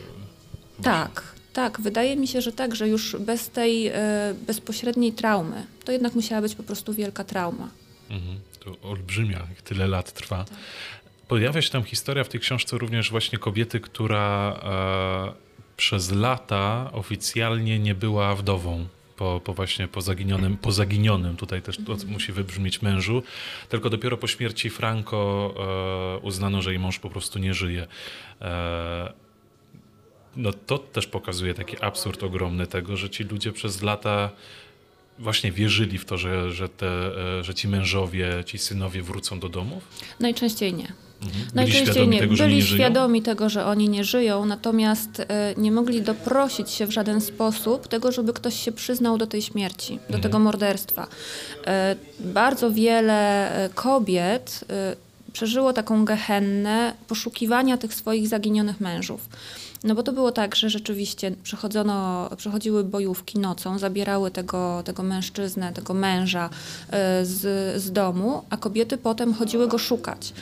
Tak, 0.81 1.23
tak. 1.53 1.81
Wydaje 1.81 2.15
mi 2.15 2.27
się, 2.27 2.41
że 2.41 2.51
tak, 2.51 2.75
że 2.75 2.87
już 2.87 3.15
bez 3.19 3.49
tej 3.49 3.91
bezpośredniej 4.47 5.13
traumy, 5.13 5.65
to 5.85 5.91
jednak 5.91 6.15
musiała 6.15 6.41
być 6.41 6.55
po 6.55 6.63
prostu 6.63 6.93
wielka 6.93 7.23
trauma. 7.23 7.69
Mhm, 8.09 8.39
to 8.59 8.89
olbrzymia, 8.89 9.39
jak 9.49 9.61
tyle 9.61 9.87
lat 9.87 10.13
trwa. 10.13 10.43
Tak. 10.43 10.57
Pojawia 11.27 11.61
się 11.61 11.69
tam 11.69 11.83
historia 11.83 12.23
w 12.23 12.29
tej 12.29 12.39
książce 12.39 12.77
również 12.77 13.11
właśnie 13.11 13.39
kobiety, 13.39 13.79
która 13.79 14.59
przez 15.77 16.11
lata 16.11 16.89
oficjalnie 16.93 17.79
nie 17.79 17.95
była 17.95 18.35
wdową. 18.35 18.87
Po, 19.15 19.41
po, 19.43 19.53
właśnie 19.53 19.87
po 19.87 20.01
zaginionym, 20.01 20.57
po 20.57 20.71
zaginionym, 20.71 21.37
tutaj 21.37 21.61
też 21.61 21.77
to 21.77 21.95
musi 22.07 22.31
wybrzmieć 22.31 22.81
mężu, 22.81 23.23
tylko 23.69 23.89
dopiero 23.89 24.17
po 24.17 24.27
śmierci 24.27 24.69
Franco 24.69 25.53
e, 25.57 26.17
uznano, 26.17 26.61
że 26.61 26.71
jej 26.71 26.79
mąż 26.79 26.99
po 26.99 27.09
prostu 27.09 27.39
nie 27.39 27.53
żyje. 27.53 27.87
E, 28.41 29.13
no 30.35 30.53
to 30.53 30.77
też 30.77 31.07
pokazuje 31.07 31.53
taki 31.53 31.81
absurd 31.81 32.23
ogromny 32.23 32.67
tego, 32.67 32.97
że 32.97 33.09
ci 33.09 33.23
ludzie 33.23 33.51
przez 33.51 33.81
lata 33.81 34.29
właśnie 35.19 35.51
wierzyli 35.51 35.97
w 35.97 36.05
to, 36.05 36.17
że, 36.17 36.51
że, 36.51 36.69
te, 36.69 36.87
e, 37.39 37.43
że 37.43 37.53
ci 37.53 37.67
mężowie, 37.67 38.43
ci 38.45 38.57
synowie 38.57 39.01
wrócą 39.01 39.39
do 39.39 39.49
domów? 39.49 39.87
Najczęściej 40.19 40.73
nie. 40.73 40.93
Mhm. 41.23 41.45
Najczęściej 41.53 42.07
nie. 42.07 42.19
Tego, 42.19 42.35
Byli 42.35 42.55
nie 42.55 42.61
świadomi 42.61 43.21
tego, 43.21 43.49
że 43.49 43.65
oni 43.65 43.89
nie 43.89 44.03
żyją, 44.03 44.45
natomiast 44.45 45.19
y, 45.19 45.25
nie 45.57 45.71
mogli 45.71 46.01
doprosić 46.01 46.69
się 46.71 46.85
w 46.85 46.91
żaden 46.91 47.21
sposób 47.21 47.87
tego, 47.87 48.11
żeby 48.11 48.33
ktoś 48.33 48.55
się 48.55 48.71
przyznał 48.71 49.17
do 49.17 49.27
tej 49.27 49.41
śmierci, 49.41 49.95
do 49.95 50.05
mhm. 50.05 50.21
tego 50.21 50.39
morderstwa. 50.39 51.03
Y, 51.03 52.25
bardzo 52.33 52.71
wiele 52.71 53.51
e, 53.65 53.69
kobiet 53.69 54.65
przeżyło 55.33 55.73
taką 55.73 56.05
gehennę 56.05 56.93
poszukiwania 57.07 57.77
tych 57.77 57.93
swoich 57.93 58.27
zaginionych 58.27 58.81
mężów. 58.81 59.29
No 59.83 59.95
bo 59.95 60.03
to 60.03 60.13
było 60.13 60.31
tak, 60.31 60.55
że 60.55 60.69
rzeczywiście 60.69 61.31
przechodzono, 61.43 62.29
przechodziły 62.37 62.83
bojówki 62.83 63.39
nocą, 63.39 63.79
zabierały 63.79 64.31
tego, 64.31 64.81
tego 64.85 65.03
mężczyznę, 65.03 65.73
tego 65.73 65.93
męża 65.93 66.49
z, 67.23 67.81
z 67.81 67.91
domu, 67.91 68.43
a 68.49 68.57
kobiety 68.57 68.97
potem 68.97 69.33
chodziły 69.33 69.67
go 69.67 69.77
szukać. 69.77 70.33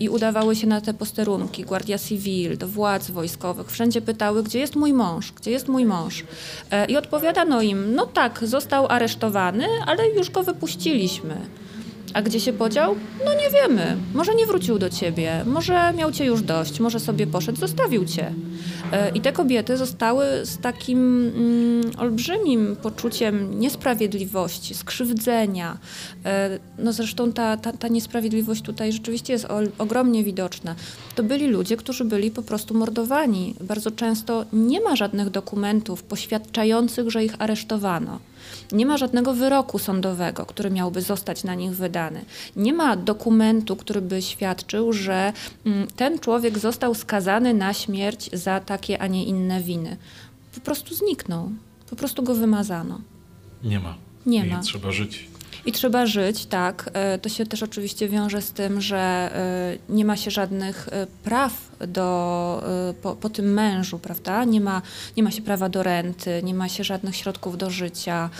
I 0.00 0.08
udawały 0.08 0.56
się 0.56 0.66
na 0.66 0.80
te 0.80 0.94
posterunki, 0.94 1.64
Guardia 1.64 1.98
Civil, 1.98 2.58
do 2.58 2.68
władz 2.68 3.10
wojskowych. 3.10 3.70
Wszędzie 3.72 4.00
pytały, 4.00 4.42
gdzie 4.42 4.58
jest 4.58 4.76
mój 4.76 4.92
mąż, 4.92 5.32
gdzie 5.32 5.50
jest 5.50 5.68
mój 5.68 5.84
mąż. 5.84 6.24
E, 6.70 6.86
I 6.86 6.96
odpowiadano 6.96 7.62
im, 7.62 7.94
no 7.94 8.06
tak, 8.06 8.40
został 8.42 8.86
aresztowany, 8.88 9.66
ale 9.86 10.08
już 10.08 10.30
go 10.30 10.42
wypuściliśmy. 10.42 11.36
A 12.14 12.22
gdzie 12.22 12.40
się 12.40 12.52
podział? 12.52 12.96
No 13.24 13.34
nie 13.34 13.50
wiemy. 13.50 13.96
Może 14.14 14.34
nie 14.34 14.46
wrócił 14.46 14.78
do 14.78 14.90
ciebie, 14.90 15.44
może 15.46 15.92
miał 15.92 16.12
cię 16.12 16.24
już 16.24 16.42
dość, 16.42 16.80
może 16.80 17.00
sobie 17.00 17.26
poszedł, 17.26 17.58
zostawił 17.58 18.04
cię. 18.04 18.32
E, 18.92 19.10
I 19.10 19.20
te 19.20 19.32
kobiety 19.32 19.76
zostały 19.76 20.24
z 20.44 20.58
takim 20.58 20.98
mm, 21.36 21.90
olbrzymim 21.98 22.76
poczuciem 22.82 23.60
niesprawiedliwości, 23.60 24.74
skrzywdzenia. 24.74 25.78
E, 26.24 26.58
no 26.78 26.92
zresztą 26.92 27.32
ta, 27.32 27.56
ta, 27.56 27.72
ta 27.72 27.88
niesprawiedliwość 27.88 28.62
tutaj 28.62 28.92
rzeczywiście 28.92 29.32
jest 29.32 29.46
ogromnie 29.78 30.24
widoczna. 30.24 30.74
To 31.14 31.22
byli 31.22 31.46
ludzie, 31.46 31.76
którzy 31.76 32.04
byli 32.04 32.30
po 32.30 32.42
prostu 32.42 32.74
mordowani. 32.74 33.54
Bardzo 33.60 33.90
często 33.90 34.44
nie 34.52 34.80
ma 34.80 34.96
żadnych 34.96 35.30
dokumentów 35.30 36.02
poświadczających, 36.02 37.10
że 37.10 37.24
ich 37.24 37.34
aresztowano. 37.38 38.29
Nie 38.72 38.86
ma 38.86 38.96
żadnego 38.96 39.34
wyroku 39.34 39.78
sądowego, 39.78 40.46
który 40.46 40.70
miałby 40.70 41.02
zostać 41.02 41.44
na 41.44 41.54
nich 41.54 41.70
wydany. 41.70 42.24
Nie 42.56 42.72
ma 42.72 42.96
dokumentu, 42.96 43.76
który 43.76 44.00
by 44.00 44.22
świadczył, 44.22 44.92
że 44.92 45.32
mm, 45.66 45.86
ten 45.96 46.18
człowiek 46.18 46.58
został 46.58 46.94
skazany 46.94 47.54
na 47.54 47.74
śmierć 47.74 48.30
za 48.32 48.60
takie, 48.60 49.02
a 49.02 49.06
nie 49.06 49.24
inne 49.24 49.62
winy. 49.62 49.96
Po 50.54 50.60
prostu 50.60 50.94
zniknął. 50.94 51.50
Po 51.90 51.96
prostu 51.96 52.22
go 52.22 52.34
wymazano. 52.34 53.00
Nie 53.64 53.80
ma. 53.80 53.94
Nie 54.26 54.46
I 54.46 54.50
ma. 54.50 54.60
Trzeba 54.60 54.92
żyć. 54.92 55.28
I 55.66 55.72
trzeba 55.72 56.06
żyć, 56.06 56.46
tak. 56.46 56.90
E, 56.92 57.18
to 57.18 57.28
się 57.28 57.46
też 57.46 57.62
oczywiście 57.62 58.08
wiąże 58.08 58.42
z 58.42 58.52
tym, 58.52 58.80
że 58.80 58.98
e, 58.98 59.78
nie 59.88 60.04
ma 60.04 60.16
się 60.16 60.30
żadnych 60.30 60.88
e, 60.88 61.06
praw 61.24 61.70
do, 61.88 62.62
po, 63.02 63.16
po, 63.16 63.30
tym 63.30 63.52
mężu, 63.52 63.98
prawda? 63.98 64.44
Nie 64.44 64.60
ma, 64.60 64.82
nie 65.16 65.22
ma 65.22 65.30
się 65.30 65.42
prawa 65.42 65.68
do 65.68 65.82
renty, 65.82 66.40
nie 66.42 66.54
ma 66.54 66.68
się 66.68 66.84
żadnych 66.84 67.16
środków 67.16 67.58
do 67.58 67.70
życia. 67.70 68.30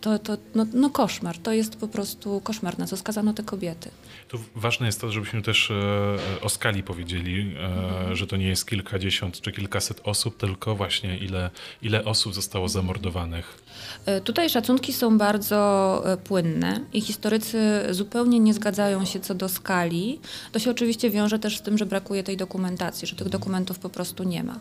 To, 0.00 0.18
to 0.18 0.36
no, 0.54 0.66
no 0.74 0.90
koszmar. 0.90 1.38
To 1.38 1.52
jest 1.52 1.76
po 1.76 1.88
prostu 1.88 2.40
koszmar, 2.40 2.78
na 2.78 2.86
co 2.86 2.96
skazano 2.96 3.32
te 3.32 3.42
kobiety. 3.42 3.90
Tu 4.28 4.38
ważne 4.54 4.86
jest 4.86 5.00
to, 5.00 5.12
żebyśmy 5.12 5.42
też 5.42 5.72
o 6.42 6.48
skali 6.48 6.82
powiedzieli, 6.82 7.56
mhm. 7.56 8.16
że 8.16 8.26
to 8.26 8.36
nie 8.36 8.48
jest 8.48 8.66
kilkadziesiąt 8.66 9.40
czy 9.40 9.52
kilkaset 9.52 10.00
osób, 10.04 10.36
tylko 10.36 10.76
właśnie 10.76 11.18
ile, 11.18 11.50
ile 11.82 12.04
osób 12.04 12.34
zostało 12.34 12.68
zamordowanych. 12.68 13.63
Tutaj 14.24 14.50
szacunki 14.50 14.92
są 14.92 15.18
bardzo 15.18 16.02
e, 16.06 16.16
płynne 16.16 16.80
i 16.92 17.00
historycy 17.00 17.58
zupełnie 17.90 18.40
nie 18.40 18.54
zgadzają 18.54 19.04
się 19.04 19.20
co 19.20 19.34
do 19.34 19.48
skali. 19.48 20.20
To 20.52 20.58
się 20.58 20.70
oczywiście 20.70 21.10
wiąże 21.10 21.38
też 21.38 21.58
z 21.58 21.62
tym, 21.62 21.78
że 21.78 21.86
brakuje 21.86 22.22
tej 22.22 22.36
dokumentacji, 22.36 23.08
że 23.08 23.16
tych 23.16 23.28
dokumentów 23.28 23.78
po 23.78 23.88
prostu 23.88 24.24
nie 24.24 24.44
ma. 24.44 24.58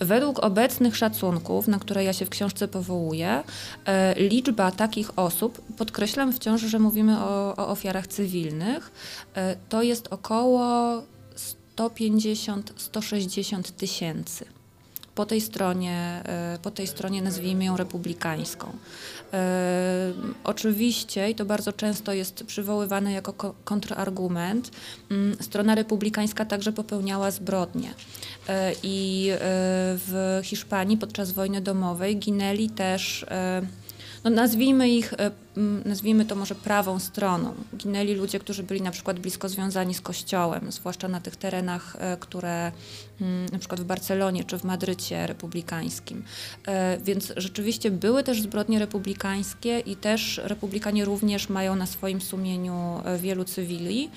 Według 0.00 0.38
obecnych 0.38 0.96
szacunków, 0.96 1.68
na 1.68 1.78
które 1.78 2.04
ja 2.04 2.12
się 2.12 2.26
w 2.26 2.30
książce 2.30 2.68
powołuję, 2.68 3.42
e, 3.84 4.14
liczba 4.14 4.72
takich 4.72 5.18
osób, 5.18 5.60
podkreślam 5.76 6.32
wciąż, 6.32 6.60
że 6.60 6.78
mówimy 6.78 7.18
o, 7.18 7.56
o 7.56 7.68
ofiarach 7.68 8.06
cywilnych, 8.06 8.92
e, 9.34 9.56
to 9.68 9.82
jest 9.82 10.08
około 10.10 11.02
150-160 11.76 13.62
tysięcy 13.70 14.44
po 15.14 15.26
tej 15.26 15.40
stronie, 15.40 16.22
e, 16.24 16.58
po 16.62 16.70
tej 16.70 16.86
stronie 16.86 17.22
nazwijmy 17.22 17.64
ją 17.64 17.76
republikańską. 17.76 18.72
E, 19.32 20.12
oczywiście, 20.44 21.30
i 21.30 21.34
to 21.34 21.44
bardzo 21.44 21.72
często 21.72 22.12
jest 22.12 22.44
przywoływane 22.44 23.12
jako 23.12 23.54
kontrargument, 23.64 24.70
mm, 25.10 25.36
strona 25.40 25.74
republikańska 25.74 26.44
także 26.44 26.72
popełniała 26.72 27.30
zbrodnie. 27.30 27.94
E, 28.48 28.72
I 28.82 29.30
w 29.96 30.40
Hiszpanii 30.44 30.96
podczas 30.96 31.32
wojny 31.32 31.60
domowej 31.60 32.18
ginęli 32.18 32.70
też 32.70 33.26
no 34.24 34.30
nazwijmy 34.30 34.88
ich, 34.88 35.12
e, 35.12 35.30
nazwijmy 35.84 36.24
to 36.24 36.34
może 36.34 36.54
prawą 36.54 36.98
stroną. 36.98 37.54
Ginęli 37.76 38.14
ludzie, 38.14 38.38
którzy 38.38 38.62
byli 38.62 38.82
na 38.82 38.90
przykład 38.90 39.20
blisko 39.20 39.48
związani 39.48 39.94
z 39.94 40.00
kościołem, 40.00 40.72
zwłaszcza 40.72 41.08
na 41.08 41.20
tych 41.20 41.36
terenach, 41.36 41.96
e, 41.98 42.16
które 42.16 42.72
na 43.52 43.58
przykład 43.58 43.80
w 43.80 43.84
Barcelonie 43.84 44.44
czy 44.44 44.58
w 44.58 44.64
Madrycie 44.64 45.26
republikańskim. 45.26 46.24
E, 46.66 46.98
więc 46.98 47.32
rzeczywiście 47.36 47.90
były 47.90 48.22
też 48.22 48.42
zbrodnie 48.42 48.78
republikańskie 48.78 49.78
i 49.78 49.96
też 49.96 50.40
republikanie 50.44 51.04
również 51.04 51.48
mają 51.48 51.76
na 51.76 51.86
swoim 51.86 52.20
sumieniu 52.20 53.02
wielu 53.18 53.44
cywili, 53.44 54.10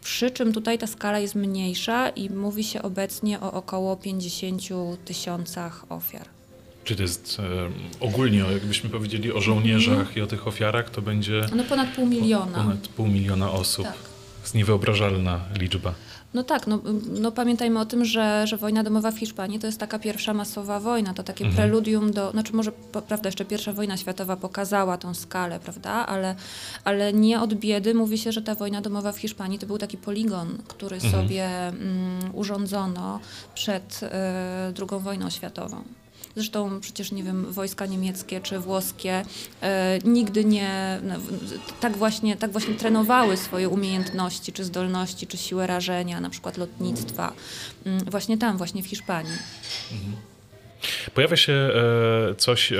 przy 0.00 0.30
czym 0.30 0.52
tutaj 0.52 0.78
ta 0.78 0.86
skala 0.86 1.18
jest 1.18 1.34
mniejsza 1.34 2.08
i 2.08 2.30
mówi 2.30 2.64
się 2.64 2.82
obecnie 2.82 3.40
o 3.40 3.52
około 3.52 3.96
50 3.96 4.62
tysiącach 5.04 5.84
ofiar. 5.88 6.35
Czy 6.86 6.96
to 6.96 7.02
jest 7.02 7.38
e, 8.00 8.04
ogólnie, 8.06 8.38
jakbyśmy 8.38 8.90
powiedzieli 8.90 9.32
o 9.32 9.40
żołnierzach 9.40 10.16
i 10.16 10.20
o 10.20 10.26
tych 10.26 10.46
ofiarach, 10.46 10.90
to 10.90 11.02
będzie. 11.02 11.46
No 11.56 11.64
ponad 11.64 11.88
pół 11.88 12.06
miliona. 12.06 12.58
Ponad 12.58 12.88
pół 12.88 13.06
miliona 13.06 13.50
osób. 13.50 13.84
Tak. 13.84 13.94
Jest 14.42 14.54
niewyobrażalna 14.54 15.40
liczba. 15.58 15.94
No 16.34 16.42
tak, 16.42 16.66
no, 16.66 16.80
no 17.20 17.32
pamiętajmy 17.32 17.80
o 17.80 17.86
tym, 17.86 18.04
że, 18.04 18.46
że 18.46 18.56
wojna 18.56 18.82
domowa 18.82 19.10
w 19.10 19.18
Hiszpanii 19.18 19.58
to 19.58 19.66
jest 19.66 19.80
taka 19.80 19.98
pierwsza 19.98 20.34
masowa 20.34 20.80
wojna, 20.80 21.14
to 21.14 21.22
takie 21.22 21.44
mhm. 21.44 21.56
preludium 21.56 22.12
do, 22.12 22.30
znaczy 22.30 22.52
może 22.52 22.72
prawda, 23.08 23.28
jeszcze 23.28 23.44
pierwsza 23.44 23.72
wojna 23.72 23.96
światowa 23.96 24.36
pokazała 24.36 24.98
tą 24.98 25.14
skalę, 25.14 25.60
prawda, 25.60 25.90
ale, 25.90 26.34
ale 26.84 27.12
nie 27.12 27.40
od 27.40 27.54
biedy 27.54 27.94
mówi 27.94 28.18
się, 28.18 28.32
że 28.32 28.42
ta 28.42 28.54
wojna 28.54 28.80
domowa 28.80 29.12
w 29.12 29.18
Hiszpanii 29.18 29.58
to 29.58 29.66
był 29.66 29.78
taki 29.78 29.96
poligon, 29.96 30.58
który 30.68 30.96
mhm. 30.96 31.12
sobie 31.12 31.48
mm, 31.48 32.30
urządzono 32.32 33.20
przed 33.54 34.00
y, 34.02 34.06
II 34.90 35.00
wojną 35.02 35.30
światową. 35.30 35.84
Zresztą 36.36 36.80
przecież, 36.80 37.12
nie 37.12 37.22
wiem, 37.22 37.52
wojska 37.52 37.86
niemieckie 37.86 38.40
czy 38.40 38.58
włoskie 38.58 39.22
e, 39.62 39.98
nigdy 40.04 40.44
nie 40.44 41.00
no, 41.02 41.14
tak, 41.80 41.96
właśnie, 41.96 42.36
tak 42.36 42.52
właśnie 42.52 42.74
trenowały 42.74 43.36
swoje 43.36 43.68
umiejętności, 43.68 44.52
czy 44.52 44.64
zdolności, 44.64 45.26
czy 45.26 45.36
siłę 45.36 45.66
rażenia, 45.66 46.20
na 46.20 46.30
przykład 46.30 46.56
lotnictwa, 46.56 47.32
mm, 47.86 48.04
właśnie 48.04 48.38
tam, 48.38 48.58
właśnie 48.58 48.82
w 48.82 48.86
Hiszpanii. 48.86 49.38
Mhm. 49.92 50.16
Pojawia 51.14 51.36
się 51.36 51.52
e, 51.52 52.34
coś 52.34 52.72
e, 52.72 52.76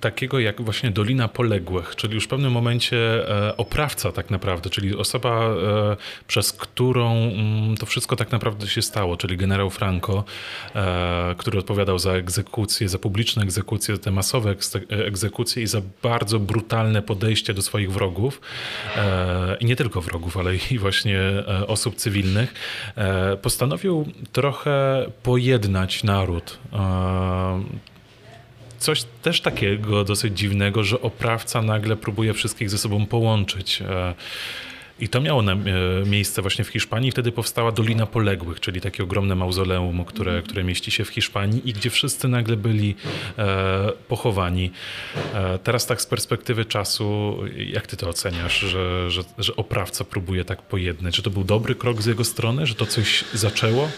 takiego 0.00 0.38
jak 0.38 0.62
właśnie 0.62 0.90
Dolina 0.90 1.28
Poległych, 1.28 1.96
czyli 1.96 2.14
już 2.14 2.24
w 2.24 2.28
pewnym 2.28 2.52
momencie 2.52 3.28
e, 3.48 3.56
oprawca 3.56 4.12
tak 4.12 4.30
naprawdę, 4.30 4.70
czyli 4.70 4.96
osoba, 4.96 5.30
e, 5.30 5.96
przez 6.26 6.52
którą 6.52 7.12
mm, 7.12 7.76
to 7.76 7.86
wszystko 7.86 8.16
tak 8.16 8.32
naprawdę 8.32 8.66
się 8.66 8.82
stało, 8.82 9.16
czyli 9.16 9.36
generał 9.36 9.70
Franco, 9.70 10.24
e, 10.74 11.34
który 11.38 11.58
odpowiadał 11.58 11.98
za 11.98 12.12
egzekucje, 12.12 12.88
za 12.88 12.98
publiczne 12.98 13.42
egzekucje, 13.42 13.98
te 13.98 14.10
masowe 14.10 14.54
egzekucje 14.88 15.62
i 15.62 15.66
za 15.66 15.82
bardzo 16.02 16.38
brutalne 16.38 17.02
podejście 17.02 17.54
do 17.54 17.62
swoich 17.62 17.92
wrogów 17.92 18.40
i 19.60 19.64
nie 19.64 19.76
tylko 19.76 20.00
wrogów, 20.00 20.36
ale 20.36 20.56
i 20.70 20.78
właśnie 20.78 21.20
osób 21.66 21.96
cywilnych, 21.96 22.54
postanowił 23.42 24.06
trochę 24.32 25.06
pojednać 25.22 26.04
naród 26.04 26.58
coś 28.80 29.04
też 29.22 29.40
takiego 29.40 30.04
dosyć 30.04 30.38
dziwnego, 30.38 30.84
że 30.84 31.00
oprawca 31.00 31.62
nagle 31.62 31.96
próbuje 31.96 32.34
wszystkich 32.34 32.70
ze 32.70 32.78
sobą 32.78 33.06
połączyć. 33.06 33.82
E, 33.82 34.14
I 35.00 35.08
to 35.08 35.20
miało 35.20 35.42
e, 35.42 35.56
miejsce 36.06 36.42
właśnie 36.42 36.64
w 36.64 36.68
Hiszpanii. 36.68 37.10
Wtedy 37.10 37.32
powstała 37.32 37.72
Dolina 37.72 38.06
Poległych, 38.06 38.60
czyli 38.60 38.80
takie 38.80 39.02
ogromne 39.02 39.34
mauzoleum, 39.34 40.04
które, 40.04 40.30
mhm. 40.30 40.46
które 40.46 40.64
mieści 40.64 40.90
się 40.90 41.04
w 41.04 41.08
Hiszpanii 41.08 41.68
i 41.68 41.72
gdzie 41.72 41.90
wszyscy 41.90 42.28
nagle 42.28 42.56
byli 42.56 42.94
e, 43.38 43.92
pochowani. 44.08 44.70
Teraz 45.64 45.86
tak 45.86 46.02
z 46.02 46.06
perspektywy 46.06 46.64
czasu, 46.64 47.36
jak 47.56 47.86
ty 47.86 47.96
to 47.96 48.08
oceniasz, 48.08 48.60
że, 48.60 49.10
że, 49.10 49.22
że 49.38 49.56
oprawca 49.56 50.04
próbuje 50.04 50.44
tak 50.44 50.62
pojednać? 50.62 51.14
Czy 51.14 51.22
to 51.22 51.30
był 51.30 51.44
dobry 51.44 51.74
krok 51.74 52.02
z 52.02 52.06
jego 52.06 52.24
strony, 52.24 52.66
że 52.66 52.74
to 52.74 52.86
coś 52.86 53.24
zaczęło? 53.34 53.88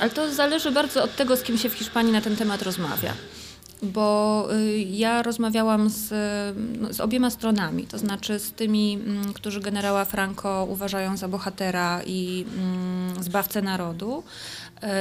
Ale 0.00 0.10
to 0.10 0.34
zależy 0.34 0.70
bardzo 0.70 1.02
od 1.04 1.16
tego, 1.16 1.36
z 1.36 1.42
kim 1.42 1.58
się 1.58 1.68
w 1.68 1.74
Hiszpanii 1.74 2.12
na 2.12 2.20
ten 2.20 2.36
temat 2.36 2.62
rozmawia 2.62 3.12
bo 3.82 4.48
y, 4.52 4.78
ja 4.78 5.22
rozmawiałam 5.22 5.90
z, 5.90 6.12
no, 6.80 6.92
z 6.92 7.00
obiema 7.00 7.30
stronami, 7.30 7.86
to 7.86 7.98
znaczy 7.98 8.38
z 8.38 8.52
tymi, 8.52 8.94
mm, 8.94 9.32
którzy 9.32 9.60
generała 9.60 10.04
Franco 10.04 10.66
uważają 10.70 11.16
za 11.16 11.28
bohatera 11.28 12.02
i 12.06 12.44
mm, 12.58 13.22
zbawcę 13.22 13.62
narodu, 13.62 14.22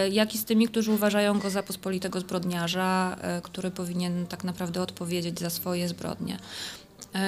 y, 0.06 0.10
jak 0.10 0.36
i 0.36 0.38
z 0.38 0.46
tymi, 0.46 0.68
którzy 0.68 0.92
uważają 0.92 1.40
go 1.40 1.50
za 1.50 1.64
pospolitego 1.64 2.20
zbrodniarza, 2.20 3.18
y, 3.38 3.42
który 3.42 3.72
powinien 3.72 4.28
tak 4.28 4.44
naprawdę 4.44 4.82
odpowiedzieć 4.82 5.40
za 5.40 5.50
swoje 5.50 5.88
zbrodnie. 5.88 6.38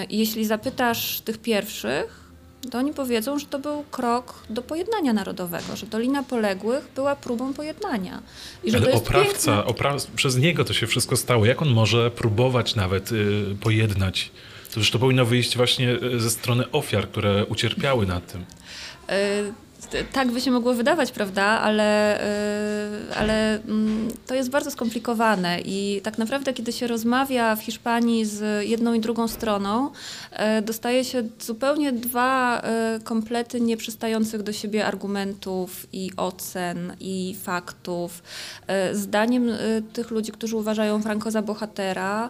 Jeśli 0.09 0.45
zapytasz 0.45 1.21
tych 1.21 1.37
pierwszych, 1.37 2.26
to 2.69 2.77
oni 2.77 2.93
powiedzą, 2.93 3.39
że 3.39 3.45
to 3.45 3.59
był 3.59 3.83
krok 3.91 4.43
do 4.49 4.61
pojednania 4.61 5.13
narodowego, 5.13 5.75
że 5.75 5.85
Dolina 5.85 6.23
Poległych 6.23 6.87
była 6.95 7.15
próbą 7.15 7.53
pojednania. 7.53 8.21
I 8.63 8.71
że 8.71 8.77
Ale 8.77 8.91
oprawca, 8.91 9.63
opra- 9.63 10.07
przez 10.15 10.37
niego 10.37 10.65
to 10.65 10.73
się 10.73 10.87
wszystko 10.87 11.17
stało. 11.17 11.45
Jak 11.45 11.61
on 11.61 11.69
może 11.69 12.11
próbować 12.11 12.75
nawet 12.75 13.11
y, 13.11 13.55
pojednać? 13.61 14.31
To 14.67 14.73
zresztą 14.73 14.93
to 14.93 14.99
powinno 14.99 15.25
wyjść 15.25 15.57
właśnie 15.57 15.91
y, 16.03 16.19
ze 16.19 16.29
strony 16.29 16.71
ofiar, 16.71 17.07
które 17.09 17.45
ucierpiały 17.45 18.05
na 18.05 18.21
tym. 18.21 18.41
Y 19.09 19.66
tak 20.11 20.31
by 20.31 20.41
się 20.41 20.51
mogło 20.51 20.73
wydawać, 20.73 21.11
prawda, 21.11 21.43
ale, 21.43 22.19
y, 23.09 23.15
ale 23.15 23.53
mm, 23.53 24.07
to 24.27 24.35
jest 24.35 24.49
bardzo 24.49 24.71
skomplikowane 24.71 25.61
i 25.65 26.01
tak 26.03 26.17
naprawdę, 26.17 26.53
kiedy 26.53 26.71
się 26.71 26.87
rozmawia 26.87 27.55
w 27.55 27.61
Hiszpanii 27.61 28.25
z 28.25 28.67
jedną 28.67 28.93
i 28.93 28.99
drugą 28.99 29.27
stroną, 29.27 29.89
y, 30.59 30.61
dostaje 30.61 31.03
się 31.03 31.23
zupełnie 31.39 31.91
dwa 31.91 32.61
y, 32.97 33.03
komplety 33.03 33.61
nieprzystających 33.61 34.43
do 34.43 34.53
siebie 34.53 34.85
argumentów 34.85 35.87
i 35.93 36.11
ocen 36.17 36.93
i 36.99 37.35
faktów. 37.43 38.23
Zdaniem 38.93 39.49
tych 39.93 40.11
ludzi, 40.11 40.31
którzy 40.31 40.57
uważają 40.57 41.01
Franco 41.01 41.31
za 41.31 41.41
bohatera, 41.41 42.29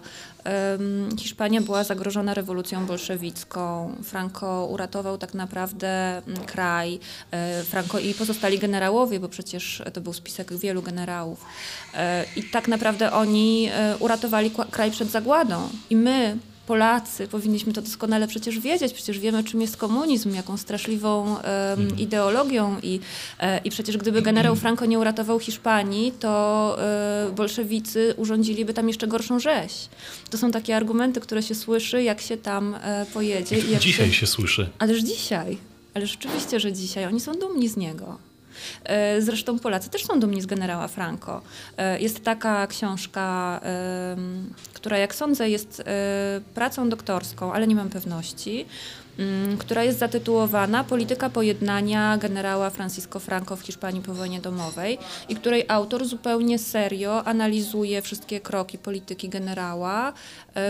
Hiszpania 1.19 1.61
była 1.61 1.83
zagrożona 1.83 2.33
rewolucją 2.33 2.85
bolszewicką. 2.85 3.95
Franco 4.03 4.65
uratował 4.65 5.17
tak 5.17 5.33
naprawdę 5.33 6.17
mm, 6.17 6.45
kraj. 6.45 6.99
E, 7.31 7.63
Franco 7.63 7.99
i 7.99 8.13
pozostali 8.13 8.59
generałowie, 8.59 9.19
bo 9.19 9.29
przecież 9.29 9.83
to 9.93 10.01
był 10.01 10.13
spisek 10.13 10.53
wielu 10.53 10.81
generałów. 10.81 11.45
E, 11.93 12.25
I 12.35 12.43
tak 12.43 12.67
naprawdę 12.67 13.11
oni 13.11 13.69
e, 13.71 13.97
uratowali 13.97 14.51
kraj 14.71 14.91
przed 14.91 15.09
zagładą. 15.09 15.69
I 15.89 15.95
my, 15.95 16.37
Polacy 16.67 17.27
powinniśmy 17.27 17.73
to 17.73 17.81
doskonale 17.81 18.27
przecież 18.27 18.59
wiedzieć, 18.59 18.93
przecież 18.93 19.19
wiemy 19.19 19.43
czym 19.43 19.61
jest 19.61 19.77
komunizm, 19.77 20.35
jaką 20.35 20.57
straszliwą 20.57 21.25
um, 21.25 21.97
ideologią 21.97 22.75
i, 22.83 22.99
e, 23.39 23.61
i 23.63 23.69
przecież 23.69 23.97
gdyby 23.97 24.21
generał 24.21 24.55
Franco 24.55 24.85
nie 24.85 24.99
uratował 24.99 25.39
Hiszpanii, 25.39 26.11
to 26.11 26.75
e, 26.79 27.31
bolszewicy 27.35 28.13
urządziliby 28.17 28.73
tam 28.73 28.87
jeszcze 28.87 29.07
gorszą 29.07 29.39
rzeź. 29.39 29.89
To 30.29 30.37
są 30.37 30.51
takie 30.51 30.75
argumenty, 30.75 31.19
które 31.21 31.43
się 31.43 31.55
słyszy, 31.55 32.03
jak 32.03 32.21
się 32.21 32.37
tam 32.37 32.75
e, 32.75 33.05
pojedzie. 33.13 33.79
dzisiaj 33.79 34.07
się... 34.07 34.13
się 34.13 34.27
słyszy. 34.27 34.69
Ależ 34.79 35.01
dzisiaj. 35.01 35.57
Ale 35.93 36.07
rzeczywiście, 36.07 36.59
że 36.59 36.73
dzisiaj 36.73 37.05
oni 37.05 37.19
są 37.19 37.33
dumni 37.33 37.69
z 37.69 37.77
niego. 37.77 38.26
E, 38.83 39.21
zresztą 39.21 39.59
Polacy 39.59 39.89
też 39.89 40.05
są 40.05 40.19
dumni 40.19 40.41
z 40.41 40.45
generała 40.45 40.87
Franco. 40.87 41.41
E, 41.77 41.99
jest 41.99 42.23
taka 42.23 42.67
książka, 42.67 43.61
która 44.73 44.97
jak 44.97 45.15
sądzę 45.15 45.49
jest 45.49 45.79
e, 45.79 45.83
pracą 46.55 46.89
doktorską, 46.89 47.53
ale 47.53 47.67
nie 47.67 47.75
mam 47.75 47.89
pewności, 47.89 48.65
mm, 49.19 49.57
która 49.57 49.83
jest 49.83 49.99
zatytułowana 49.99 50.83
Polityka 50.83 51.29
pojednania 51.29 52.17
generała 52.17 52.69
Francisco 52.69 53.19
Franco 53.19 53.55
w 53.55 53.61
Hiszpanii 53.61 54.01
po 54.01 54.13
wojnie 54.13 54.41
domowej 54.41 54.97
i 55.29 55.35
której 55.35 55.65
autor 55.67 56.05
zupełnie 56.05 56.59
serio 56.59 57.23
analizuje 57.23 58.01
wszystkie 58.01 58.39
kroki 58.39 58.77
polityki 58.77 59.29
generała 59.29 60.13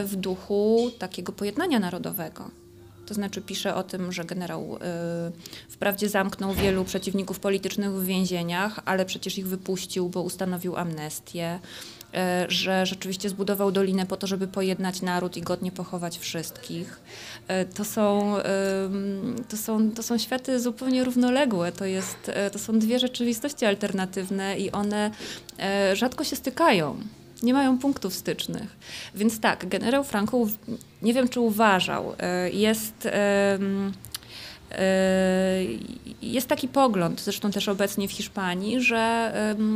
w 0.03 0.15
duchu 0.15 0.91
takiego 0.99 1.31
pojednania 1.31 1.79
narodowego. 1.79 2.66
To 3.07 3.13
znaczy 3.13 3.41
pisze 3.41 3.75
o 3.75 3.83
tym, 3.83 4.11
że 4.11 4.25
generał 4.25 4.75
y, 4.75 5.69
wprawdzie 5.69 6.09
zamknął 6.09 6.53
wielu 6.53 6.85
przeciwników 6.85 7.39
politycznych 7.39 7.91
w 7.91 8.05
więzieniach, 8.05 8.79
ale 8.85 9.05
przecież 9.05 9.37
ich 9.37 9.47
wypuścił, 9.47 10.09
bo 10.09 10.21
ustanowił 10.21 10.75
amnestię. 10.75 11.59
E, 12.13 12.45
że 12.49 12.85
rzeczywiście 12.85 13.29
zbudował 13.29 13.71
dolinę 13.71 14.05
po 14.05 14.17
to, 14.17 14.27
żeby 14.27 14.47
pojednać 14.47 15.01
naród 15.01 15.37
i 15.37 15.41
godnie 15.41 15.71
pochować 15.71 16.17
wszystkich. 16.17 16.99
E, 17.47 17.65
to 17.65 17.85
są, 17.85 18.35
to 19.49 19.57
są, 19.57 19.91
to 19.91 20.03
są 20.03 20.17
światy 20.17 20.59
zupełnie 20.59 21.03
równoległe, 21.03 21.71
to, 21.71 21.85
jest, 21.85 22.17
e, 22.29 22.49
to 22.49 22.59
są 22.59 22.79
dwie 22.79 22.99
rzeczywistości 22.99 23.65
alternatywne 23.65 24.59
i 24.59 24.71
one 24.71 25.11
rzadko 25.93 26.23
się 26.23 26.35
stykają 26.35 26.99
nie 27.43 27.53
mają 27.53 27.77
punktów 27.77 28.13
stycznych. 28.13 28.77
Więc 29.15 29.39
tak, 29.39 29.67
generał 29.67 30.03
Franco, 30.03 30.37
nie 31.01 31.13
wiem 31.13 31.29
czy 31.29 31.39
uważał, 31.39 32.13
jest 32.53 33.07
jest 36.21 36.47
taki 36.47 36.67
pogląd, 36.67 37.21
zresztą 37.21 37.51
też 37.51 37.69
obecnie 37.69 38.07
w 38.07 38.11
Hiszpanii, 38.11 38.81
że 38.81 39.33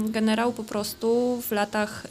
generał 0.09 0.53
po 0.53 0.63
prostu 0.63 1.41
w 1.41 1.51
latach 1.51 2.07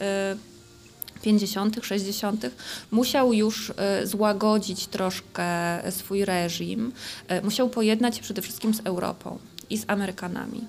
50., 1.21 1.79
60., 1.81 2.45
musiał 2.91 3.33
już 3.33 3.73
e, 3.77 4.07
złagodzić 4.07 4.87
troszkę 4.87 5.79
swój 5.91 6.25
reżim, 6.25 6.91
e, 7.27 7.41
musiał 7.41 7.69
pojednać 7.69 8.15
się 8.17 8.21
przede 8.21 8.41
wszystkim 8.41 8.73
z 8.73 8.81
Europą 8.83 9.37
i 9.69 9.77
z 9.77 9.83
Amerykanami. 9.87 10.61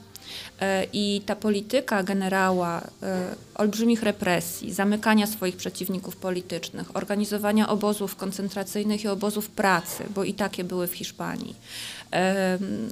E, 0.63 0.87
I 0.93 1.23
ta 1.27 1.37
polityka 1.37 2.03
generała 2.03 2.83
olbrzymich 3.55 4.03
represji, 4.03 4.73
zamykania 4.73 5.27
swoich 5.27 5.57
przeciwników 5.57 6.17
politycznych, 6.17 6.97
organizowania 6.97 7.69
obozów 7.69 8.17
koncentracyjnych 8.17 9.05
i 9.05 9.09
obozów 9.09 9.51
pracy, 9.51 10.05
bo 10.15 10.25
i 10.25 10.35
takie 10.35 10.65
były 10.65 10.87
w 10.87 10.95
Hiszpanii, 10.95 11.55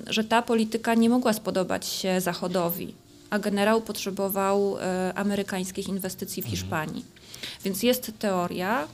że 0.06 0.24
ta 0.24 0.42
polityka 0.42 0.94
nie 0.94 1.11
mogła 1.11 1.33
spodobać 1.33 1.87
się 1.87 2.20
Zachodowi, 2.20 2.94
a 3.30 3.38
generał 3.38 3.80
potrzebował 3.80 4.78
e, 4.78 5.12
amerykańskich 5.14 5.88
inwestycji 5.88 6.42
w 6.42 6.46
mhm. 6.46 6.56
Hiszpanii. 6.56 7.04
Więc 7.64 7.83
jest 7.83 8.12
teoria, 8.18 8.88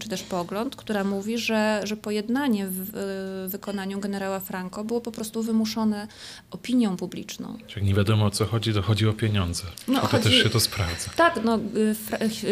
czy 0.00 0.08
też 0.08 0.22
pogląd, 0.22 0.76
która 0.76 1.04
mówi, 1.04 1.38
że, 1.38 1.80
że 1.84 1.96
pojednanie 1.96 2.66
w, 2.70 3.46
wykonaniu 3.48 4.00
generała 4.00 4.40
Franco 4.40 4.84
było 4.84 5.00
po 5.00 5.12
prostu 5.12 5.42
wymuszone 5.42 6.08
opinią 6.50 6.96
publiczną. 6.96 7.58
Jak 7.76 7.84
nie 7.84 7.94
wiadomo 7.94 8.24
o 8.24 8.30
co 8.30 8.46
chodzi, 8.46 8.74
to 8.74 8.82
chodzi 8.82 9.08
o 9.08 9.12
pieniądze. 9.12 9.62
No, 9.88 10.00
to 10.00 10.06
chodzi, 10.06 10.24
też 10.24 10.42
się 10.42 10.50
to 10.50 10.60
sprawdza. 10.60 11.10
Tak, 11.16 11.40
no, 11.44 11.58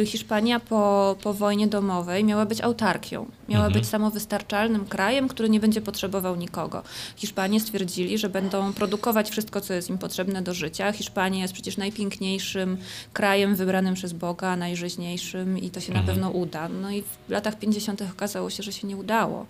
Hiszpania 0.06 0.60
po, 0.60 1.16
po 1.22 1.34
wojnie 1.34 1.66
domowej 1.66 2.24
miała 2.24 2.46
być 2.46 2.60
autarkią. 2.60 3.26
Miała 3.48 3.66
mhm. 3.66 3.80
być 3.80 3.90
samowystarczalnym 3.90 4.84
krajem, 4.84 5.28
który 5.28 5.50
nie 5.50 5.60
będzie 5.60 5.80
potrzebował 5.80 6.36
nikogo. 6.36 6.82
Hiszpanie 7.16 7.60
stwierdzili, 7.60 8.18
że 8.18 8.28
będą 8.28 8.72
produkować 8.72 9.30
wszystko, 9.30 9.60
co 9.60 9.74
jest 9.74 9.90
im 9.90 9.98
potrzebne 9.98 10.42
do 10.42 10.54
życia. 10.54 10.92
Hiszpania 10.92 11.42
jest 11.42 11.54
przecież 11.54 11.76
najpiękniejszym 11.76 12.76
krajem 13.12 13.56
wybranym 13.56 13.94
przez 13.94 14.12
Boga, 14.12 14.56
najżyźniejszym 14.56 15.58
i 15.58 15.70
to 15.70 15.80
się 15.80 15.88
mhm. 15.88 16.06
na 16.06 16.12
pewno 16.12 16.30
uda. 16.30 16.68
No 16.68 16.90
i 16.90 17.02
w 17.28 17.30
latach 17.30 17.58
50. 17.58 18.02
okazało 18.12 18.50
się, 18.50 18.62
że 18.62 18.72
się 18.72 18.86
nie 18.86 18.96
udało, 18.96 19.46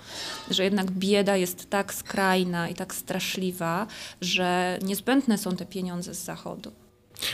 że 0.51 0.65
jednak 0.65 0.91
bieda 0.91 1.37
jest 1.37 1.71
tak 1.71 1.95
skrajna 1.95 2.69
i 2.69 2.75
tak 2.75 2.95
straszliwa, 2.95 3.87
że 4.21 4.79
niezbędne 4.83 5.39
są 5.39 5.57
te 5.57 5.67
pieniądze 5.67 6.15
z 6.15 6.25
Zachodu. 6.25 6.73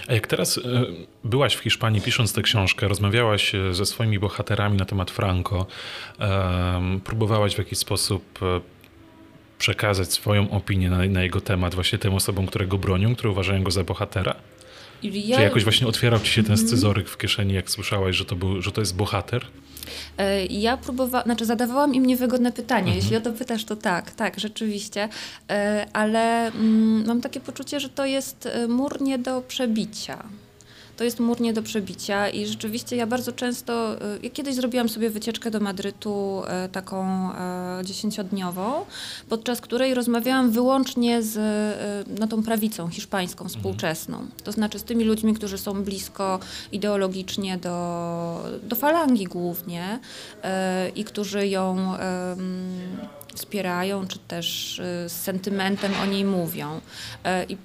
A 0.09 0.15
jak 0.15 0.27
teraz 0.27 0.59
e, 0.59 0.61
byłaś 1.25 1.55
w 1.55 1.61
Hiszpanii 1.61 2.01
pisząc 2.01 2.33
tę 2.33 2.43
książkę, 2.43 2.89
rozmawiałaś 2.89 3.55
e, 3.55 3.75
ze 3.75 3.87
swoimi 3.87 4.19
bohaterami 4.19 4.77
na 4.77 4.85
temat 4.85 5.11
Franco, 5.11 5.67
próbowałaś 7.05 7.55
w 7.55 7.59
jakiś 7.59 7.79
sposób 7.79 8.43
e, 8.43 8.61
przekazać 9.59 10.13
swoją 10.13 10.51
opinię 10.51 10.91
na, 10.91 11.07
na, 11.07 11.23
jego 11.23 11.41
temat 11.41 11.75
właśnie 11.75 11.99
tym 11.99 12.15
osobom, 12.15 12.47
które 12.47 12.67
go 12.67 12.79
bronią, 12.79 13.15
które 13.15 13.31
uważają 13.31 13.63
go 13.63 13.71
za 13.71 13.85
bohatera? 13.85 14.35
Ja... 15.03 15.37
Czy 15.37 15.43
jakoś 15.43 15.65
właśnie 15.65 15.87
otwierał 15.87 16.21
ci 16.21 16.33
się 16.33 16.43
ten 16.43 16.53
mhm. 16.53 16.69
scyzoryk 16.69 17.09
w 17.09 17.19
kieszeni, 17.19 17.55
jak 17.55 17.71
słyszałaś, 17.71 18.17
że 18.17 18.25
to, 18.25 18.37
był, 18.37 18.63
że 18.63 18.73
to 18.73 18.81
jest 18.81 18.97
bohater? 18.97 19.47
E, 20.19 20.47
ja 20.47 20.77
próbowałam, 20.77 21.25
znaczy 21.25 21.45
zadawałam 21.45 21.95
im 21.95 22.07
niewygodne 22.07 22.53
pytania. 22.53 22.87
Mhm. 22.87 22.97
Jeśli 22.97 23.17
o 23.17 23.21
to 23.21 23.33
pytasz, 23.33 23.65
to 23.65 23.77
tak, 23.77 24.11
tak, 24.11 24.41
rzeczywiście. 24.41 25.09
E, 25.51 25.87
ale 25.93 26.47
mm, 26.47 27.07
mam 27.07 27.21
takie 27.21 27.41
poczucie, 27.41 27.81
że 27.81 27.89
to 27.89 28.05
jest 28.05 28.47
e, 28.47 28.69
mur 28.69 29.03
nie 29.03 29.19
do 29.19 29.43
przebicia 29.43 30.25
to 30.97 31.05
jest 31.05 31.21
mur 31.21 31.41
nie 31.41 31.53
do 31.53 31.63
przebicia 31.63 32.29
i 32.29 32.47
rzeczywiście 32.47 32.97
ja 32.97 33.07
bardzo 33.07 33.33
często, 33.33 33.95
y, 33.95 33.99
ja 34.23 34.31
kiedyś 34.31 34.55
zrobiłam 34.55 34.89
sobie 34.89 35.11
wycieczkę 35.11 35.51
do 35.51 35.61
Madrytu 35.61 36.43
y, 36.67 36.69
taką 36.69 37.31
y, 37.31 37.85
dziesięciodniową, 37.85 38.85
podczas 39.29 39.61
której 39.61 39.95
rozmawiałam 39.95 40.51
wyłącznie 40.51 41.23
z 41.23 41.39
no, 42.21 42.27
tą 42.27 42.43
prawicą 42.43 42.89
hiszpańską, 42.89 43.45
mhm. 43.45 43.49
współczesną. 43.49 44.27
To 44.45 44.53
znaczy 44.53 44.79
z 44.79 44.85
tymi 44.85 45.05
ludźmi, 45.05 45.35
którzy 45.35 45.59
są 45.59 45.85
blisko 45.85 46.39
ideologicznie 46.73 47.59
do, 47.59 48.45
do 48.63 48.77
falangi 48.77 49.25
głównie 49.25 49.99
i 50.95 51.05
którzy 51.05 51.49
ją 51.49 51.95
wspierają, 53.35 54.07
czy 54.07 54.19
też 54.19 54.81
z 55.07 55.13
sentymentem 55.13 55.93
o 56.03 56.07
niej 56.07 56.25
mówią. 56.25 56.81
I 57.49 57.57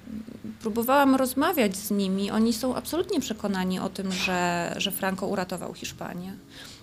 próbowałam 0.60 1.14
rozmawiać 1.14 1.76
z 1.76 1.90
nimi. 1.90 2.30
Oni 2.30 2.52
są 2.52 2.74
absolutnie 2.74 3.20
przekonani 3.20 3.78
o 3.78 3.88
tym, 3.88 4.12
że, 4.12 4.72
że 4.76 4.90
Franco 4.90 5.26
uratował 5.26 5.74
Hiszpanię. 5.74 6.32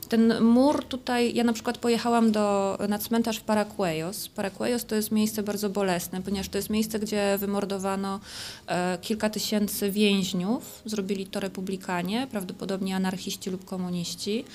Ten 0.10 0.44
mur 0.44 0.84
tutaj, 0.84 1.34
ja 1.34 1.44
na 1.44 1.54
przykład 1.54 1.78
pojechałam 1.78 2.32
do, 2.32 2.78
na 2.90 3.00
cmentarz 3.00 3.38
w 3.38 3.42
Paracuellos. 3.42 4.28
Paracuellos 4.28 4.86
to 4.86 4.96
jest 4.96 5.12
miejsce 5.12 5.44
bardzo 5.44 5.70
bolesne, 5.70 6.22
ponieważ 6.22 6.50
to 6.50 6.58
jest 6.58 6.70
miejsce, 6.70 7.00
gdzie 7.00 7.38
wymordowano 7.38 8.20
e, 8.68 8.98
kilka 9.02 9.30
tysięcy 9.30 9.92
więźniów. 9.92 10.82
Zrobili 10.86 11.26
to 11.26 11.40
republikanie, 11.40 12.28
prawdopodobnie 12.32 12.96
anarchiści 12.96 13.50
lub 13.50 13.66
komuniści. 13.66 14.46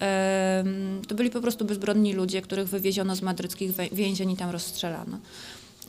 E, 0.00 0.64
to 1.08 1.14
byli 1.14 1.30
po 1.30 1.40
prostu 1.40 1.64
bezbronni 1.64 2.12
ludzie, 2.12 2.42
których 2.42 2.68
wywieziono 2.68 3.16
z 3.16 3.22
madryckich 3.22 3.72
więzień 3.92 4.30
i 4.30 4.36
tam 4.36 4.50
rozstrzelano. 4.50 5.18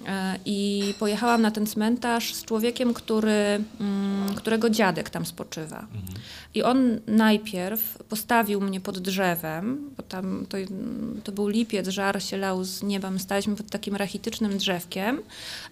E, 0.08 0.40
I 0.46 0.94
pojechałam 1.00 1.42
na 1.42 1.52
ten 1.52 1.68
cmentarz 1.68 2.34
z 2.34 2.46
człowiekiem, 2.46 2.94
który, 2.94 3.64
mm, 3.80 4.36
którego 4.36 4.70
dziadek 4.70 5.10
tam 5.10 5.26
spoczywa. 5.26 5.80
Mhm. 5.80 6.20
I 6.56 6.64
on 6.64 7.00
najpierw 7.08 7.98
postawił 8.10 8.62
mnie 8.62 8.82
pod 8.82 9.00
drzewem, 9.00 9.90
bo 9.98 10.04
tam 10.04 10.46
to, 10.50 10.58
to 11.24 11.32
był 11.32 11.48
lipiec, 11.48 11.88
żar 11.88 12.24
się 12.24 12.38
lał 12.38 12.64
z 12.64 12.84
nieba, 12.84 13.12
my 13.12 13.20
staliśmy 13.20 13.56
pod 13.56 13.70
takim 13.70 13.96
rachitycznym 13.96 14.58
drzewkiem. 14.58 15.22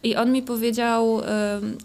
I 0.04 0.16
on 0.16 0.32
mi 0.32 0.42
powiedział, 0.42 1.22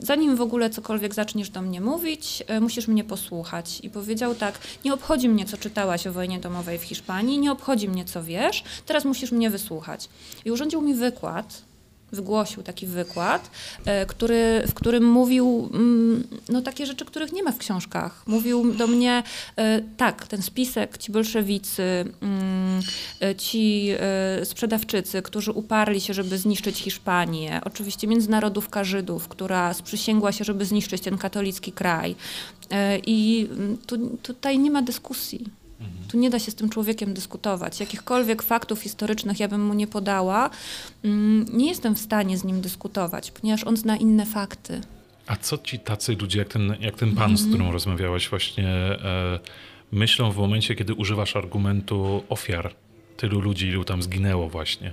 zanim 0.01 0.37
w 0.37 0.41
ogóle 0.41 0.71
cokolwiek 0.71 1.15
zaczniesz 1.15 1.51
do 1.51 1.63
mnie 1.63 1.81
mówić, 1.81 2.43
e, 2.47 2.61
musisz 2.61 2.89
mnie 2.89 3.05
posłuchać. 3.05 3.81
I 3.83 3.91
powiedział 3.91 4.35
tak, 4.35 4.59
nie 4.85 4.95
obchodzi 4.95 5.29
mnie, 5.29 5.45
co 5.45 5.57
czytałaś 5.57 6.07
o 6.07 6.13
wojnie 6.13 6.41
domowej 6.41 6.79
w 6.79 6.83
Hiszpanii, 6.83 7.39
nie 7.39 7.53
obchodzi 7.53 7.89
mnie, 7.89 8.05
co 8.05 8.23
wiesz, 8.23 8.65
teraz 8.87 9.05
musisz 9.05 9.33
mnie 9.33 9.51
wysłuchać. 9.51 10.09
I 10.45 10.51
urządził 10.51 10.81
mi 10.81 10.95
wykład 10.95 11.63
wygłosił 12.13 12.63
taki 12.63 12.87
wykład, 12.87 13.51
e, 13.85 14.07
który, 14.07 14.63
w 14.67 14.75
którym 14.75 15.05
mówił 15.05 15.71
mm, 15.73 16.25
no, 16.49 16.63
takie 16.63 16.87
rzeczy, 16.87 17.05
których 17.05 17.33
nie 17.33 17.43
ma 17.43 17.53
w 17.53 17.59
książkach. 17.59 18.23
Mówił 18.27 18.75
do 18.75 18.87
mnie, 18.87 19.23
e, 19.57 19.83
tak, 19.97 20.27
ten 20.27 20.43
spisek, 20.43 20.99
ci 20.99 21.13
bolszewicy, 21.13 21.83
mm, 22.23 22.81
e, 23.23 23.35
ci 23.35 23.93
sprzedawczycy, 24.45 25.23
którzy 25.23 25.53
uparli 25.53 26.01
się, 26.01 26.15
żeby 26.15 26.39
zniszczyć 26.39 26.79
Hiszpanię, 26.79 27.61
oczywiście 27.65 28.07
międzynarodówka 28.07 28.85
Żydów, 28.85 29.29
która 29.29 29.75
sprzysięgła 29.75 30.33
się, 30.33 30.45
żeby 30.45 30.65
zniszczyć 30.65 31.03
ten 31.03 31.19
katolicki 31.19 31.73
kraj. 31.73 32.15
I 33.07 33.49
mm, 33.51 33.79
tu, 33.87 34.17
tutaj 34.23 34.59
nie 34.59 34.71
ma 34.71 34.83
dyskusji. 34.83 35.62
Tu 36.09 36.19
nie 36.19 36.31
da 36.31 36.39
się 36.39 36.51
z 36.51 36.55
tym 36.55 36.69
człowiekiem 36.69 37.15
dyskutować. 37.15 37.81
Jakichkolwiek 37.81 38.43
faktów 38.43 38.83
historycznych 38.83 39.41
ja 39.41 39.49
bym 39.49 39.67
mu 39.67 39.75
nie 39.75 39.87
podała, 39.87 40.51
mm, 41.05 41.47
nie 41.53 41.69
jestem 41.69 41.95
w 41.95 41.99
stanie 41.99 42.39
z 42.39 42.45
nim 42.45 42.61
dyskutować, 42.61 43.31
ponieważ 43.31 43.65
on 43.65 43.77
zna 43.77 43.97
inne 43.97 44.27
fakty. 44.27 44.81
A 45.27 45.37
co 45.37 45.59
ci 45.59 45.79
tacy 45.79 46.17
ludzie, 46.21 46.39
jak 46.39 46.49
ten, 46.49 46.77
jak 46.81 46.97
ten 46.97 47.15
pan, 47.15 47.37
z 47.37 47.49
którym 47.49 47.71
rozmawiałaś, 47.71 48.29
właśnie 48.29 48.69
e, 48.69 49.39
myślą 49.93 50.33
w 50.33 50.37
momencie, 50.37 50.75
kiedy 50.75 50.95
używasz 50.95 51.37
argumentu 51.37 52.23
ofiar 52.29 52.75
tylu 53.17 53.41
ludzi, 53.41 53.67
ilu 53.67 53.85
tam 53.85 54.03
zginęło 54.03 54.49
właśnie? 54.49 54.93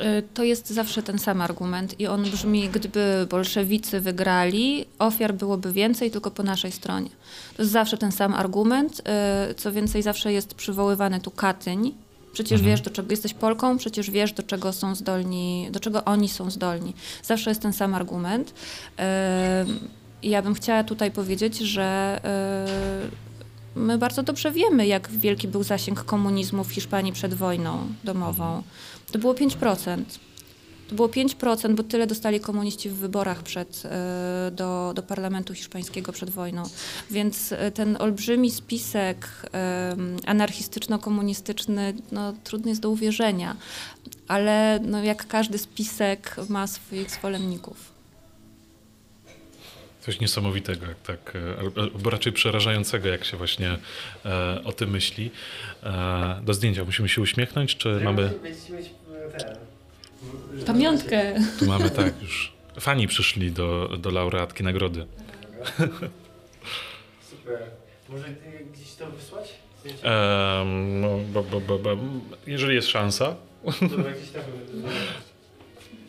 Y, 0.00 0.22
to 0.34 0.42
jest 0.42 0.70
zawsze 0.70 1.02
ten 1.02 1.18
sam 1.18 1.40
argument 1.40 2.00
i 2.00 2.06
on 2.06 2.22
brzmi, 2.22 2.68
gdyby 2.68 3.26
bolszewicy 3.30 4.00
wygrali, 4.00 4.84
ofiar 4.98 5.34
byłoby 5.34 5.72
więcej, 5.72 6.10
tylko 6.10 6.30
po 6.30 6.42
naszej 6.42 6.72
stronie. 6.72 7.10
To 7.56 7.62
jest 7.62 7.72
zawsze 7.72 7.98
ten 7.98 8.12
sam 8.12 8.34
argument. 8.34 9.02
Y, 9.50 9.54
co 9.54 9.72
więcej, 9.72 10.02
zawsze 10.02 10.32
jest 10.32 10.54
przywoływany 10.54 11.20
tu 11.20 11.30
Katyń, 11.30 11.94
Przecież 12.32 12.62
wiesz, 12.62 12.80
do 12.80 12.90
czego 12.90 13.10
jesteś 13.10 13.34
Polką, 13.34 13.78
przecież 13.78 14.10
wiesz, 14.10 14.32
do 14.32 14.42
czego 14.42 14.72
są 14.72 14.94
zdolni, 14.94 15.68
do 15.70 15.80
czego 15.80 16.04
oni 16.04 16.28
są 16.28 16.50
zdolni. 16.50 16.94
Zawsze 17.22 17.50
jest 17.50 17.62
ten 17.62 17.72
sam 17.72 17.94
argument. 17.94 18.54
I 20.22 20.30
ja 20.30 20.42
bym 20.42 20.54
chciała 20.54 20.84
tutaj 20.84 21.10
powiedzieć, 21.10 21.58
że 21.58 22.20
my 23.74 23.98
bardzo 23.98 24.22
dobrze 24.22 24.50
wiemy, 24.50 24.86
jak 24.86 25.10
wielki 25.10 25.48
był 25.48 25.62
zasięg 25.62 26.04
komunizmu 26.04 26.64
w 26.64 26.72
Hiszpanii 26.72 27.12
przed 27.12 27.34
wojną 27.34 27.78
domową. 28.04 28.62
To 29.10 29.18
było 29.18 29.34
5%. 29.34 30.02
To 30.88 30.94
było 30.94 31.08
5%, 31.08 31.74
bo 31.74 31.82
tyle 31.82 32.06
dostali 32.06 32.40
komuniści 32.40 32.88
w 32.88 32.94
wyborach 32.94 33.42
przed, 33.42 33.82
e, 33.84 34.50
do, 34.54 34.92
do 34.94 35.02
parlamentu 35.02 35.54
hiszpańskiego 35.54 36.12
przed 36.12 36.30
wojną. 36.30 36.62
Więc 37.10 37.52
e, 37.52 37.70
ten 37.70 37.96
olbrzymi 38.00 38.50
spisek 38.50 39.28
anarchistyczno-komunistyczny 40.26 41.94
no, 42.12 42.32
trudny 42.44 42.70
jest 42.70 42.80
do 42.80 42.90
uwierzenia, 42.90 43.56
ale 44.28 44.80
no, 44.82 45.04
jak 45.04 45.26
każdy 45.26 45.58
spisek 45.58 46.36
ma 46.48 46.66
swoich 46.66 47.10
zwolenników. 47.10 47.90
Coś 50.00 50.20
niesamowitego, 50.20 50.86
jak 50.86 51.00
tak, 51.00 51.36
e, 51.36 51.80
albo 51.80 52.10
raczej 52.10 52.32
przerażającego, 52.32 53.08
jak 53.08 53.24
się 53.24 53.36
właśnie 53.36 53.78
e, 54.24 54.64
o 54.64 54.72
tym 54.72 54.90
myśli. 54.90 55.30
E, 55.82 56.40
do 56.44 56.54
zdjęcia 56.54 56.84
musimy 56.84 57.08
się 57.08 57.20
uśmiechnąć, 57.20 57.76
czy 57.76 58.00
mamy... 58.04 58.32
Pamiątkę. 60.66 61.34
Tu 61.58 61.66
mamy 61.66 61.90
tak, 61.90 62.22
już 62.22 62.52
fani 62.80 63.08
przyszli 63.08 63.52
do, 63.52 63.88
do 63.98 64.10
laureatki 64.10 64.64
nagrody. 64.64 65.06
Super. 67.30 67.58
Może 68.08 68.24
gdzieś 68.72 68.94
to 68.94 69.10
wysłać? 69.10 69.54
Um, 69.84 71.00
no, 71.00 71.18
bo, 71.32 71.42
bo, 71.42 71.60
bo, 71.60 71.78
bo, 71.78 71.96
jeżeli 72.46 72.74
jest 72.74 72.88
szansa. 72.88 73.36
Dobra, 73.90 74.12
gdzieś 74.12 74.30
tam 74.30 74.42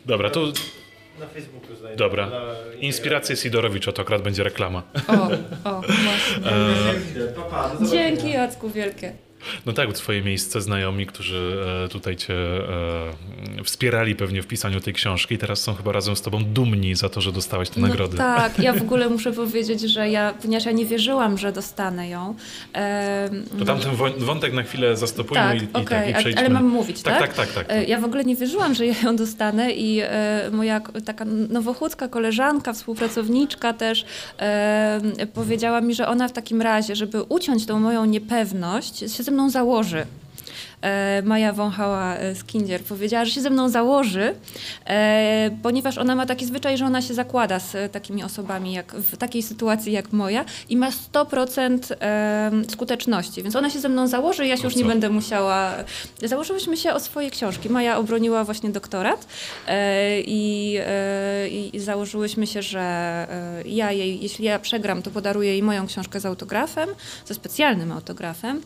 Dobra, 0.06 0.30
to 0.30 0.52
na 1.20 1.26
Facebooku 1.26 1.76
znajdę. 1.76 1.96
Dobra. 1.96 2.30
Inspiracje 2.80 3.36
Sidorowicza 3.36 3.92
to 3.92 4.02
akurat 4.02 4.22
będzie 4.22 4.42
reklama. 4.42 4.82
O, 5.08 5.12
o, 5.70 5.80
właśnie. 5.80 6.52
Dzięki 7.90 8.30
Jacku 8.30 8.70
wielkie. 8.70 9.12
No 9.66 9.72
tak, 9.72 9.92
twoje 9.92 10.22
miejsce, 10.22 10.60
znajomi, 10.60 11.06
którzy 11.06 11.56
e, 11.84 11.88
tutaj 11.88 12.16
cię 12.16 12.34
e, 12.34 13.64
wspierali 13.64 14.16
pewnie 14.16 14.42
w 14.42 14.46
pisaniu 14.46 14.80
tej 14.80 14.94
książki 14.94 15.34
i 15.34 15.38
teraz 15.38 15.60
są 15.60 15.74
chyba 15.74 15.92
razem 15.92 16.16
z 16.16 16.22
tobą 16.22 16.44
dumni 16.44 16.94
za 16.94 17.08
to, 17.08 17.20
że 17.20 17.32
dostałeś 17.32 17.70
te 17.70 17.80
no 17.80 17.88
nagrody. 17.88 18.16
Tak, 18.16 18.58
ja 18.58 18.72
w 18.72 18.82
ogóle 18.86 19.08
muszę 19.08 19.32
powiedzieć, 19.32 19.80
że 19.80 20.10
ja, 20.10 20.34
ponieważ 20.42 20.64
ja 20.66 20.72
nie 20.72 20.86
wierzyłam, 20.86 21.38
że 21.38 21.52
dostanę 21.52 22.08
ją. 22.08 22.34
E, 22.74 23.30
to 23.58 23.64
tamten 23.64 23.92
wątek 24.18 24.52
na 24.52 24.62
chwilę 24.62 24.96
zastopujmy 24.96 25.42
tak, 25.42 25.62
i, 25.62 25.66
okay, 25.72 25.82
i, 25.82 25.86
tak, 25.86 26.08
i 26.08 26.14
przejdźmy. 26.20 26.40
Ale 26.40 26.50
mam 26.50 26.66
mówić, 26.66 27.02
tak? 27.02 27.18
Tak, 27.18 27.34
tak, 27.34 27.52
tak. 27.52 27.66
tak, 27.66 27.88
Ja 27.88 28.00
w 28.00 28.04
ogóle 28.04 28.24
nie 28.24 28.36
wierzyłam, 28.36 28.74
że 28.74 28.86
ja 28.86 28.94
ją 29.04 29.16
dostanę 29.16 29.72
i 29.72 30.00
e, 30.02 30.50
moja 30.52 30.80
taka 31.04 31.24
nowochódzka 31.24 32.08
koleżanka, 32.08 32.72
współpracowniczka 32.72 33.72
też 33.72 34.04
e, 34.38 35.00
powiedziała 35.34 35.80
mi, 35.80 35.94
że 35.94 36.08
ona 36.08 36.28
w 36.28 36.32
takim 36.32 36.62
razie, 36.62 36.96
żeby 36.96 37.22
uciąć 37.22 37.66
tą 37.66 37.80
moją 37.80 38.04
niepewność, 38.04 38.98
się 38.98 39.24
mną 39.32 39.50
założy. 39.50 40.06
E, 40.82 41.22
Maja 41.24 41.52
wąchała 41.52 42.16
e, 42.16 42.34
Skindier 42.34 42.80
powiedziała, 42.84 43.24
że 43.24 43.30
się 43.30 43.40
ze 43.40 43.50
mną 43.50 43.68
założy, 43.68 44.34
e, 44.86 45.50
ponieważ 45.62 45.98
ona 45.98 46.14
ma 46.14 46.26
taki 46.26 46.46
zwyczaj, 46.46 46.76
że 46.76 46.86
ona 46.86 47.02
się 47.02 47.14
zakłada 47.14 47.58
z 47.58 47.92
takimi 47.92 48.24
osobami 48.24 48.72
jak, 48.72 48.94
w 48.94 49.16
takiej 49.16 49.42
sytuacji 49.42 49.92
jak 49.92 50.12
moja 50.12 50.44
i 50.68 50.76
ma 50.76 50.90
100% 50.90 51.78
skuteczności. 52.70 53.42
Więc 53.42 53.56
ona 53.56 53.70
się 53.70 53.80
ze 53.80 53.88
mną 53.88 54.06
założy 54.06 54.46
i 54.46 54.48
ja 54.48 54.56
się 54.56 54.64
już 54.64 54.76
nie 54.76 54.84
będę 54.84 55.10
musiała... 55.10 55.74
Założyłyśmy 56.22 56.76
się 56.76 56.92
o 56.92 57.00
swoje 57.00 57.30
książki. 57.30 57.70
Maja 57.70 57.98
obroniła 57.98 58.44
właśnie 58.44 58.70
doktorat 58.70 59.26
i, 60.26 60.78
i 61.72 61.80
założyłyśmy 61.80 62.46
się, 62.46 62.62
że 62.62 62.82
ja 63.64 63.92
jej, 63.92 64.22
jeśli 64.22 64.44
ja 64.44 64.58
przegram, 64.58 65.02
to 65.02 65.10
podaruję 65.10 65.50
jej 65.50 65.62
moją 65.62 65.86
książkę 65.86 66.20
z 66.20 66.26
autografem, 66.26 66.88
ze 67.26 67.34
specjalnym 67.34 67.92
autografem, 67.92 68.60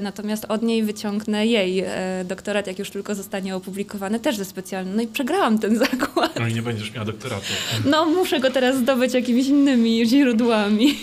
natomiast 0.00 0.44
od 0.48 0.62
niej 0.62 0.82
wyciągnę 0.82 1.46
jej 1.46 1.61
jej 1.62 1.84
e, 1.86 2.24
doktorat, 2.24 2.66
jak 2.66 2.78
już 2.78 2.90
tylko 2.90 3.14
zostanie 3.14 3.56
opublikowany, 3.56 4.20
też 4.20 4.36
ze 4.36 4.44
specjalnym. 4.44 4.96
No 4.96 5.02
i 5.02 5.06
przegrałam 5.06 5.58
ten 5.58 5.78
zakład. 5.78 6.38
No 6.40 6.48
i 6.48 6.54
nie 6.54 6.62
będziesz 6.62 6.94
miała 6.94 7.04
doktoratu. 7.04 7.46
No 7.84 8.06
muszę 8.06 8.40
go 8.40 8.50
teraz 8.50 8.76
zdobyć 8.76 9.14
jakimiś 9.14 9.46
innymi 9.46 10.06
źródłami. 10.06 10.94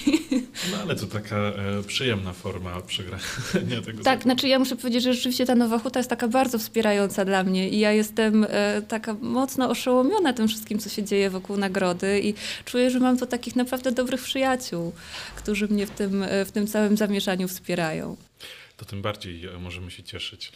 No 0.72 0.78
ale 0.82 0.96
to 0.96 1.06
taka 1.08 1.36
e, 1.36 1.84
przyjemna 1.88 2.34
forma 2.34 2.82
przegrania 2.82 3.20
tego. 3.86 3.86
Tak, 3.86 4.04
zakładu. 4.04 4.22
znaczy 4.22 4.48
ja 4.48 4.60
muszę 4.60 4.76
powiedzieć, 4.76 5.04
że 5.04 5.14
rzeczywiście 5.14 5.46
ta 5.46 5.56
Nowa 5.56 5.80
Huta 5.80 6.00
jest 6.00 6.10
taka 6.10 6.28
bardzo 6.28 6.60
wspierająca 6.60 7.26
dla 7.26 7.44
mnie 7.44 7.70
i 7.70 7.80
ja 7.80 7.92
jestem 7.92 8.46
e, 8.50 8.82
taka 8.82 9.14
mocno 9.22 9.70
oszołomiona 9.70 10.34
tym 10.34 10.48
wszystkim, 10.48 10.80
co 10.80 10.90
się 10.90 11.04
dzieje 11.04 11.30
wokół 11.30 11.58
nagrody 11.58 12.22
i 12.24 12.34
czuję, 12.66 12.90
że 12.90 13.00
mam 13.00 13.18
tu 13.18 13.26
takich 13.26 13.56
naprawdę 13.56 13.92
dobrych 13.92 14.22
przyjaciół, 14.22 14.94
którzy 15.36 15.68
mnie 15.68 15.88
w 15.88 15.90
tym, 15.90 16.24
e, 16.24 16.46
w 16.46 16.52
tym 16.52 16.68
całym 16.68 16.98
zamieszaniu 16.98 17.48
wspierają 17.48 18.16
to 18.80 18.86
tym 18.86 19.02
bardziej 19.02 19.46
e, 19.46 19.60
możemy 19.60 19.92
się 19.92 20.04
cieszyć. 20.04 20.52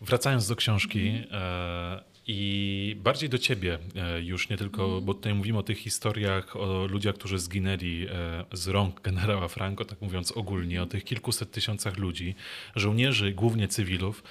Wracając 0.00 0.48
do 0.48 0.56
książki 0.56 1.22
e, 1.30 2.02
i 2.26 2.96
bardziej 2.98 3.28
do 3.28 3.38
ciebie 3.38 3.78
e, 3.96 4.22
już, 4.22 4.48
nie 4.48 4.56
tylko, 4.56 5.00
bo 5.00 5.14
tutaj 5.14 5.34
mówimy 5.34 5.58
o 5.58 5.62
tych 5.62 5.78
historiach, 5.78 6.56
o 6.56 6.86
ludziach, 6.86 7.14
którzy 7.14 7.38
zginęli 7.38 8.06
z 8.52 8.68
rąk 8.68 9.00
generała 9.00 9.48
Franco, 9.48 9.84
tak 9.84 10.00
mówiąc 10.00 10.32
ogólnie, 10.32 10.82
o 10.82 10.86
tych 10.86 11.04
kilkuset 11.04 11.50
tysiącach 11.50 11.96
ludzi, 11.96 12.34
żołnierzy, 12.76 13.32
głównie 13.32 13.68
cywilów, 13.68 14.22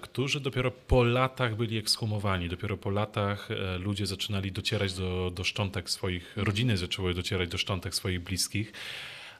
którzy 0.00 0.40
dopiero 0.40 0.70
po 0.70 1.04
latach 1.04 1.56
byli 1.56 1.78
ekshumowani, 1.78 2.48
dopiero 2.48 2.76
po 2.76 2.90
latach 2.90 3.48
ludzie 3.78 4.06
zaczynali 4.06 4.52
docierać 4.52 4.94
do, 4.94 5.32
do 5.34 5.44
szczątek 5.44 5.90
swoich, 5.90 6.36
rodziny 6.36 6.76
zaczęły 6.76 7.14
docierać 7.14 7.48
do 7.48 7.58
szczątek 7.58 7.94
swoich 7.94 8.20
bliskich. 8.20 8.72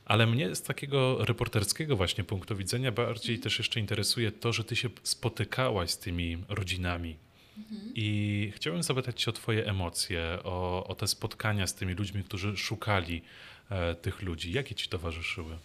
Ale 0.09 0.27
mnie 0.27 0.55
z 0.55 0.63
takiego 0.63 1.25
reporterskiego 1.25 1.97
właśnie 1.97 2.25
punktu 2.25 2.57
widzenia 2.57 2.93
bardziej 2.93 3.39
też 3.39 3.59
jeszcze 3.59 3.81
interesuje 3.81 4.33
to, 4.33 4.53
że 4.53 4.65
ty 4.65 4.77
się 4.77 4.89
spotykałaś 5.03 5.91
z 5.91 5.99
tymi 5.99 6.39
rodzinami. 6.49 7.17
Mhm. 7.59 7.93
I 7.95 8.53
chciałbym 8.57 8.83
zapytać 8.83 9.23
cię 9.23 9.31
o 9.31 9.33
twoje 9.33 9.67
emocje, 9.67 10.39
o, 10.45 10.87
o 10.87 10.95
te 10.95 11.09
spotkania 11.09 11.67
z 11.67 11.75
tymi 11.75 11.95
ludźmi, 11.95 12.25
którzy 12.25 12.57
szukali 12.57 13.23
e, 13.71 13.95
tych 13.95 14.23
ludzi. 14.23 14.53
Jakie 14.53 14.75
ci 14.75 14.89
towarzyszyły? 14.89 15.59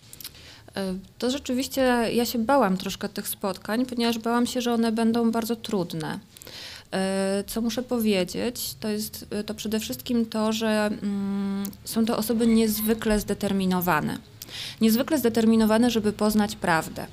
E, 0.75 0.95
to 1.17 1.29
rzeczywiście 1.29 1.81
ja 2.13 2.25
się 2.25 2.39
bałam 2.39 2.77
troszkę 2.77 3.09
tych 3.09 3.27
spotkań, 3.27 3.85
ponieważ 3.85 4.19
bałam 4.19 4.47
się, 4.47 4.61
że 4.61 4.73
one 4.73 4.91
będą 4.91 5.31
bardzo 5.31 5.55
trudne. 5.55 6.19
E, 6.91 7.43
co 7.47 7.61
muszę 7.61 7.83
powiedzieć, 7.83 8.73
to 8.79 8.89
jest 8.89 9.25
to 9.45 9.53
przede 9.53 9.79
wszystkim 9.79 10.25
to, 10.25 10.53
że 10.53 10.89
mm, 11.01 11.65
są 11.83 12.05
to 12.05 12.17
osoby 12.17 12.47
niezwykle 12.47 13.19
zdeterminowane 13.19 14.32
niezwykle 14.81 15.17
zdeterminowane, 15.17 15.91
żeby 15.91 16.13
poznać 16.13 16.55
prawdę. 16.55 17.07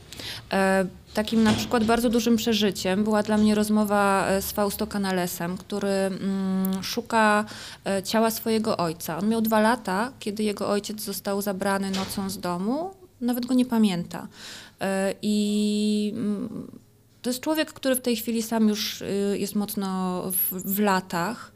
E, 0.53 0.87
takim 1.15 1.43
na 1.43 1.53
przykład 1.53 1.85
bardzo 1.85 2.11
dużym 2.11 2.37
przeżyciem 2.37 3.05
była 3.05 3.23
dla 3.23 3.37
mnie 3.37 3.55
rozmowa 3.55 4.27
e, 4.29 4.43
z 4.43 4.53
Fausto 4.53 4.87
Canalesem, 4.87 5.57
który 5.57 5.89
mm, 5.89 6.83
szuka 6.83 7.45
e, 7.85 8.03
ciała 8.03 8.31
swojego 8.31 8.77
ojca. 8.77 9.19
On 9.19 9.29
miał 9.29 9.41
dwa 9.41 9.61
lata, 9.61 10.13
kiedy 10.21 10.43
jego 10.43 10.69
ojciec 10.69 11.01
został 11.01 11.43
zabrany 11.43 11.91
nocą 11.91 12.31
z 12.31 12.39
domu, 12.39 12.91
nawet 13.21 13.47
go 13.47 13.55
nie 13.55 13.67
pamięta. 13.67 14.29
I 15.23 16.13
mm, 16.17 16.71
to 17.23 17.31
jest 17.31 17.41
człowiek, 17.41 17.73
który 17.73 17.95
w 17.95 18.01
tej 18.01 18.17
chwili 18.17 18.43
sam 18.43 18.69
już 18.69 19.03
jest 19.35 19.55
mocno 19.55 20.23
w, 20.33 20.75
w 20.75 20.81
latach. 20.81 21.53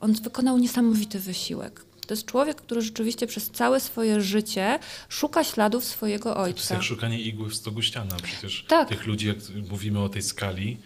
On 0.00 0.12
wykonał 0.12 0.58
niesamowity 0.58 1.18
wysiłek 1.18 1.84
to 2.10 2.14
jest 2.14 2.26
człowiek, 2.26 2.56
który 2.56 2.82
rzeczywiście 2.82 3.26
przez 3.26 3.50
całe 3.50 3.80
swoje 3.80 4.20
życie 4.20 4.78
szuka 5.08 5.44
śladów 5.44 5.84
swojego 5.84 6.36
ojca. 6.36 6.56
To 6.56 6.60
jest 6.60 6.70
jak 6.70 6.82
szukanie 6.82 7.20
igły 7.20 7.48
w 7.50 7.54
stogu 7.54 7.82
ściana. 7.82 8.16
Przecież 8.22 8.64
tak. 8.68 8.88
tych 8.88 9.06
ludzi, 9.06 9.26
jak 9.28 9.36
mówimy 9.70 10.00
o 10.00 10.08
tej 10.08 10.22
skali, 10.22 10.76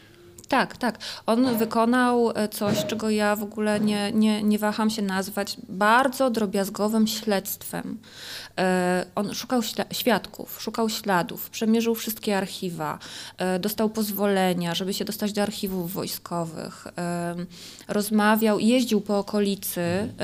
tak, 0.49 0.77
tak. 0.77 0.99
On 1.27 1.59
wykonał 1.59 2.31
e, 2.35 2.49
coś, 2.49 2.87
czego 2.87 3.11
ja 3.11 3.37
w 3.37 3.43
ogóle 3.43 3.81
nie, 3.81 4.13
nie, 4.13 4.43
nie 4.43 4.59
waham 4.59 4.91
się 4.91 5.03
nazwać 5.03 5.57
bardzo 5.69 6.31
drobiazgowym 6.31 7.07
śledztwem. 7.07 7.99
E, 8.59 9.07
on 9.15 9.35
szukał 9.35 9.61
świadków, 9.93 10.63
szukał 10.63 10.89
śladów, 10.89 11.51
przemierzył 11.51 11.95
wszystkie 11.95 12.37
archiwa, 12.37 12.99
e, 13.39 13.59
dostał 13.59 13.91
pozwolenia, 13.91 14.75
żeby 14.75 14.95
się 14.95 15.05
dostać 15.05 15.33
do 15.33 15.43
archiwów 15.43 15.93
wojskowych, 15.93 16.87
rozmawiał, 17.89 18.59
jeździł 18.59 19.01
po 19.01 19.19
okolicy 19.19 20.15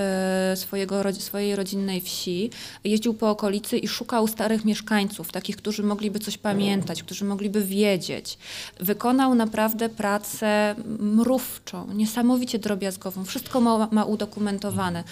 swojego, 0.55 1.03
swojej 1.13 1.57
rodzinnej 1.57 2.01
wsi, 2.01 2.51
jeździł 2.85 3.15
po 3.15 3.31
okolicy 3.31 3.79
i 3.79 3.89
szukał 3.89 4.27
starych 4.29 4.65
mieszkańców, 4.65 5.33
takich, 5.33 5.57
którzy 5.57 5.83
mogliby 5.83 6.19
coś 6.19 6.39
pamiętać, 6.39 7.03
którzy 7.03 7.25
mogliby 7.25 7.65
wiedzieć. 7.65 8.39
Wykonał 8.81 9.35
naprawdę 9.35 9.89
pracę 9.89 10.10
pracę 10.11 10.75
mrówczą, 10.99 11.95
niesamowicie 11.95 12.59
drobiazgową. 12.59 13.25
Wszystko 13.25 13.61
ma, 13.61 13.89
ma 13.91 14.05
udokumentowane. 14.05 15.05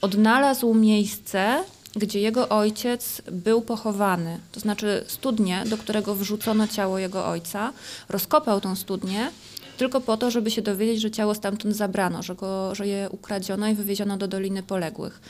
Odnalazł 0.00 0.74
miejsce, 0.74 1.64
gdzie 1.96 2.20
jego 2.20 2.48
ojciec 2.48 3.22
był 3.32 3.62
pochowany. 3.62 4.38
To 4.52 4.60
znaczy 4.60 5.04
studnię, 5.06 5.64
do 5.66 5.78
którego 5.78 6.14
wrzucono 6.14 6.68
ciało 6.68 6.98
jego 6.98 7.26
ojca, 7.26 7.72
rozkopał 8.08 8.60
tą 8.60 8.76
studnię 8.76 9.30
tylko 9.76 10.00
po 10.00 10.16
to, 10.16 10.30
żeby 10.30 10.50
się 10.50 10.62
dowiedzieć, 10.62 11.00
że 11.00 11.10
ciało 11.10 11.34
stamtąd 11.34 11.76
zabrano, 11.76 12.22
że, 12.22 12.34
go, 12.34 12.74
że 12.74 12.86
je 12.86 13.08
ukradziono 13.10 13.68
i 13.68 13.74
wywieziono 13.74 14.16
do 14.16 14.28
Doliny 14.28 14.62
Poległych. 14.62 15.20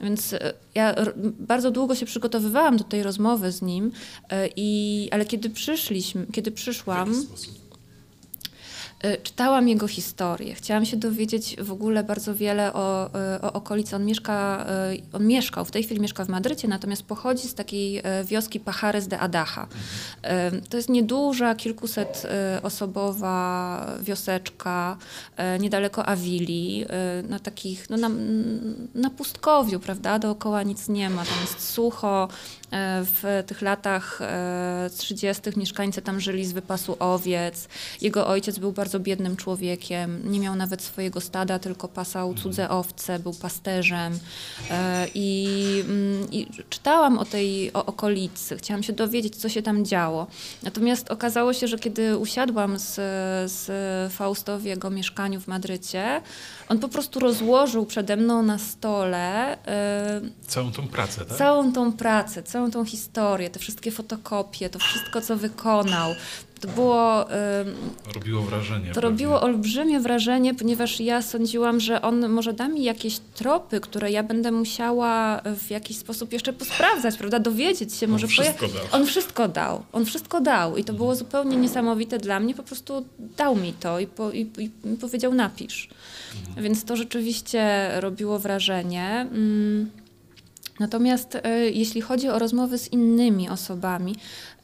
Więc 0.00 0.32
e, 0.32 0.52
ja 0.74 0.94
bardzo 1.22 1.70
długo 1.70 1.94
się 1.94 2.06
przygotowywałam 2.06 2.76
do 2.76 2.84
tej 2.84 3.02
rozmowy 3.02 3.52
z 3.52 3.62
nim, 3.62 3.92
e, 4.30 4.48
i, 4.56 5.08
ale 5.10 5.24
kiedy 5.24 5.50
przyszliśmy, 5.50 6.26
kiedy 6.32 6.50
przyszłam, 6.50 7.10
e, 7.10 7.61
czytałam 9.22 9.68
jego 9.68 9.88
historię. 9.88 10.54
Chciałam 10.54 10.84
się 10.84 10.96
dowiedzieć 10.96 11.56
w 11.60 11.72
ogóle 11.72 12.04
bardzo 12.04 12.34
wiele 12.34 12.72
o, 12.72 13.10
e, 13.14 13.42
o 13.42 13.52
okolicy. 13.52 13.96
On, 13.96 14.04
mieszka, 14.04 14.66
e, 14.68 14.96
on 15.12 15.26
mieszkał, 15.26 15.64
w 15.64 15.70
tej 15.70 15.82
chwili 15.82 16.00
mieszka 16.00 16.24
w 16.24 16.28
Madrycie, 16.28 16.68
natomiast 16.68 17.02
pochodzi 17.02 17.48
z 17.48 17.54
takiej 17.54 18.02
wioski 18.24 18.60
Pajares 18.60 19.08
de 19.08 19.18
Adacha. 19.18 19.66
E, 20.22 20.50
To 20.50 20.76
jest 20.76 20.88
nieduża, 20.88 21.54
kilkuset 21.54 22.26
osobowa 22.62 23.86
wioseczka 24.00 24.96
niedaleko 25.60 26.06
Awili, 26.06 26.84
na 27.28 27.38
takich, 27.38 27.90
no 27.90 27.96
na, 27.96 28.10
na 28.94 29.10
pustkowiu, 29.10 29.80
prawda? 29.80 30.18
Dookoła 30.18 30.62
nic 30.62 30.88
nie 30.88 31.10
ma, 31.10 31.24
tam 31.24 31.40
jest 31.40 31.68
sucho. 31.70 32.28
E, 32.72 33.04
W 33.04 33.44
tych 33.46 33.62
latach 33.62 34.18
e, 34.22 34.90
30. 34.98 35.42
mieszkańcy 35.56 36.02
tam 36.02 36.20
żyli 36.20 36.46
z 36.46 36.52
wypasu 36.52 36.96
owiec. 36.98 37.68
Jego 38.00 38.26
ojciec 38.26 38.58
był 38.58 38.72
bardzo 38.72 39.00
biednym 39.00 39.36
człowiekiem, 39.36 40.32
nie 40.32 40.40
miał 40.40 40.56
nawet 40.56 40.82
swojego 40.82 41.20
stada, 41.20 41.58
tylko 41.58 41.88
pasał 41.88 42.34
cudze 42.34 42.68
owce, 42.70 43.18
był 43.18 43.34
pasterzem. 43.34 44.18
E, 44.70 45.06
I, 45.14 45.84
mm, 45.88 46.30
i 46.30 46.48
czytałam 46.70 47.18
o 47.18 47.24
tej 47.24 47.72
o 47.72 47.86
okolicy, 47.86 48.56
chciałam 48.56 48.82
się 48.82 48.92
dowiedzieć, 48.92 49.36
co 49.36 49.48
się 49.48 49.62
tam 49.62 49.84
działo. 49.84 50.26
Natomiast 50.62 51.10
okazało 51.10 51.52
się, 51.52 51.68
że 51.68 51.78
kiedy 51.78 52.18
usiadłam 52.18 52.78
z, 52.78 52.94
z 53.52 54.12
Fausto 54.12 54.58
w 54.58 54.64
jego 54.64 54.90
mieszkaniu 54.90 55.40
w 55.40 55.48
Madrycie, 55.48 56.22
on 56.68 56.78
po 56.78 56.88
prostu 56.88 57.20
rozłożył 57.20 57.86
przede 57.86 58.16
mną 58.16 58.42
na 58.42 58.58
stole 58.58 59.56
e, 59.66 60.20
Całą 60.46 60.72
tą 60.72 60.88
pracę, 60.88 61.24
tak? 61.24 61.38
całą 61.38 61.72
tą 61.72 61.92
pracę, 61.92 62.42
całą 62.42 62.61
tą 62.70 62.84
historię, 62.84 63.50
te 63.50 63.58
wszystkie 63.58 63.90
fotokopie, 63.90 64.68
to 64.70 64.78
wszystko, 64.78 65.20
co 65.20 65.36
wykonał. 65.36 66.14
To 66.60 66.68
było, 66.68 67.24
Robiło 68.14 68.42
wrażenie. 68.42 68.88
to 68.88 68.94
pewnie. 68.94 69.00
robiło 69.10 69.40
olbrzymie 69.40 70.00
wrażenie, 70.00 70.54
ponieważ 70.54 71.00
ja 71.00 71.22
sądziłam, 71.22 71.80
że 71.80 72.02
on 72.02 72.28
może 72.28 72.52
da 72.52 72.68
mi 72.68 72.84
jakieś 72.84 73.18
tropy, 73.18 73.80
które 73.80 74.10
ja 74.10 74.22
będę 74.22 74.52
musiała 74.52 75.42
w 75.44 75.70
jakiś 75.70 75.96
sposób 75.98 76.32
jeszcze 76.32 76.52
posprawdzać, 76.52 77.16
prawda, 77.16 77.38
dowiedzieć 77.38 77.94
się. 77.94 78.06
On 78.06 78.12
może 78.12 78.26
wszystko 78.26 78.68
dał. 78.68 78.82
On 78.92 79.06
wszystko 79.06 79.48
dał, 79.48 79.82
on 79.92 80.04
wszystko 80.04 80.40
dał 80.40 80.76
i 80.76 80.84
to 80.84 80.92
było 80.92 81.14
zupełnie 81.16 81.56
niesamowite 81.56 82.18
dla 82.18 82.40
mnie, 82.40 82.54
po 82.54 82.62
prostu 82.62 83.04
dał 83.36 83.56
mi 83.56 83.72
to 83.72 83.98
i, 83.98 84.06
po, 84.06 84.30
i, 84.30 84.50
i 84.58 84.70
powiedział 85.00 85.34
napisz. 85.34 85.88
Więc 86.56 86.84
to 86.84 86.96
rzeczywiście 86.96 87.90
robiło 88.00 88.38
wrażenie. 88.38 89.26
Mm. 89.32 89.90
Natomiast 90.82 91.34
e, 91.34 91.70
jeśli 91.70 92.00
chodzi 92.00 92.28
o 92.28 92.38
rozmowy 92.38 92.78
z 92.78 92.92
innymi 92.92 93.48
osobami, 93.48 94.16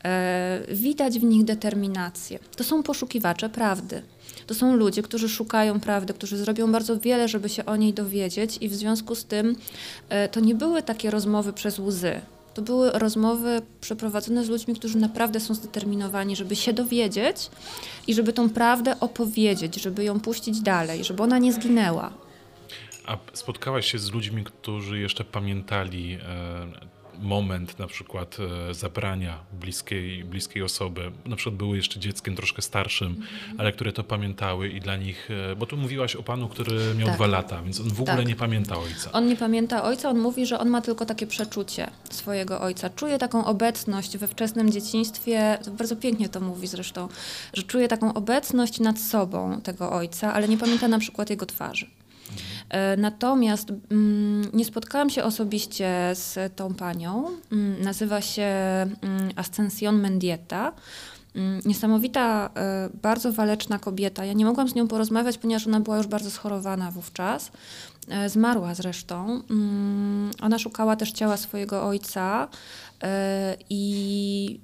e, 0.04 0.60
widać 0.68 1.18
w 1.18 1.24
nich 1.24 1.44
determinację. 1.44 2.38
To 2.56 2.64
są 2.64 2.82
poszukiwacze 2.82 3.48
prawdy. 3.48 4.02
To 4.46 4.54
są 4.54 4.76
ludzie, 4.76 5.02
którzy 5.02 5.28
szukają 5.28 5.80
prawdy, 5.80 6.14
którzy 6.14 6.36
zrobią 6.36 6.72
bardzo 6.72 6.98
wiele, 7.00 7.28
żeby 7.28 7.48
się 7.48 7.64
o 7.66 7.76
niej 7.76 7.94
dowiedzieć, 7.94 8.58
i 8.60 8.68
w 8.68 8.74
związku 8.74 9.14
z 9.14 9.24
tym 9.24 9.56
e, 10.08 10.28
to 10.28 10.40
nie 10.40 10.54
były 10.54 10.82
takie 10.82 11.10
rozmowy 11.10 11.52
przez 11.52 11.78
łzy. 11.78 12.20
To 12.54 12.62
były 12.62 12.90
rozmowy 12.90 13.62
przeprowadzone 13.80 14.44
z 14.44 14.48
ludźmi, 14.48 14.74
którzy 14.74 14.98
naprawdę 14.98 15.40
są 15.40 15.54
zdeterminowani, 15.54 16.36
żeby 16.36 16.56
się 16.56 16.72
dowiedzieć 16.72 17.50
i 18.06 18.14
żeby 18.14 18.32
tą 18.32 18.50
prawdę 18.50 19.00
opowiedzieć, 19.00 19.82
żeby 19.82 20.04
ją 20.04 20.20
puścić 20.20 20.60
dalej, 20.60 21.04
żeby 21.04 21.22
ona 21.22 21.38
nie 21.38 21.52
zginęła. 21.52 22.27
A 23.08 23.16
spotkałaś 23.32 23.92
się 23.92 23.98
z 23.98 24.12
ludźmi, 24.12 24.44
którzy 24.44 24.98
jeszcze 24.98 25.24
pamiętali 25.24 26.12
e, 26.14 26.18
moment 27.22 27.78
na 27.78 27.86
przykład 27.86 28.36
e, 28.70 28.74
zabrania 28.74 29.38
bliskiej, 29.52 30.24
bliskiej 30.24 30.62
osoby, 30.62 31.12
na 31.26 31.36
przykład 31.36 31.54
były 31.56 31.76
jeszcze 31.76 32.00
dzieckiem 32.00 32.36
troszkę 32.36 32.62
starszym, 32.62 33.08
Mhm. 33.08 33.60
ale 33.60 33.72
które 33.72 33.92
to 33.92 34.04
pamiętały 34.04 34.68
i 34.68 34.80
dla 34.80 34.96
nich, 34.96 35.28
e, 35.52 35.56
bo 35.56 35.66
tu 35.66 35.76
mówiłaś 35.76 36.16
o 36.16 36.22
panu, 36.22 36.48
który 36.48 36.94
miał 36.94 37.06
Tak. 37.06 37.16
dwa 37.16 37.26
lata, 37.26 37.62
więc 37.62 37.80
on 37.80 37.88
w 37.88 38.00
ogóle 38.00 38.16
Tak. 38.16 38.26
nie 38.26 38.36
pamięta 38.36 38.78
ojca. 38.78 39.12
On 39.12 39.26
nie 39.28 39.36
pamięta 39.36 39.82
ojca, 39.84 40.10
on 40.10 40.18
mówi, 40.18 40.46
że 40.46 40.58
on 40.58 40.68
ma 40.68 40.80
tylko 40.80 41.06
takie 41.06 41.26
przeczucie 41.26 41.90
swojego 42.10 42.60
ojca. 42.60 42.90
Czuje 42.90 43.18
taką 43.18 43.44
obecność 43.46 44.16
we 44.16 44.28
wczesnym 44.28 44.72
dzieciństwie, 44.72 45.58
bardzo 45.78 45.96
pięknie 45.96 46.28
to 46.28 46.40
mówi 46.40 46.66
zresztą, 46.66 47.08
że 47.54 47.62
czuje 47.62 47.88
taką 47.88 48.14
obecność 48.14 48.80
nad 48.80 48.98
sobą 49.00 49.60
tego 49.60 49.92
ojca, 49.92 50.34
ale 50.34 50.48
nie 50.48 50.58
pamięta 50.58 50.88
na 50.88 50.98
przykład 50.98 51.30
jego 51.30 51.46
twarzy. 51.46 51.86
E, 52.70 52.96
Natomiast 52.96 53.70
mm, 53.90 54.50
nie 54.52 54.64
spotkałam 54.64 55.10
się 55.10 55.24
osobiście 55.24 56.10
z 56.14 56.56
tą 56.56 56.74
panią. 56.74 57.24
Mm, 57.52 57.82
Nazywa 57.82 58.20
się 58.20 58.42
mm, 58.42 59.30
Ascension 59.36 60.00
Mendieta. 60.00 60.72
Niesamowita, 61.64 62.50
e, 62.56 62.88
bardzo 63.02 63.32
waleczna 63.32 63.78
kobieta. 63.78 64.24
Ja 64.24 64.32
nie 64.32 64.44
mogłam 64.44 64.68
z 64.68 64.74
nią 64.74 64.88
porozmawiać, 64.88 65.38
ponieważ 65.38 65.66
ona 65.66 65.80
była 65.80 65.96
już 65.96 66.06
bardzo 66.06 66.30
schorowana 66.30 66.90
wówczas. 66.90 67.52
E, 68.08 68.28
Zmarła 68.28 68.74
zresztą. 68.74 69.42
Ona 70.42 70.58
szukała 70.58 70.96
też 70.96 71.12
ciała 71.12 71.36
swojego 71.36 71.86
ojca 71.86 72.48
i 73.70 74.60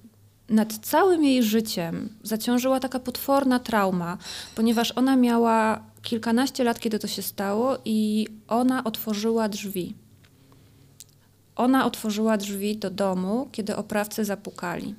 nad 0.48 0.72
całym 0.72 1.24
jej 1.24 1.42
życiem 1.42 2.08
zaciążyła 2.22 2.80
taka 2.80 2.98
potworna 2.98 3.58
trauma, 3.58 4.18
ponieważ 4.54 4.92
ona 4.96 5.16
miała 5.16 5.80
kilkanaście 6.04 6.64
lat, 6.64 6.80
kiedy 6.80 6.98
to 6.98 7.06
się 7.08 7.22
stało, 7.22 7.78
i 7.84 8.28
ona 8.48 8.84
otworzyła 8.84 9.48
drzwi. 9.48 9.94
Ona 11.56 11.86
otworzyła 11.86 12.36
drzwi 12.36 12.76
do 12.76 12.90
domu, 12.90 13.48
kiedy 13.52 13.76
oprawcy 13.76 14.24
zapukali. 14.24 14.94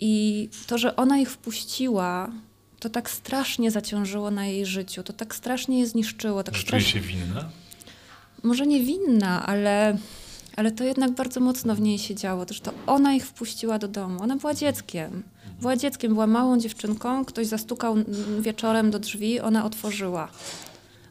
I 0.00 0.48
to, 0.66 0.78
że 0.78 0.96
ona 0.96 1.18
ich 1.18 1.30
wpuściła, 1.30 2.32
to 2.80 2.90
tak 2.90 3.10
strasznie 3.10 3.70
zaciążyło 3.70 4.30
na 4.30 4.46
jej 4.46 4.66
życiu, 4.66 5.02
to 5.02 5.12
tak 5.12 5.34
strasznie 5.34 5.80
je 5.80 5.86
zniszczyło. 5.86 6.42
Tak 6.42 6.54
Że 6.54 6.60
czuje 6.64 6.68
strasznie 6.82 7.00
się 7.00 7.08
winna? 7.08 7.50
może 8.42 8.66
nie 8.66 8.80
winna, 8.80 9.46
ale, 9.46 9.98
ale 10.56 10.72
to 10.72 10.84
jednak 10.84 11.10
bardzo 11.10 11.40
mocno 11.40 11.74
w 11.74 11.80
niej 11.80 11.98
się 11.98 12.14
działo. 12.14 12.46
Też 12.46 12.60
to 12.60 12.72
ona 12.86 13.14
ich 13.14 13.26
wpuściła 13.26 13.78
do 13.78 13.88
domu. 13.88 14.22
Ona 14.22 14.36
była 14.36 14.54
dzieckiem. 14.54 15.22
Była 15.60 15.76
dzieckiem, 15.76 16.12
była 16.12 16.26
małą 16.26 16.58
dziewczynką. 16.58 17.24
Ktoś 17.24 17.46
zastukał 17.46 17.94
wieczorem 18.40 18.90
do 18.90 18.98
drzwi, 18.98 19.40
ona 19.40 19.64
otworzyła. 19.64 20.28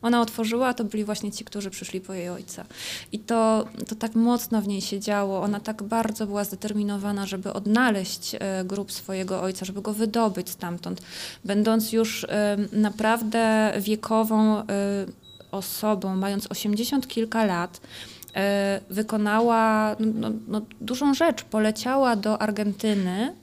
Ona 0.02 0.22
otworzyła, 0.22 0.68
a 0.68 0.74
to 0.74 0.84
byli 0.84 1.04
właśnie 1.04 1.32
ci, 1.32 1.46
którzy 1.46 1.70
przyszli 1.70 2.02
po 2.02 2.14
jej 2.14 2.30
ojca. 2.30 2.66
I 3.12 3.20
to, 3.20 3.68
to 3.88 3.96
tak 3.96 4.16
mocno 4.16 4.62
w 4.62 4.68
niej 4.68 4.82
się 4.82 5.00
działo. 5.00 5.42
Ona 5.42 5.60
tak 5.60 5.84
bardzo 5.84 6.28
była 6.28 6.44
zdeterminowana, 6.44 7.26
żeby 7.26 7.54
odnaleźć 7.54 8.36
e, 8.40 8.64
grób 8.66 8.92
swojego 8.92 9.42
ojca, 9.42 9.66
żeby 9.66 9.82
go 9.82 9.94
wydobyć 9.94 10.50
stamtąd. 10.50 11.02
Będąc 11.46 11.92
już 11.92 12.24
e, 12.24 12.58
naprawdę 12.74 13.74
wiekową 13.80 14.58
e, 14.58 14.66
osobą, 15.52 16.16
mając 16.16 16.48
80 16.52 17.08
kilka 17.08 17.46
lat, 17.46 17.82
wykonała 18.90 19.96
no, 20.00 20.30
no, 20.30 20.32
no, 20.48 20.62
dużą 20.82 21.14
rzecz. 21.14 21.44
Poleciała 21.44 22.16
do 22.16 22.42
Argentyny, 22.42 23.34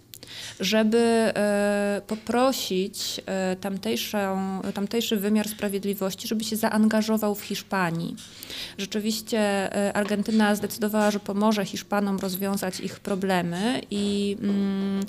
żeby 0.61 0.99
e, 0.99 2.03
poprosić 2.07 3.21
e, 3.27 3.57
tamtejszą, 3.57 4.61
tamtejszy 4.75 5.17
wymiar 5.17 5.49
sprawiedliwości, 5.49 6.29
żeby 6.29 6.45
się 6.45 6.57
zaangażował 6.57 7.35
w 7.35 7.43
Hiszpanii. 7.43 8.17
Rzeczywiście 8.79 9.39
e, 9.39 9.93
Argentyna 9.93 10.55
zdecydowała, 10.55 11.11
że 11.11 11.21
pomoże 11.21 11.65
Hiszpanom 11.65 12.19
rozwiązać 12.19 12.81
ich 12.81 13.01
problemy 13.01 13.81
i 13.91 14.37
mm, 14.43 15.01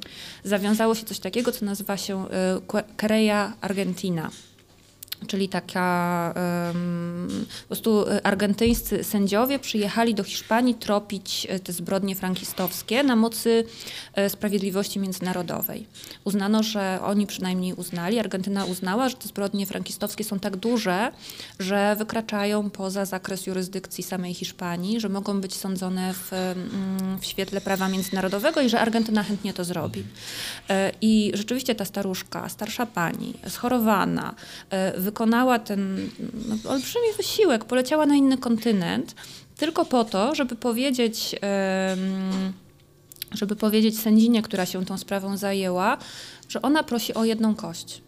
zawiązało 0.44 0.96
się 0.96 1.06
coś 1.06 1.20
takiego, 1.20 1.52
co 1.52 1.66
nazywa 1.66 1.98
się 1.98 2.30
e, 2.30 2.60
Querella 2.98 3.54
Argentina 3.62 4.30
czyli 5.28 5.50
taka 5.50 6.34
po 7.62 7.68
prostu 7.68 8.06
argentyńscy 8.24 9.04
sędziowie 9.04 9.60
przyjechali 9.60 10.16
do 10.16 10.24
Hiszpanii 10.24 10.76
tropić 10.76 11.48
te 11.64 11.74
zbrodnie 11.74 12.16
frankistowskie 12.16 13.04
na 13.04 13.16
mocy 13.16 13.64
sprawiedliwości 14.30 15.00
międzynarodowej. 15.00 15.88
Uznano, 16.24 16.64
że 16.64 17.00
oni 17.04 17.28
przynajmniej 17.28 17.74
uznali, 17.74 18.20
Argentyna 18.20 18.66
uznała, 18.66 19.10
że 19.10 19.16
te 19.16 19.28
zbrodnie 19.28 19.66
frankistowskie 19.66 20.24
są 20.24 20.40
tak 20.40 20.58
duże, 20.58 21.12
że 21.60 21.96
wykraczają 21.96 22.70
poza 22.70 23.06
zakres 23.06 23.48
jurysdykcji 23.48 24.04
samej 24.04 24.34
Hiszpanii, 24.34 25.00
że 25.00 25.10
mogą 25.10 25.42
być 25.42 25.56
sądzone 25.56 26.14
w, 26.14 26.32
w 27.22 27.26
świetle 27.26 27.62
prawa 27.62 27.90
międzynarodowego 27.90 28.62
i 28.62 28.70
że 28.70 28.80
Argentyna 28.80 29.24
chętnie 29.24 29.54
to 29.54 29.64
zrobi. 29.64 30.04
I 31.02 31.32
rzeczywiście 31.34 31.76
ta 31.76 31.86
staruszka, 31.86 32.50
starsza 32.50 32.86
pani, 32.86 33.34
schorowana, 33.48 34.36
wykonała 35.10 35.60
ten 35.60 36.10
no, 36.48 36.70
olbrzymi 36.72 37.08
wysiłek, 37.18 37.66
poleciała 37.66 38.06
na 38.06 38.16
inny 38.16 38.38
kontynent 38.38 39.16
tylko 39.58 39.86
po 39.86 40.04
to, 40.04 40.36
żeby 40.36 40.56
powiedzieć, 40.56 41.36
żeby 43.32 43.56
powiedzieć 43.56 44.00
sędzinie, 44.00 44.42
która 44.42 44.66
się 44.66 44.86
tą 44.86 44.98
sprawą 44.98 45.38
zajęła, 45.38 45.98
że 46.50 46.62
ona 46.62 46.84
prosi 46.84 47.14
o 47.14 47.26
jedną 47.26 47.56
kość. 47.56 48.02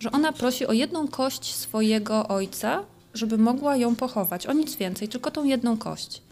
Że 0.00 0.10
ona 0.12 0.32
prosi 0.32 0.66
o 0.66 0.72
jedną 0.72 1.08
kość 1.08 1.54
swojego 1.54 2.28
ojca, 2.28 2.84
żeby 3.14 3.38
mogła 3.38 3.76
ją 3.76 3.96
pochować. 3.96 4.46
O 4.46 4.52
nic 4.52 4.76
więcej, 4.76 5.08
tylko 5.08 5.30
tą 5.30 5.44
jedną 5.44 5.78
kość. 5.78 6.22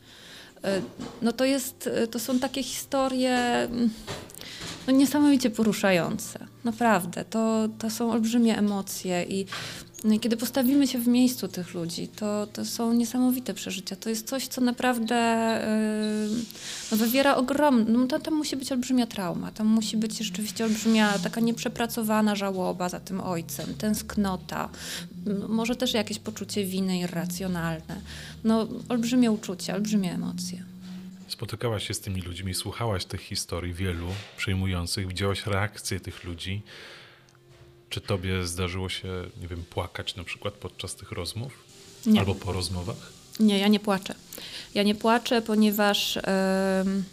E, 0.64 0.82
No 1.22 1.32
to 1.32 1.44
jest, 1.44 1.90
to 2.10 2.18
są 2.18 2.38
takie 2.38 2.62
historie 2.62 3.36
mm, 3.38 3.90
no 4.86 4.92
niesamowicie 4.92 5.50
poruszające. 5.50 6.51
Naprawdę. 6.64 7.24
To, 7.24 7.68
to 7.78 7.90
są 7.90 8.12
olbrzymie 8.12 8.58
emocje 8.58 9.24
i 9.24 9.46
no 10.04 10.14
i 10.14 10.20
kiedy 10.20 10.36
postawimy 10.36 10.86
się 10.86 10.98
w 10.98 11.08
miejscu 11.08 11.48
tych 11.48 11.74
ludzi, 11.74 12.08
to, 12.08 12.46
to 12.52 12.64
są 12.64 12.92
niesamowite 12.92 13.54
przeżycia. 13.54 13.96
To 13.96 14.08
jest 14.08 14.28
coś, 14.28 14.48
co 14.48 14.60
naprawdę 14.60 15.14
yy, 16.90 16.96
wywiera 16.96 17.36
ogromny. 17.36 17.92
No 17.92 18.06
to, 18.06 18.18
tam 18.18 18.34
musi 18.34 18.56
być 18.56 18.72
olbrzymia 18.72 19.06
trauma. 19.06 19.50
Tam 19.50 19.66
musi 19.66 19.96
być 19.96 20.18
rzeczywiście 20.18 20.64
olbrzymia, 20.64 21.18
taka 21.18 21.40
nieprzepracowana 21.40 22.36
żałoba 22.36 22.88
za 22.88 23.00
tym 23.00 23.20
ojcem, 23.20 23.74
tęsknota, 23.74 24.68
może 25.48 25.76
też 25.76 25.94
jakieś 25.94 26.18
poczucie 26.18 26.64
winy 26.64 26.98
irracjonalne. 26.98 28.00
No, 28.44 28.68
olbrzymie 28.88 29.32
uczucia, 29.32 29.74
olbrzymie 29.74 30.14
emocje. 30.14 30.71
Spotykałaś 31.42 31.88
się 31.88 31.94
z 31.94 32.00
tymi 32.00 32.20
ludźmi, 32.22 32.54
słuchałaś 32.54 33.04
tych 33.04 33.20
historii 33.20 33.74
wielu 33.74 34.06
przejmujących, 34.36 35.06
widziałaś 35.08 35.46
reakcje 35.46 36.00
tych 36.00 36.24
ludzi. 36.24 36.62
Czy 37.90 38.00
tobie 38.00 38.46
zdarzyło 38.46 38.88
się, 38.88 39.08
nie 39.40 39.48
wiem, 39.48 39.64
płakać 39.70 40.16
na 40.16 40.24
przykład 40.24 40.54
podczas 40.54 40.94
tych 40.94 41.12
rozmów? 41.12 41.52
Nie. 42.06 42.20
Albo 42.20 42.34
po 42.34 42.52
rozmowach? 42.52 42.96
Nie, 43.40 43.58
ja 43.58 43.68
nie 43.68 43.80
płaczę. 43.80 44.14
Ja 44.74 44.82
nie 44.82 44.94
płaczę, 44.94 45.42
ponieważ, 45.42 46.16
em, 46.16 47.04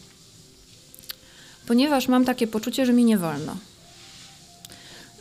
ponieważ 1.67 2.07
mam 2.07 2.25
takie 2.25 2.47
poczucie, 2.47 2.85
że 2.85 2.93
mi 2.93 3.05
nie 3.05 3.17
wolno. 3.17 3.57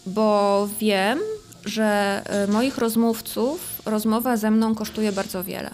Bo 0.06 0.68
wiem, 0.80 1.18
że 1.64 2.22
e, 2.26 2.46
moich 2.46 2.78
rozmówców 2.78 3.82
rozmowa 3.84 4.36
ze 4.36 4.50
mną 4.50 4.74
kosztuje 4.74 5.12
bardzo 5.12 5.44
wiele. 5.44 5.70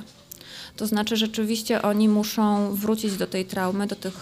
To 0.76 0.86
znaczy, 0.86 1.16
rzeczywiście 1.16 1.82
oni 1.82 2.08
muszą 2.08 2.74
wrócić 2.74 3.16
do 3.16 3.26
tej 3.26 3.44
traumy, 3.44 3.86
do 3.86 3.96
tych 3.96 4.14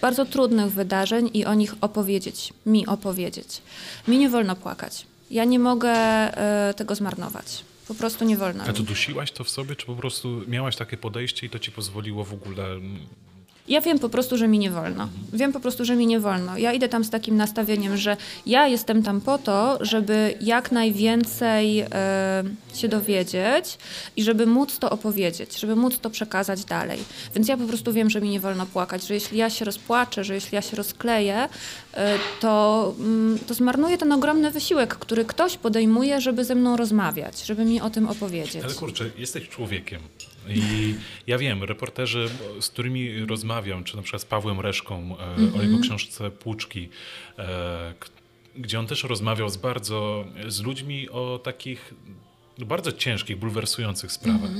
bardzo 0.00 0.24
trudnych 0.24 0.72
wydarzeń 0.72 1.30
i 1.34 1.44
o 1.44 1.54
nich 1.54 1.74
opowiedzieć, 1.80 2.52
mi 2.66 2.86
opowiedzieć. 2.86 3.62
Mi 4.08 4.18
nie 4.18 4.30
wolno 4.30 4.56
płakać. 4.56 5.06
Ja 5.30 5.44
nie 5.44 5.58
mogę 5.58 5.90
e, 5.90 6.74
tego 6.74 6.94
zmarnować. 6.94 7.64
Po 7.88 7.94
prostu 7.94 8.24
nie 8.24 8.36
wolno. 8.36 8.64
A 8.64 8.72
to 8.72 8.82
dusiłaś 8.82 9.32
to 9.32 9.44
w 9.44 9.50
sobie, 9.50 9.76
czy 9.76 9.86
po 9.86 9.94
prostu 9.94 10.42
miałaś 10.48 10.76
takie 10.76 10.96
podejście 10.96 11.46
i 11.46 11.50
to 11.50 11.58
ci 11.58 11.72
pozwoliło 11.72 12.24
w 12.24 12.32
ogóle... 12.32 12.64
Ja 13.72 13.80
wiem 13.80 13.98
po 13.98 14.08
prostu, 14.08 14.38
że 14.38 14.48
mi 14.48 14.58
nie 14.58 14.70
wolno. 14.70 15.08
Wiem 15.32 15.52
po 15.52 15.60
prostu, 15.60 15.84
że 15.84 15.96
mi 15.96 16.06
nie 16.06 16.20
wolno. 16.20 16.58
Ja 16.58 16.72
idę 16.72 16.88
tam 16.88 17.04
z 17.04 17.10
takim 17.10 17.36
nastawieniem, 17.36 17.96
że 17.96 18.16
ja 18.46 18.68
jestem 18.68 19.02
tam 19.02 19.20
po 19.20 19.38
to, 19.38 19.78
żeby 19.80 20.34
jak 20.40 20.72
najwięcej 20.72 21.80
e, 21.80 21.86
się 22.74 22.88
dowiedzieć 22.88 23.78
i 24.16 24.22
żeby 24.22 24.46
móc 24.46 24.78
to 24.78 24.90
opowiedzieć, 24.90 25.60
żeby 25.60 25.76
móc 25.76 25.98
to 25.98 26.10
przekazać 26.10 26.64
dalej. 26.64 26.98
Więc 27.34 27.48
ja 27.48 27.56
po 27.56 27.64
prostu 27.64 27.92
wiem, 27.92 28.10
że 28.10 28.20
mi 28.20 28.30
nie 28.30 28.40
wolno 28.40 28.66
płakać, 28.66 29.06
że 29.06 29.14
jeśli 29.14 29.38
ja 29.38 29.50
się 29.50 29.64
rozpłaczę, 29.64 30.24
że 30.24 30.34
jeśli 30.34 30.56
ja 30.56 30.62
się 30.62 30.76
rozkleję, 30.76 31.48
e, 31.94 32.18
to, 32.40 32.94
mm, 32.98 33.38
to 33.46 33.54
zmarnuję 33.54 33.98
ten 33.98 34.12
ogromny 34.12 34.50
wysiłek, 34.50 34.94
który 34.94 35.24
ktoś 35.24 35.56
podejmuje, 35.56 36.20
żeby 36.20 36.44
ze 36.44 36.54
mną 36.54 36.76
rozmawiać, 36.76 37.44
żeby 37.44 37.64
mi 37.64 37.80
o 37.80 37.90
tym 37.90 38.08
opowiedzieć. 38.08 38.64
Ale 38.64 38.74
kurczę, 38.74 39.10
jesteś 39.18 39.48
człowiekiem. 39.48 40.00
I 40.48 40.94
ja 41.26 41.38
wiem, 41.38 41.62
reporterzy, 41.62 42.28
z 42.60 42.68
którymi 42.68 43.26
rozmawiam, 43.26 43.84
czy 43.84 43.96
na 43.96 44.02
przykład 44.02 44.22
z 44.22 44.24
Pawłem 44.24 44.60
Reszką 44.60 45.16
e, 45.18 45.58
o 45.58 45.62
jego 45.62 45.78
książce 45.78 46.30
Płuczki, 46.30 46.88
e, 47.38 47.94
gdzie 48.56 48.78
on 48.78 48.86
też 48.86 49.04
rozmawiał 49.04 49.48
z 49.48 49.56
bardzo, 49.56 50.24
z 50.48 50.60
ludźmi 50.60 51.10
o 51.10 51.40
takich 51.44 51.94
no, 52.58 52.66
bardzo 52.66 52.92
ciężkich, 52.92 53.36
bulwersujących 53.36 54.12
sprawach. 54.12 54.50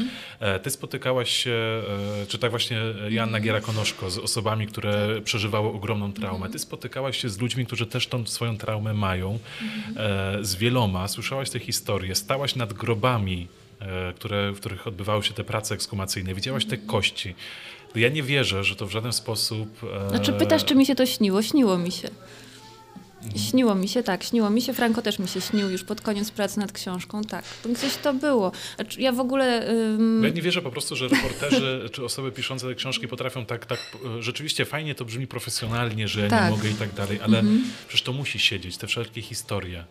E, 0.40 0.60
Ty 0.60 0.70
spotykałaś 0.70 1.30
się, 1.30 1.82
czy 2.28 2.38
tak 2.38 2.50
właśnie 2.50 2.80
Joanna 3.08 3.40
Giera-Konoszko, 3.40 4.10
z 4.10 4.18
osobami, 4.18 4.66
które 4.66 5.20
przeżywały 5.20 5.68
ogromną 5.68 6.12
traumę. 6.12 6.48
Ty 6.50 6.58
spotykałaś 6.58 7.22
się 7.22 7.28
z 7.28 7.38
ludźmi, 7.38 7.66
którzy 7.66 7.86
też 7.86 8.06
tą 8.06 8.26
swoją 8.26 8.56
traumę 8.56 8.94
mają, 8.94 9.38
e, 9.96 10.38
z 10.40 10.54
wieloma, 10.54 11.08
słyszałaś 11.08 11.50
te 11.50 11.58
historie, 11.58 12.14
stałaś 12.14 12.56
nad 12.56 12.72
grobami, 12.72 13.48
które, 14.16 14.52
w 14.52 14.56
których 14.60 14.86
odbywały 14.86 15.22
się 15.22 15.34
te 15.34 15.44
prace 15.44 15.74
ekskumacyjne, 15.74 16.34
widziałaś 16.34 16.64
te 16.66 16.76
kości. 16.76 17.34
Ja 17.94 18.08
nie 18.08 18.22
wierzę, 18.22 18.64
że 18.64 18.76
to 18.76 18.86
w 18.86 18.90
żaden 18.90 19.12
sposób... 19.12 19.68
e, 20.06 20.08
Znaczy 20.10 20.32
pytasz, 20.32 20.64
czy 20.64 20.74
mi 20.74 20.86
się 20.86 20.94
to 20.94 21.06
śniło? 21.06 21.42
Śniło 21.42 21.78
mi 21.78 21.92
się. 21.92 22.08
Śniło 23.50 23.74
mi 23.74 23.88
się, 23.88 24.02
tak, 24.02 24.24
śniło 24.24 24.50
mi 24.50 24.62
się. 24.62 24.72
Franko 24.74 25.02
też 25.02 25.18
mi 25.18 25.28
się 25.28 25.40
śnił 25.40 25.70
już 25.70 25.84
pod 25.84 26.00
koniec 26.00 26.30
pracy 26.30 26.58
nad 26.60 26.72
książką, 26.72 27.24
tak. 27.24 27.44
Gdzieś 27.64 27.96
to 27.96 28.14
było. 28.14 28.52
Znaczy, 28.76 29.00
ja 29.00 29.12
w 29.12 29.20
ogóle... 29.20 29.68
ym, 29.70 30.24
Ja 30.24 30.30
nie 30.30 30.42
wierzę 30.42 30.62
po 30.62 30.70
prostu, 30.70 30.96
że 30.96 31.08
reporterzy 31.08 31.82
czy 31.92 32.04
osoby 32.04 32.32
piszące 32.32 32.68
te 32.68 32.74
książki 32.74 33.08
potrafią 33.08 33.46
tak, 33.46 33.66
tak, 33.66 33.78
e, 34.18 34.22
rzeczywiście 34.22 34.64
fajnie 34.64 34.94
to 34.94 35.04
brzmi 35.04 35.26
profesjonalnie, 35.26 36.08
że 36.08 36.20
ja 36.20 36.28
Tak. 36.28 36.44
nie 36.50 36.56
mogę 36.56 36.70
i 36.70 36.74
tak 36.74 36.94
dalej, 36.94 37.20
ale 37.24 37.42
przecież 37.88 38.02
to 38.02 38.12
musi 38.12 38.38
siedzieć, 38.38 38.76
te 38.76 38.86
wszelkie 38.86 39.22
historie. 39.22 39.84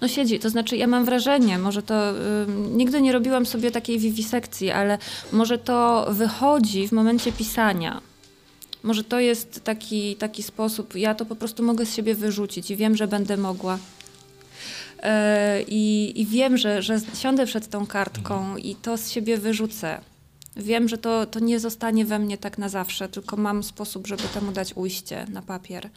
No 0.00 0.08
siedzi, 0.08 0.38
to 0.38 0.50
znaczy 0.50 0.76
ja 0.76 0.86
mam 0.86 1.04
wrażenie, 1.04 1.58
może 1.58 1.82
to 1.82 2.10
ym, 2.10 2.76
nigdy 2.76 3.00
nie 3.00 3.12
robiłam 3.12 3.46
sobie 3.46 3.70
takiej 3.70 3.98
wiwisekcji, 3.98 4.70
ale 4.70 4.98
może 5.32 5.58
to 5.58 6.06
wychodzi 6.10 6.88
w 6.88 6.92
momencie 6.92 7.32
pisania. 7.32 8.00
Może 8.82 9.04
to 9.04 9.20
jest 9.20 9.64
taki, 9.64 10.16
taki 10.16 10.42
sposób, 10.42 10.94
ja 10.94 11.14
to 11.14 11.26
po 11.26 11.36
prostu 11.36 11.62
mogę 11.62 11.86
z 11.86 11.94
siebie 11.94 12.14
wyrzucić 12.14 12.70
i 12.70 12.76
wiem, 12.76 12.96
że 12.96 13.08
będę 13.08 13.36
mogła. 13.36 13.78
E, 15.02 15.62
I, 15.62 16.12
I 16.20 16.26
wiem, 16.26 16.56
że, 16.56 16.82
że 16.82 17.00
siądę 17.14 17.46
przed 17.46 17.68
tą 17.68 17.86
kartką 17.86 18.56
i 18.56 18.74
to 18.74 18.96
z 18.96 19.10
siebie 19.10 19.38
wyrzucę. 19.38 20.00
Wiem, 20.56 20.88
że 20.88 20.98
to, 20.98 21.26
to 21.26 21.40
nie 21.40 21.60
zostanie 21.60 22.04
we 22.04 22.18
mnie 22.18 22.38
tak 22.38 22.58
na 22.58 22.68
zawsze, 22.68 23.08
tylko 23.08 23.36
mam 23.36 23.62
sposób, 23.62 24.06
żeby 24.06 24.22
temu 24.22 24.52
dać 24.52 24.76
ujście 24.76 25.26
na 25.32 25.42
papier. 25.42 25.90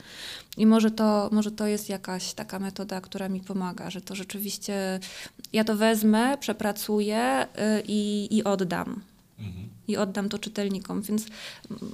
I 0.58 0.66
może 0.66 0.92
to, 0.92 1.30
może 1.32 1.52
to 1.52 1.68
jest 1.68 1.90
jakaś 1.90 2.34
taka 2.34 2.60
metoda, 2.60 3.02
która 3.02 3.30
mi 3.30 3.42
pomaga, 3.42 3.90
że 3.90 4.02
to 4.02 4.16
rzeczywiście 4.16 5.00
ja 5.54 5.64
to 5.64 5.76
wezmę, 5.76 6.38
przepracuję 6.38 7.44
y, 7.44 7.84
i, 7.88 8.28
i 8.38 8.44
oddam. 8.44 9.02
I 9.88 9.98
oddam 9.98 10.30
to 10.30 10.40
czytelnikom, 10.40 11.02
więc 11.02 11.26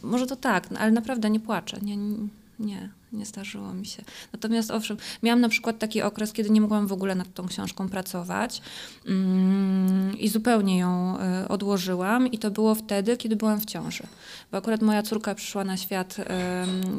może 0.04 0.28
to 0.28 0.36
tak, 0.36 0.72
no, 0.72 0.80
ale 0.80 0.92
naprawdę 0.92 1.30
nie 1.30 1.40
płaczę. 1.40 1.78
Nie, 1.82 1.98
nie, 1.98 2.18
nie 2.60 3.26
zdarzyło 3.26 3.74
mi 3.74 3.86
się. 3.86 4.04
Natomiast 4.34 4.72
owszem, 4.72 4.98
miałam 5.24 5.42
na 5.42 5.50
przykład 5.50 5.80
taki 5.80 6.02
okres, 6.02 6.34
kiedy 6.34 6.50
nie 6.50 6.62
mogłam 6.62 6.88
w 6.88 6.94
ogóle 6.94 7.16
nad 7.16 7.34
tą 7.34 7.48
książką 7.48 7.90
pracować 7.90 8.62
mm, 9.06 10.20
i 10.20 10.30
zupełnie 10.30 10.78
ją 10.78 11.18
y, 11.44 11.48
odłożyłam 11.48 12.28
i 12.28 12.38
to 12.38 12.52
było 12.52 12.76
wtedy, 12.76 13.18
kiedy 13.18 13.36
byłam 13.36 13.60
w 13.60 13.66
ciąży. 13.66 14.04
Bo 14.52 14.58
akurat 14.58 14.82
moja 14.82 15.04
córka 15.04 15.36
przyszła 15.36 15.64
na 15.64 15.78
świat 15.78 16.18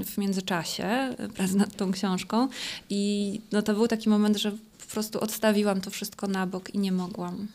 w 0.05 0.19
międzyczasie 0.19 1.15
prac 1.35 1.53
nad 1.53 1.77
tą 1.77 1.93
książką 1.93 2.49
i 2.91 3.41
no, 3.53 3.63
to 3.63 3.75
był 3.75 3.89
taki 3.89 4.09
moment, 4.09 4.37
że 4.37 4.51
po 4.51 4.93
prostu 4.93 5.21
odstawiłam 5.21 5.81
to 5.81 5.91
wszystko 5.91 6.27
na 6.27 6.47
bok 6.47 6.75
i 6.75 6.79
nie 6.79 6.93
mogłam. 6.93 7.47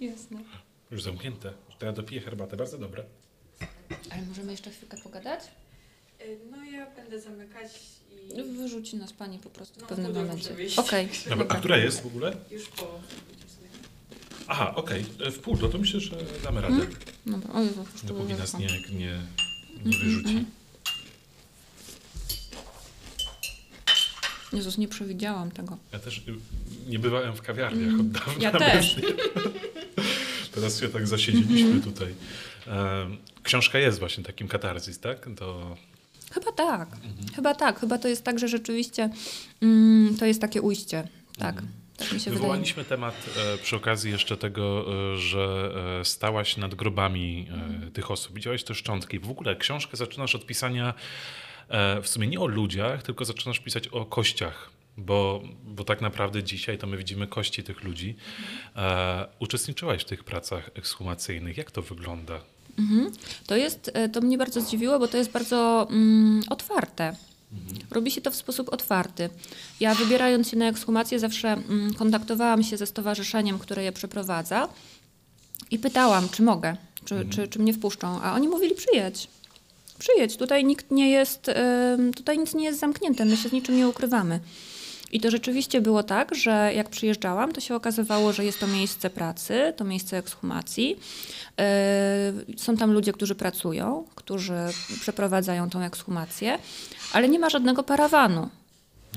Jasne. 0.00 0.38
Już 0.90 1.02
zamknięte. 1.02 1.52
To 1.78 1.86
ja 1.86 1.92
dopiję 1.92 2.20
herbatę, 2.20 2.56
bardzo 2.56 2.78
dobre. 2.78 3.04
Ale 4.10 4.22
możemy 4.22 4.52
jeszcze 4.52 4.70
chwilkę 4.70 4.96
pogadać? 5.02 5.40
Y, 6.20 6.38
No 6.50 6.64
ja 6.64 6.86
będę 6.96 7.20
zamykać 7.20 7.70
i 8.38 8.42
Wyrzuci 8.42 8.96
nas 8.96 9.12
pani 9.12 9.38
po 9.38 9.50
prostu 9.50 9.78
w 9.78 9.82
No, 9.82 9.88
pewnym 9.88 10.14
momencie. 10.14 10.54
wyjść. 10.54 10.78
Okej. 10.78 11.08
Dobra, 11.28 11.46
a 11.48 11.54
która 11.54 11.76
jest 11.76 12.02
w 12.02 12.06
ogóle? 12.06 12.36
już 12.50 12.68
po... 12.68 13.00
Aha, 14.48 14.74
okej, 14.74 15.04
e, 15.26 15.30
w 15.30 15.38
pół, 15.38 15.56
no 15.62 15.68
to 15.68 15.78
myślę, 15.78 16.00
że 16.00 16.16
damy 16.44 16.60
radę. 16.60 16.86
Dobra, 17.26 17.52
o 17.54 17.62
Jezu, 17.62 17.84
już 17.92 18.00
tu 18.00 18.06
Dopóki 18.06 18.34
nas 18.34 18.58
nie, 18.58 18.66
nie, 18.92 19.20
nie 19.84 19.98
wyrzuci. 19.98 20.44
Jezus, 24.52 24.78
nie 24.78 24.88
przewidziałam 24.88 25.50
tego. 25.50 25.78
Ja 25.92 25.98
też 25.98 26.18
y, 26.18 26.22
nie 26.88 26.98
bywałem 26.98 27.34
w 27.36 27.42
kawiarniach 27.42 28.00
od 28.00 28.10
dawna. 28.10 28.32
Ja 28.40 28.50
też. 28.50 28.96
Teraz 30.54 30.80
się 30.80 30.88
tak 30.88 31.06
zasiedzieliśmy 31.06 31.80
tutaj. 31.80 32.14
Em, 32.66 33.16
Książka 33.44 33.78
jest 33.78 33.98
właśnie 33.98 34.24
takim 34.24 34.48
katarzis, 34.48 35.00
tak? 35.00 35.28
To 35.36 35.76
Chyba 36.32 36.52
tak. 36.52 36.88
Chyba 37.36 37.54
tak. 37.54 37.80
Chyba 37.80 37.98
to 37.98 38.08
jest 38.08 38.24
tak, 38.24 38.38
że 38.38 38.48
rzeczywiście 38.48 39.10
mm, 39.62 40.16
to 40.16 40.26
jest 40.26 40.40
takie 40.40 40.62
ujście. 40.62 41.08
Tak. 41.38 41.62
Tak 41.96 42.12
mi 42.12 42.20
się 42.20 42.24
wydaje. 42.24 42.34
Wywołaliśmy 42.34 42.84
temat 42.84 43.14
e, 43.54 43.58
przy 43.58 43.76
okazji 43.76 44.10
jeszcze 44.12 44.36
tego, 44.36 44.86
e, 45.12 45.16
że 45.16 45.72
e, 46.00 46.04
stałaś 46.04 46.56
nad 46.56 46.74
grobami 46.74 47.48
e, 47.86 47.90
tych 47.90 48.10
osób. 48.10 48.34
Widziałaś 48.34 48.64
te 48.64 48.74
szczątki. 48.74 49.18
W 49.18 49.30
ogóle 49.30 49.56
książkę 49.56 49.96
zaczynasz 49.96 50.34
od 50.34 50.46
pisania 50.46 50.94
e, 51.68 52.02
w 52.02 52.08
sumie 52.08 52.26
nie 52.26 52.40
o 52.40 52.46
ludziach, 52.46 53.02
tylko 53.02 53.24
zaczynasz 53.24 53.58
pisać 53.60 53.88
o 53.88 54.04
kościach. 54.04 54.70
Bo, 54.96 55.42
bo 55.64 55.84
tak 55.84 56.00
naprawdę 56.00 56.42
dzisiaj 56.42 56.78
to 56.78 56.86
my 56.86 56.96
widzimy 56.96 57.26
kości 57.26 57.62
tych 57.62 57.84
ludzi. 57.84 58.16
E, 58.76 59.26
uczestniczyłaś 59.38 60.02
w 60.02 60.04
tych 60.04 60.24
pracach 60.24 60.70
ekshumacyjnych. 60.74 61.56
Jak 61.56 61.70
to 61.70 61.82
wygląda? 61.82 62.40
Mhm. 62.78 63.12
To 63.46 63.56
jest, 63.56 63.90
e, 63.94 64.08
to 64.08 64.20
mnie 64.20 64.38
bardzo 64.38 64.60
zdziwiło, 64.60 64.98
bo 64.98 65.08
to 65.08 65.16
jest 65.16 65.30
bardzo 65.30 65.86
mm, 65.90 66.42
otwarte. 66.50 67.16
Robi 67.90 68.10
się 68.10 68.20
to 68.20 68.30
w 68.30 68.36
sposób 68.36 68.72
otwarty. 68.72 69.30
Ja 69.80 69.94
wybierając 69.94 70.48
się 70.48 70.56
na 70.56 70.68
ekshumację 70.68 71.18
zawsze 71.18 71.48
mm, 71.52 71.94
kontaktowałam 71.94 72.62
się 72.62 72.76
ze 72.76 72.86
stowarzyszeniem, 72.86 73.58
które 73.58 73.84
je 73.84 73.92
przeprowadza 73.92 74.68
i 75.70 75.78
pytałam, 75.78 76.28
czy 76.28 76.42
mogę, 76.42 76.76
czy, 77.04 77.26
czy, 77.30 77.48
czy 77.48 77.58
mnie 77.58 77.72
wpuszczą, 77.72 78.22
a 78.22 78.34
oni 78.34 78.48
mówili 78.48 78.74
przyjedź. 78.74 79.28
Przyjedź, 79.98 80.36
tutaj 80.36 80.64
nikt 80.64 80.90
nie 80.90 81.10
jest, 81.10 81.48
ym, 81.98 82.14
tutaj 82.14 82.38
nic 82.38 82.54
nie 82.54 82.64
jest 82.64 82.80
zamknięte, 82.80 83.24
my 83.24 83.36
się 83.36 83.48
z 83.48 83.52
niczym 83.52 83.76
nie 83.76 83.88
ukrywamy. 83.88 84.40
I 85.12 85.20
to 85.20 85.30
rzeczywiście 85.30 85.80
było 85.80 86.02
tak, 86.02 86.34
że 86.34 86.72
jak 86.74 86.88
przyjeżdżałam, 86.88 87.52
to 87.52 87.60
się 87.60 87.74
okazywało, 87.74 88.32
że 88.32 88.44
jest 88.44 88.60
to 88.60 88.66
miejsce 88.66 89.10
pracy, 89.10 89.72
to 89.76 89.84
miejsce 89.84 90.18
ekshumacji. 90.18 90.96
Yy, 92.48 92.56
Są 92.58 92.76
tam 92.76 92.92
ludzie, 92.92 93.12
którzy 93.12 93.34
pracują, 93.34 94.04
którzy 94.14 94.58
przeprowadzają 95.00 95.70
tą 95.70 95.80
ekshumację, 95.80 96.58
ale 97.12 97.28
nie 97.28 97.38
ma 97.38 97.50
żadnego 97.50 97.82
parawanu. 97.82 98.48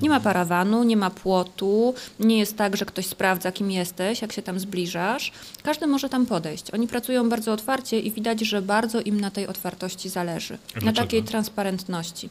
Nie 0.02 0.10
ma 0.10 0.20
parawanu, 0.20 0.84
nie 0.84 0.98
ma 0.98 1.10
płotu, 1.10 1.94
nie 2.20 2.40
jest 2.40 2.58
tak, 2.58 2.78
że 2.78 2.86
ktoś 2.86 3.06
sprawdza, 3.06 3.52
kim 3.52 3.72
jesteś, 3.72 4.22
jak 4.22 4.32
się 4.32 4.42
tam 4.42 4.60
zbliżasz. 4.60 5.32
Każdy 5.64 5.88
może 5.88 6.10
tam 6.10 6.26
podejść. 6.26 6.72
Oni 6.72 6.88
pracują 6.88 7.30
bardzo 7.30 7.54
otwarcie 7.54 8.00
i 8.00 8.12
widać, 8.12 8.40
że 8.40 8.62
bardzo 8.62 9.02
im 9.02 9.22
na 9.22 9.32
tej 9.32 9.48
otwartości 9.48 10.10
zależy, 10.10 10.54
na 10.54 10.82
Dlaczego? 10.82 11.02
takiej 11.02 11.24
transparentności. 11.24 12.30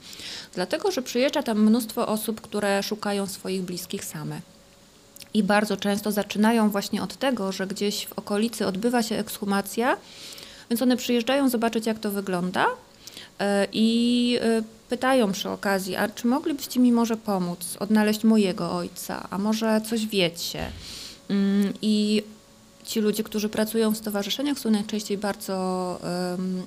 Dlatego, 0.54 0.90
że 0.90 1.02
przyjeżdża 1.02 1.42
tam 1.42 1.62
mnóstwo 1.62 2.08
osób, 2.08 2.40
które 2.40 2.82
szukają 2.82 3.26
swoich 3.26 3.62
bliskich 3.62 4.04
same. 4.04 4.40
I 5.34 5.42
bardzo 5.42 5.76
często 5.76 6.12
zaczynają 6.12 6.70
właśnie 6.70 7.02
od 7.02 7.16
tego, 7.16 7.52
że 7.52 7.66
gdzieś 7.66 8.06
w 8.06 8.12
okolicy 8.12 8.66
odbywa 8.66 9.02
się 9.02 9.18
ekshumacja, 9.18 9.96
więc 10.70 10.82
one 10.82 10.96
przyjeżdżają 10.96 11.48
zobaczyć, 11.48 11.86
jak 11.86 11.98
to 11.98 12.10
wygląda 12.10 12.66
e, 13.38 13.66
i 13.72 14.38
e, 14.42 14.62
pytają 14.88 15.32
przy 15.32 15.50
okazji, 15.50 15.96
a 15.96 16.08
czy 16.08 16.26
moglibyście 16.26 16.80
mi 16.80 16.92
może 16.92 17.16
pomóc 17.16 17.76
odnaleźć 17.80 18.24
mojego 18.24 18.72
ojca, 18.72 19.26
a 19.30 19.38
może 19.38 19.80
coś 19.80 20.06
wiecie? 20.06 20.70
Mm, 21.30 21.72
I 21.82 22.22
ci 22.86 23.00
ludzie, 23.00 23.22
którzy 23.22 23.48
pracują 23.48 23.90
w 23.90 23.96
stowarzyszeniach, 23.96 24.58
są 24.58 24.70
najczęściej 24.70 25.18
bardzo 25.18 25.98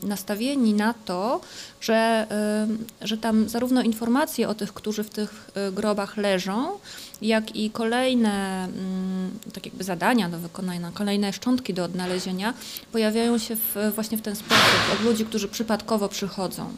nastawieni 0.04 0.74
na 0.74 0.94
to, 0.94 1.42
że, 1.82 2.28
że 3.02 3.18
tam 3.18 3.50
zarówno 3.50 3.82
informacje 3.82 4.50
o 4.50 4.56
tych, 4.56 4.74
którzy 4.74 5.04
w 5.04 5.10
tych 5.10 5.52
e, 5.56 5.72
grobach 5.72 6.18
leżą, 6.18 6.68
jak 7.22 7.56
i 7.56 7.70
kolejne 7.70 8.64
mm, 8.64 9.32
tak 9.54 9.66
jakby 9.66 9.84
zadania 9.84 10.30
do 10.30 10.40
wykonania, 10.40 10.92
kolejne 10.94 11.34
szczątki 11.34 11.74
do 11.74 11.84
odnalezienia 11.84 12.54
pojawiają 12.92 13.38
się 13.38 13.56
w, 13.56 13.76
właśnie 13.96 14.18
w 14.18 14.22
ten 14.22 14.36
sposób 14.36 14.80
od 14.94 15.06
ludzi, 15.06 15.26
którzy 15.26 15.48
przypadkowo 15.48 16.10
przychodzą. 16.10 16.70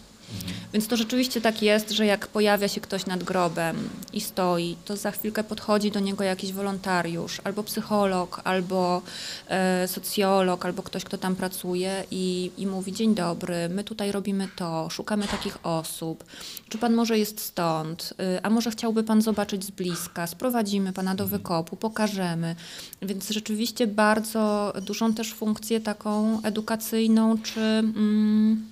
Więc 0.73 0.87
to 0.87 0.97
rzeczywiście 0.97 1.41
tak 1.41 1.61
jest, 1.61 1.91
że 1.91 2.05
jak 2.05 2.27
pojawia 2.27 2.67
się 2.67 2.81
ktoś 2.81 3.05
nad 3.05 3.23
grobem 3.23 3.89
i 4.13 4.21
stoi, 4.21 4.77
to 4.85 4.97
za 4.97 5.11
chwilkę 5.11 5.43
podchodzi 5.43 5.91
do 5.91 5.99
niego 5.99 6.23
jakiś 6.23 6.53
wolontariusz, 6.53 7.41
albo 7.43 7.63
psycholog, 7.63 8.41
albo 8.43 9.01
e, 9.47 9.87
socjolog, 9.87 10.65
albo 10.65 10.83
ktoś, 10.83 11.03
kto 11.03 11.17
tam 11.17 11.35
pracuje 11.35 12.03
i, 12.11 12.51
i 12.57 12.67
mówi: 12.67 12.93
Dzień 12.93 13.15
dobry, 13.15 13.69
my 13.69 13.83
tutaj 13.83 14.11
robimy 14.11 14.47
to, 14.55 14.89
szukamy 14.89 15.27
takich 15.27 15.65
osób. 15.65 16.23
Czy 16.69 16.77
pan 16.77 16.93
może 16.93 17.19
jest 17.19 17.39
stąd? 17.39 18.13
Y, 18.37 18.43
A 18.43 18.49
może 18.49 18.71
chciałby 18.71 19.03
pan 19.03 19.21
zobaczyć 19.21 19.65
z 19.65 19.71
bliska? 19.71 20.27
Sprowadzimy 20.27 20.93
pana 20.93 21.15
do 21.15 21.27
wykopu, 21.27 21.75
pokażemy. 21.75 22.55
Więc 23.01 23.29
rzeczywiście 23.29 23.87
bardzo 23.87 24.73
dużą 24.81 25.13
też 25.13 25.33
funkcję 25.33 25.81
taką 25.81 26.41
edukacyjną, 26.43 27.37
czy. 27.37 27.61
Mm, 27.61 28.70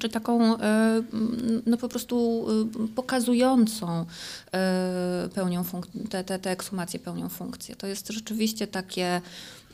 czy 0.00 0.08
taką 0.08 0.58
e, 0.58 1.02
no 1.66 1.76
po 1.76 1.88
prostu 1.88 2.46
e, 2.84 2.88
pokazującą 2.88 4.06
e, 4.52 5.28
pełnią 5.34 5.64
te, 6.10 6.24
te, 6.24 6.38
te 6.38 6.50
ekshumacje 6.50 7.00
pełnią 7.00 7.28
funkcję. 7.28 7.76
To 7.76 7.86
jest 7.86 8.08
rzeczywiście 8.08 8.66
takie 8.66 9.20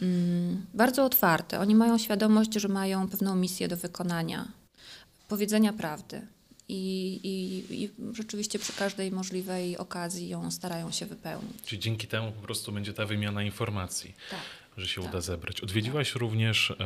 mm, 0.02 0.66
bardzo 0.74 1.04
otwarte. 1.04 1.60
Oni 1.60 1.74
mają 1.74 1.98
świadomość, 1.98 2.54
że 2.54 2.68
mają 2.68 3.08
pewną 3.08 3.36
misję 3.36 3.68
do 3.68 3.76
wykonania, 3.76 4.48
powiedzenia 5.28 5.72
prawdy. 5.72 6.26
I, 6.70 7.20
i, 7.22 7.82
I 7.82 7.90
rzeczywiście 8.12 8.58
przy 8.58 8.72
każdej 8.72 9.10
możliwej 9.10 9.78
okazji 9.78 10.28
ją 10.28 10.50
starają 10.50 10.90
się 10.90 11.06
wypełnić. 11.06 11.62
Czyli 11.64 11.80
dzięki 11.80 12.06
temu 12.06 12.32
po 12.32 12.42
prostu 12.42 12.72
będzie 12.72 12.94
ta 12.94 13.06
wymiana 13.06 13.42
informacji, 13.42 14.14
Tak. 14.30 14.40
Że 14.78 14.88
się 14.88 15.00
Tak. 15.02 15.10
uda 15.10 15.20
zebrać. 15.20 15.60
Odwiedziłaś 15.60 16.14
również, 16.14 16.70
em, 16.70 16.78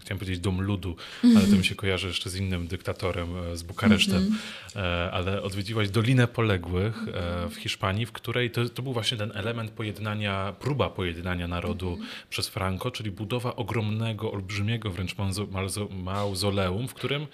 chciałem 0.00 0.18
powiedzieć 0.18 0.40
Dom 0.40 0.60
Ludu, 0.62 0.96
ale 1.36 1.46
to 1.46 1.56
mi 1.56 1.64
się 1.64 1.74
kojarzy 1.74 2.06
jeszcze 2.08 2.30
z 2.30 2.36
innym 2.36 2.66
dyktatorem, 2.66 3.28
e, 3.36 3.56
z 3.56 3.62
Bukaresztem, 3.62 4.36
e, 4.76 5.10
ale 5.12 5.42
odwiedziłaś 5.42 5.90
Dolinę 5.90 6.26
Poległych 6.28 6.94
e, 7.14 7.48
w 7.48 7.54
Hiszpanii, 7.56 8.06
w 8.06 8.12
której 8.12 8.50
to, 8.50 8.68
to 8.68 8.82
był 8.82 8.92
właśnie 8.92 9.18
ten 9.18 9.32
element 9.34 9.70
pojednania, 9.70 10.54
próba 10.60 10.90
pojednania 10.90 11.48
narodu 11.48 11.98
przez 12.30 12.48
Franco, 12.48 12.90
czyli 12.90 13.10
budowa 13.10 13.56
ogromnego, 13.56 14.32
olbrzymiego 14.32 14.90
wręcz 14.90 15.14
mauzo- 15.16 15.46
mauzo- 15.46 15.90
mauzoleum, 16.02 16.88
w 16.88 16.94
którym 16.94 17.26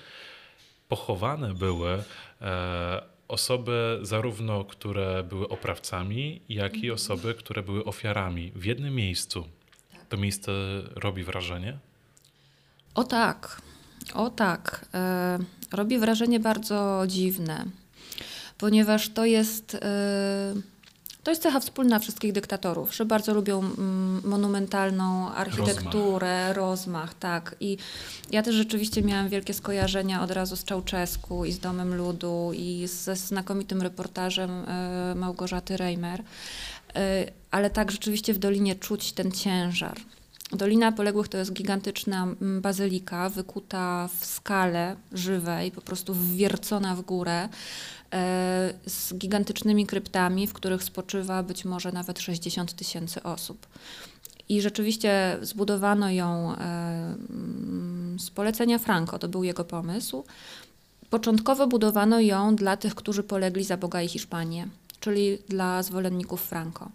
pochowane 0.88 1.54
były 1.54 2.02
e, 2.40 3.11
osoby 3.32 3.98
zarówno, 4.02 4.64
które 4.64 5.24
były 5.24 5.48
oprawcami, 5.48 6.40
jak 6.48 6.76
i 6.76 6.90
osoby, 6.90 7.34
które 7.34 7.62
były 7.62 7.84
ofiarami 7.84 8.52
w 8.56 8.64
jednym 8.64 8.94
miejscu. 8.94 9.44
To 10.08 10.16
miejsce 10.16 10.52
robi 10.94 11.24
wrażenie? 11.24 11.78
O 12.94 13.04
tak, 13.04 13.62
o 14.14 14.30
tak. 14.30 14.86
E, 14.94 15.38
robi 15.72 15.98
wrażenie 15.98 16.40
bardzo 16.40 17.04
dziwne, 17.06 17.64
ponieważ 18.58 19.08
to 19.08 19.24
jest, 19.24 19.74
e, 19.74 20.54
to 21.22 21.30
jest 21.30 21.42
cecha 21.42 21.60
wspólna 21.60 21.98
wszystkich 21.98 22.32
dyktatorów, 22.32 22.94
że 22.94 23.04
bardzo 23.04 23.34
lubią 23.34 23.58
mm, 23.58 24.20
monumentalną 24.24 25.32
architekturę, 25.32 26.52
rozmach. 26.52 27.14
tak. 27.14 27.56
I 27.60 27.76
ja 28.30 28.42
też 28.42 28.54
rzeczywiście 28.54 29.02
miałam 29.02 29.28
wielkie 29.28 29.54
skojarzenia 29.54 30.22
od 30.22 30.30
razu 30.30 30.56
z 30.56 30.64
Czałczesku 30.64 31.44
i 31.44 31.52
z 31.52 31.58
Domem 31.58 31.94
Ludu 31.94 32.52
i 32.54 32.86
ze 32.86 33.16
znakomitym 33.16 33.82
reportażem 33.82 34.50
e, 34.50 35.14
Małgorzaty 35.14 35.76
Reimer. 35.76 36.22
E, 36.94 37.26
ale 37.50 37.70
tak 37.70 37.90
rzeczywiście 37.90 38.34
w 38.34 38.38
Dolinie 38.38 38.74
czuć 38.74 39.12
ten 39.12 39.32
ciężar. 39.32 39.96
Dolina 40.52 40.92
Poległych 40.92 41.28
to 41.28 41.38
jest 41.38 41.52
gigantyczna 41.52 42.28
bazylika 42.40 43.28
wykuta 43.28 44.08
w 44.18 44.26
skale 44.26 44.96
żywej, 45.12 45.70
po 45.70 45.80
prostu 45.80 46.14
wwiercona 46.14 46.96
w 46.96 47.00
górę, 47.00 47.48
z 48.86 49.14
gigantycznymi 49.14 49.86
kryptami, 49.86 50.46
w 50.46 50.52
których 50.52 50.84
spoczywa 50.84 51.42
być 51.42 51.64
może 51.64 51.92
nawet 51.92 52.20
60 52.20 52.72
tysięcy 52.72 53.22
osób. 53.22 53.66
I 54.48 54.60
rzeczywiście 54.60 55.38
zbudowano 55.42 56.10
ją 56.10 56.52
e, 56.52 56.56
mm, 57.30 58.16
z 58.20 58.30
polecenia 58.30 58.78
Franco, 58.78 59.18
to 59.18 59.28
był 59.28 59.44
jego 59.44 59.64
pomysł. 59.64 60.24
Początkowo 61.10 61.66
budowano 61.66 62.20
ją 62.20 62.56
dla 62.56 62.76
tych, 62.76 62.94
którzy 62.94 63.22
polegli 63.22 63.64
za 63.64 63.76
Boga 63.76 64.02
i 64.02 64.08
Hiszpanię, 64.08 64.68
czyli 65.00 65.38
dla 65.48 65.82
zwolenników 65.82 66.42
Franco. 66.42 66.88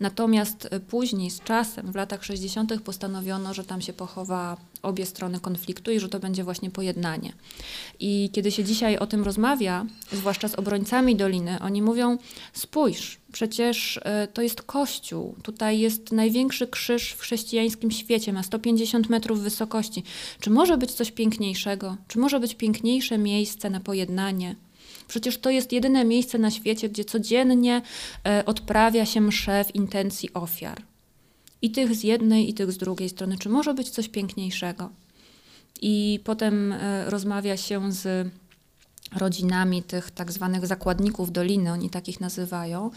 Natomiast 0.00 0.68
y, 0.72 0.80
później, 0.80 1.30
z 1.30 1.40
czasem, 1.40 1.92
w 1.92 1.96
latach 1.96 2.24
60., 2.24 2.82
postanowiono, 2.82 3.54
że 3.54 3.64
tam 3.64 3.80
się 3.80 3.92
pochowa 3.92 4.56
obie 4.82 5.06
strony 5.06 5.40
konfliktu 5.40 5.90
i 5.90 6.00
że 6.00 6.08
to 6.08 6.20
będzie 6.20 6.44
właśnie 6.44 6.70
pojednanie. 6.70 7.32
I 8.00 8.30
kiedy 8.32 8.50
się 8.50 8.64
dzisiaj 8.64 8.98
o 8.98 9.06
tym 9.06 9.24
rozmawia, 9.24 9.86
zwłaszcza 10.12 10.48
z 10.48 10.54
obrońcami 10.54 11.16
Doliny, 11.16 11.58
oni 11.60 11.82
mówią: 11.82 12.18
spójrz, 12.52 13.18
przecież 13.32 13.96
y, 13.96 14.00
to 14.32 14.42
jest 14.42 14.62
kościół. 14.62 15.34
Tutaj 15.42 15.78
jest 15.78 16.12
największy 16.12 16.66
krzyż 16.66 17.12
w 17.12 17.20
chrześcijańskim 17.20 17.90
świecie, 17.90 18.32
ma 18.32 18.42
150 18.42 19.08
metrów 19.08 19.40
wysokości. 19.40 20.02
Czy 20.40 20.50
może 20.50 20.78
być 20.78 20.92
coś 20.92 21.10
piękniejszego? 21.10 21.96
Czy 22.08 22.18
może 22.18 22.40
być 22.40 22.54
piękniejsze 22.54 23.18
miejsce 23.18 23.70
na 23.70 23.80
pojednanie? 23.80 24.56
Przecież 25.08 25.38
to 25.38 25.50
jest 25.50 25.72
jedyne 25.72 26.04
miejsce 26.04 26.38
na 26.38 26.50
świecie, 26.50 26.88
gdzie 26.88 27.04
codziennie 27.04 27.82
e, 28.26 28.44
odprawia 28.46 29.06
się 29.06 29.20
msze 29.20 29.64
w 29.64 29.74
intencji 29.74 30.32
ofiar. 30.32 30.82
I 31.62 31.70
tych 31.70 31.94
z 31.94 32.04
jednej, 32.04 32.50
i 32.50 32.54
tych 32.54 32.72
z 32.72 32.78
drugiej 32.78 33.08
strony. 33.08 33.38
Czy 33.38 33.48
może 33.48 33.74
być 33.74 33.90
coś 33.90 34.08
piękniejszego? 34.08 34.90
I 35.82 36.20
potem 36.24 36.72
e, 36.72 37.10
rozmawia 37.10 37.56
się 37.56 37.92
z 37.92 38.30
rodzinami 39.16 39.82
tych 39.82 40.10
tak 40.10 40.32
zwanych 40.32 40.66
zakładników 40.66 41.32
doliny, 41.32 41.72
oni 41.72 41.90
takich 41.90 42.20
nazywają, 42.20 42.90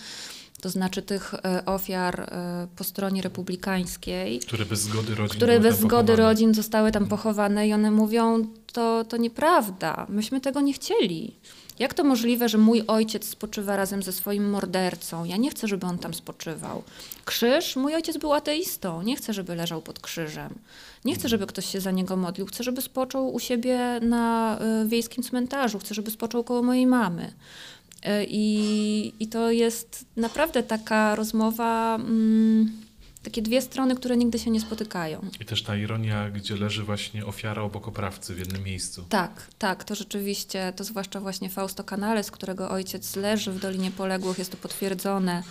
to 0.62 0.70
znaczy 0.70 1.02
tych 1.02 1.34
e, 1.34 1.66
ofiar 1.66 2.34
po 2.76 2.84
stronie 2.84 3.22
republikańskiej, 3.22 4.40
Które 4.40 4.66
bez 4.66 4.80
zgody 4.80 5.16
rodzin 5.16 5.38
które 5.38 5.60
bez 5.60 5.80
zgody 5.80 6.16
rodzin 6.16 6.54
zostały 6.54 6.92
tam 6.92 7.08
pochowane 7.08 7.68
i 7.68 7.74
one 7.74 7.92
mówią, 7.92 8.48
to, 8.74 9.06
to 9.06 9.18
nieprawda, 9.18 10.06
myśmy 10.10 10.42
tego 10.42 10.62
nie 10.62 10.74
chcieli. 10.74 11.36
Jak 11.82 11.94
to 11.94 12.04
możliwe, 12.04 12.50
że 12.50 12.58
mój 12.58 12.84
ojciec 12.88 13.30
spoczywa 13.30 13.76
razem 13.76 14.04
ze 14.04 14.12
swoim 14.12 14.50
mordercą? 14.50 15.26
Ja 15.26 15.38
nie 15.38 15.50
chcę, 15.50 15.68
żeby 15.68 15.86
on 15.88 15.98
tam 15.98 16.14
spoczywał. 16.14 16.84
Krzyż? 17.26 17.76
Mój 17.76 17.96
ojciec 17.96 18.18
był 18.18 18.34
ateistą. 18.34 19.02
Nie 19.02 19.16
chcę, 19.16 19.34
żeby 19.34 19.56
leżał 19.56 19.82
pod 19.82 20.00
krzyżem. 20.00 20.56
Nie 21.06 21.16
chcę, 21.16 21.30
żeby 21.30 21.48
ktoś 21.48 21.66
się 21.66 21.82
za 21.82 21.92
niego 21.92 22.18
modlił. 22.18 22.46
Chcę, 22.46 22.64
żeby 22.64 22.82
spoczął 22.82 23.34
u 23.34 23.40
siebie 23.40 24.00
na 24.02 24.60
y, 24.84 24.88
wiejskim 24.88 25.24
cmentarzu. 25.24 25.80
Chcę, 25.80 25.96
żeby 25.96 26.12
spoczął 26.12 26.44
koło 26.44 26.64
mojej 26.64 26.88
mamy. 26.88 27.24
Y, 27.26 28.26
I, 28.30 29.14
I 29.20 29.28
to 29.28 29.52
jest 29.52 30.06
naprawdę 30.18 30.64
taka 30.64 31.16
rozmowa. 31.16 31.96
Mm, 31.96 32.72
takie 33.24 33.42
dwie 33.42 33.62
strony, 33.62 33.96
które 33.96 34.18
nigdy 34.18 34.40
się 34.40 34.52
nie 34.52 34.60
spotykają. 34.60 35.22
I 35.40 35.46
też 35.46 35.64
ta 35.64 35.76
ironia, 35.76 36.30
gdzie 36.30 36.56
leży 36.56 36.84
właśnie 36.84 37.26
ofiara 37.26 37.62
obok 37.62 37.88
oprawcy 37.88 38.36
w 38.36 38.40
jednym 38.40 38.64
miejscu. 38.64 39.06
Tak, 39.10 39.48
tak, 39.58 39.84
to 39.84 39.96
rzeczywiście, 39.96 40.74
to 40.76 40.84
zwłaszcza 40.84 41.20
właśnie 41.20 41.50
Fausto 41.50 41.84
Canales, 41.84 42.32
którego 42.32 42.70
ojciec 42.70 43.16
leży 43.16 43.52
w 43.52 43.60
Dolinie 43.60 43.92
Poległych, 43.92 44.40
jest 44.40 44.52
to 44.52 44.58
potwierdzone. 44.58 45.44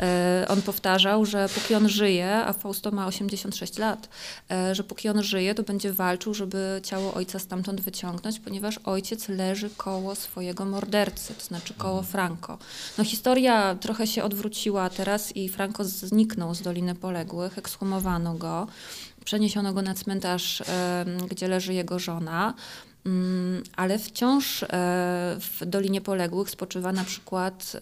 E, 0.00 0.46
on 0.48 0.62
powtarzał, 0.62 1.26
że 1.26 1.48
póki 1.54 1.74
on 1.74 1.88
żyje, 1.88 2.34
a 2.34 2.52
Fausto 2.52 2.90
ma 2.90 3.06
86 3.06 3.78
lat, 3.78 4.08
e, 4.50 4.74
że 4.74 4.84
póki 4.84 5.08
on 5.08 5.22
żyje, 5.22 5.54
to 5.54 5.62
będzie 5.62 5.92
walczył, 5.92 6.34
żeby 6.34 6.80
ciało 6.84 7.14
ojca 7.14 7.38
stamtąd 7.38 7.80
wyciągnąć, 7.80 8.40
ponieważ 8.40 8.78
ojciec 8.84 9.28
leży 9.28 9.70
koło 9.76 10.14
swojego 10.14 10.64
mordercy, 10.64 11.34
to 11.34 11.44
znaczy 11.44 11.74
koło 11.74 12.02
Franco. 12.02 12.58
No 12.98 13.04
historia 13.04 13.74
trochę 13.74 14.06
się 14.06 14.24
odwróciła 14.24 14.90
teraz 14.90 15.36
i 15.36 15.48
Franco 15.48 15.84
zniknął 15.84 16.54
z 16.54 16.62
Doliny 16.62 16.94
Poległych, 16.94 17.58
ekshumowano 17.58 18.34
go 18.34 18.66
przeniesiono 19.24 19.72
go 19.72 19.82
na 19.82 19.94
cmentarz, 19.94 20.62
gdzie 21.30 21.48
leży 21.48 21.74
jego 21.74 21.98
żona. 21.98 22.54
Mm, 23.06 23.62
ale 23.76 23.98
wciąż 23.98 24.62
e, 24.62 24.66
w 25.40 25.66
Dolinie 25.66 26.00
Poległych 26.00 26.50
spoczywa 26.50 26.92
na 26.92 27.04
przykład 27.04 27.76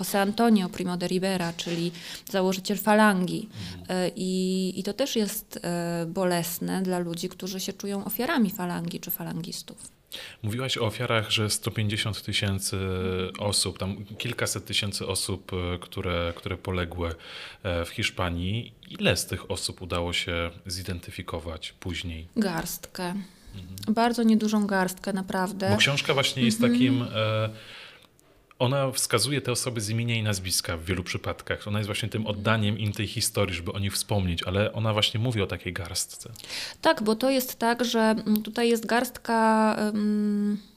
José 0.00 0.18
Antonio 0.18 0.68
Primo 0.68 0.96
de 0.96 1.06
Rivera, 1.06 1.52
czyli 1.52 1.92
założyciel 2.30 2.78
falangi. 2.78 3.48
E, 3.88 4.10
I, 4.16 4.72
I 4.80 4.82
to 4.82 4.92
też 4.92 5.16
jest 5.16 5.60
e, 5.62 6.06
bolesne 6.08 6.82
dla 6.82 6.98
ludzi, 6.98 7.28
którzy 7.28 7.60
się 7.60 7.72
czują 7.72 8.04
ofiarami 8.04 8.50
falangi 8.50 9.00
czy 9.00 9.10
falangistów. 9.10 9.88
Mówiłaś 10.42 10.78
o 10.78 10.86
ofiarach, 10.86 11.30
że 11.30 11.50
150 11.50 12.22
tysięcy 12.22 12.78
osób, 13.38 13.78
tam 13.78 14.04
kilkaset 14.18 14.64
tysięcy 14.64 15.06
osób, 15.06 15.52
które, 15.80 16.32
które 16.36 16.56
poległy 16.56 17.14
w 17.64 17.88
Hiszpanii. 17.88 18.74
Ile 18.88 19.16
z 19.16 19.26
tych 19.26 19.50
osób 19.50 19.82
udało 19.82 20.12
się 20.12 20.50
zidentyfikować 20.66 21.72
później? 21.80 22.28
Garstkę. 22.36 23.14
Mhm. 23.54 23.94
Bardzo 23.94 24.22
niedużą 24.22 24.66
garstkę, 24.66 25.12
naprawdę. 25.12 25.70
Bo 25.70 25.76
książka 25.76 26.14
właśnie 26.14 26.42
jest 26.42 26.60
mhm. 26.60 26.72
takim. 26.72 27.02
E, 27.02 27.50
ona 28.58 28.90
wskazuje 28.90 29.40
te 29.40 29.52
osoby 29.52 29.80
z 29.80 29.88
imienia 29.88 30.14
i 30.14 30.22
nazwiska 30.22 30.76
w 30.76 30.84
wielu 30.84 31.04
przypadkach. 31.04 31.68
Ona 31.68 31.78
jest 31.78 31.86
właśnie 31.86 32.08
tym 32.08 32.26
oddaniem 32.26 32.78
im 32.78 32.92
tej 32.92 33.06
historii, 33.06 33.54
żeby 33.54 33.72
o 33.72 33.78
nich 33.78 33.92
wspomnieć, 33.92 34.42
ale 34.42 34.72
ona 34.72 34.92
właśnie 34.92 35.20
mówi 35.20 35.42
o 35.42 35.46
takiej 35.46 35.72
garstce. 35.72 36.30
Tak, 36.80 37.02
bo 37.02 37.16
to 37.16 37.30
jest 37.30 37.58
tak, 37.58 37.84
że 37.84 38.14
tutaj 38.44 38.68
jest 38.68 38.86
garstka. 38.86 39.76
Um 39.92 40.69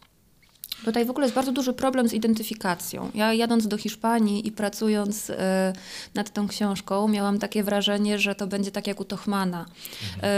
Tutaj 0.85 1.05
w 1.05 1.09
ogóle 1.09 1.25
jest 1.25 1.35
bardzo 1.35 1.51
duży 1.51 1.73
problem 1.73 2.09
z 2.09 2.13
identyfikacją. 2.13 3.11
Ja 3.13 3.33
jadąc 3.33 3.67
do 3.67 3.77
Hiszpanii 3.77 4.47
i 4.47 4.51
pracując 4.51 5.29
y, 5.29 5.35
nad 6.13 6.33
tą 6.33 6.47
książką, 6.47 7.07
miałam 7.07 7.39
takie 7.39 7.63
wrażenie, 7.63 8.19
że 8.19 8.35
to 8.35 8.47
będzie 8.47 8.71
tak 8.71 8.87
jak 8.87 8.99
u 8.99 9.05
Tochmana, 9.05 9.65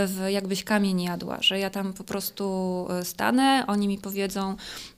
w 0.07 0.25
Jakbyś 0.29 0.63
kamień 0.63 1.01
jadła, 1.01 1.37
że 1.41 1.59
ja 1.59 1.69
tam 1.69 1.93
po 1.93 2.03
prostu 2.03 2.87
e, 2.89 3.05
stanę, 3.05 3.63
oni 3.67 3.87
mi 3.87 3.97
powiedzą, 3.97 4.55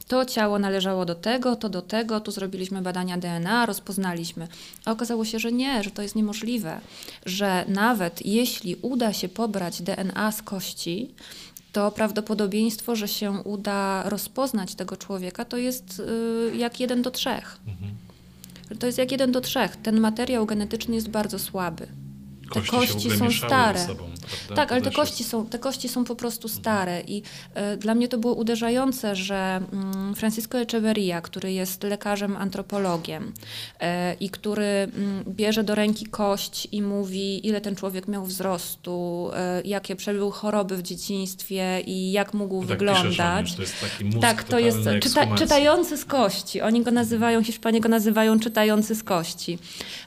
to 0.08 0.26
ciało 0.26 0.60
należało 0.60 1.06
do 1.06 1.16
tego, 1.16 1.56
to 1.56 1.70
do 1.70 1.82
tego, 1.82 2.20
tu 2.20 2.32
zrobiliśmy 2.32 2.82
badania 2.82 3.18
DNA, 3.18 3.66
rozpoznaliśmy. 3.66 4.48
A 4.86 4.91
okazało 4.91 5.26
się, 5.26 5.39
że 5.39 5.52
nie, 5.52 5.84
że 5.84 5.91
to 5.91 6.02
jest 6.02 6.16
niemożliwe, 6.16 6.80
że 7.26 7.66
nawet 7.68 8.26
jeśli 8.26 8.76
uda 8.82 9.14
się 9.14 9.30
pobrać 9.30 9.82
DNA 9.82 10.32
z 10.32 10.41
kości, 10.41 11.14
to 11.72 11.91
prawdopodobieństwo, 11.91 12.95
że 12.95 13.07
się 13.07 13.32
uda 13.32 14.03
rozpoznać 14.09 14.76
tego 14.76 14.97
człowieka, 14.97 15.45
to 15.45 15.57
jest 15.57 15.99
y, 15.99 16.57
jak 16.57 16.80
jeden 16.80 17.01
do 17.01 17.11
trzech. 17.11 17.59
Mhm. 17.68 17.95
To 18.80 18.86
jest 18.86 18.97
jak 18.97 19.11
jeden 19.11 19.32
do 19.32 19.41
trzech. 19.41 19.76
Ten 19.76 19.99
materiał 19.99 20.45
genetyczny 20.45 20.95
jest 20.95 21.09
bardzo 21.09 21.39
słaby. 21.39 21.88
Te 22.54 22.62
kości, 22.62 22.93
kości 22.93 23.12
są 23.18 23.32
stare. 23.32 23.80
Sobą, 23.80 24.04
tak, 24.56 24.72
ale 24.72 24.82
te 24.82 24.91
kości, 24.91 25.24
są, 25.24 25.45
te 25.45 25.60
kości 25.60 25.89
są 25.89 26.04
po 26.04 26.16
prostu 26.16 26.48
stare 26.48 27.02
i 27.08 27.22
y, 27.74 27.78
dla 27.78 27.95
mnie 27.95 28.08
to 28.08 28.18
było 28.18 28.34
uderzające, 28.34 29.16
że 29.16 29.62
y, 30.12 30.16
Francisco 30.16 30.60
Echeverria, 30.60 31.22
który 31.22 31.54
jest 31.54 31.84
lekarzem 31.84 32.38
antropologiem 32.38 33.24
y, 33.24 33.86
i 34.20 34.30
który 34.30 34.66
mm, 34.66 35.24
bierze 35.28 35.64
do 35.64 35.76
ręki 35.76 36.06
kość 36.06 36.68
i 36.72 36.82
mówi, 36.82 37.48
ile 37.48 37.62
ten 37.62 37.76
człowiek 37.76 38.08
miał 38.08 38.26
wzrostu, 38.26 39.30
y, 39.60 39.68
jakie 39.68 39.95
przebył 39.95 40.32
choroby 40.32 40.78
w 40.78 40.84
dzieciństwie 40.84 41.82
i 41.86 42.12
jak 42.12 42.34
mógł 42.34 42.60
tak 42.60 42.68
wyglądać. 42.68 43.56
to 43.56 43.62
jest 43.62 43.82
taki 43.82 44.06
mózg 44.06 44.22
tak, 44.22 44.43
to 44.43 44.60
jest 44.60 44.80
czyta, 45.02 45.36
czytający 45.38 45.98
z 45.98 46.06
kości. 46.06 46.62
Oni 46.62 46.84
go 46.84 46.91
nazywają, 46.91 47.43
Hiszpanie 47.43 47.82
go 47.82 47.89
nazywają 47.89 48.39
czytający 48.39 48.95
z 48.95 49.04
kości. 49.04 49.60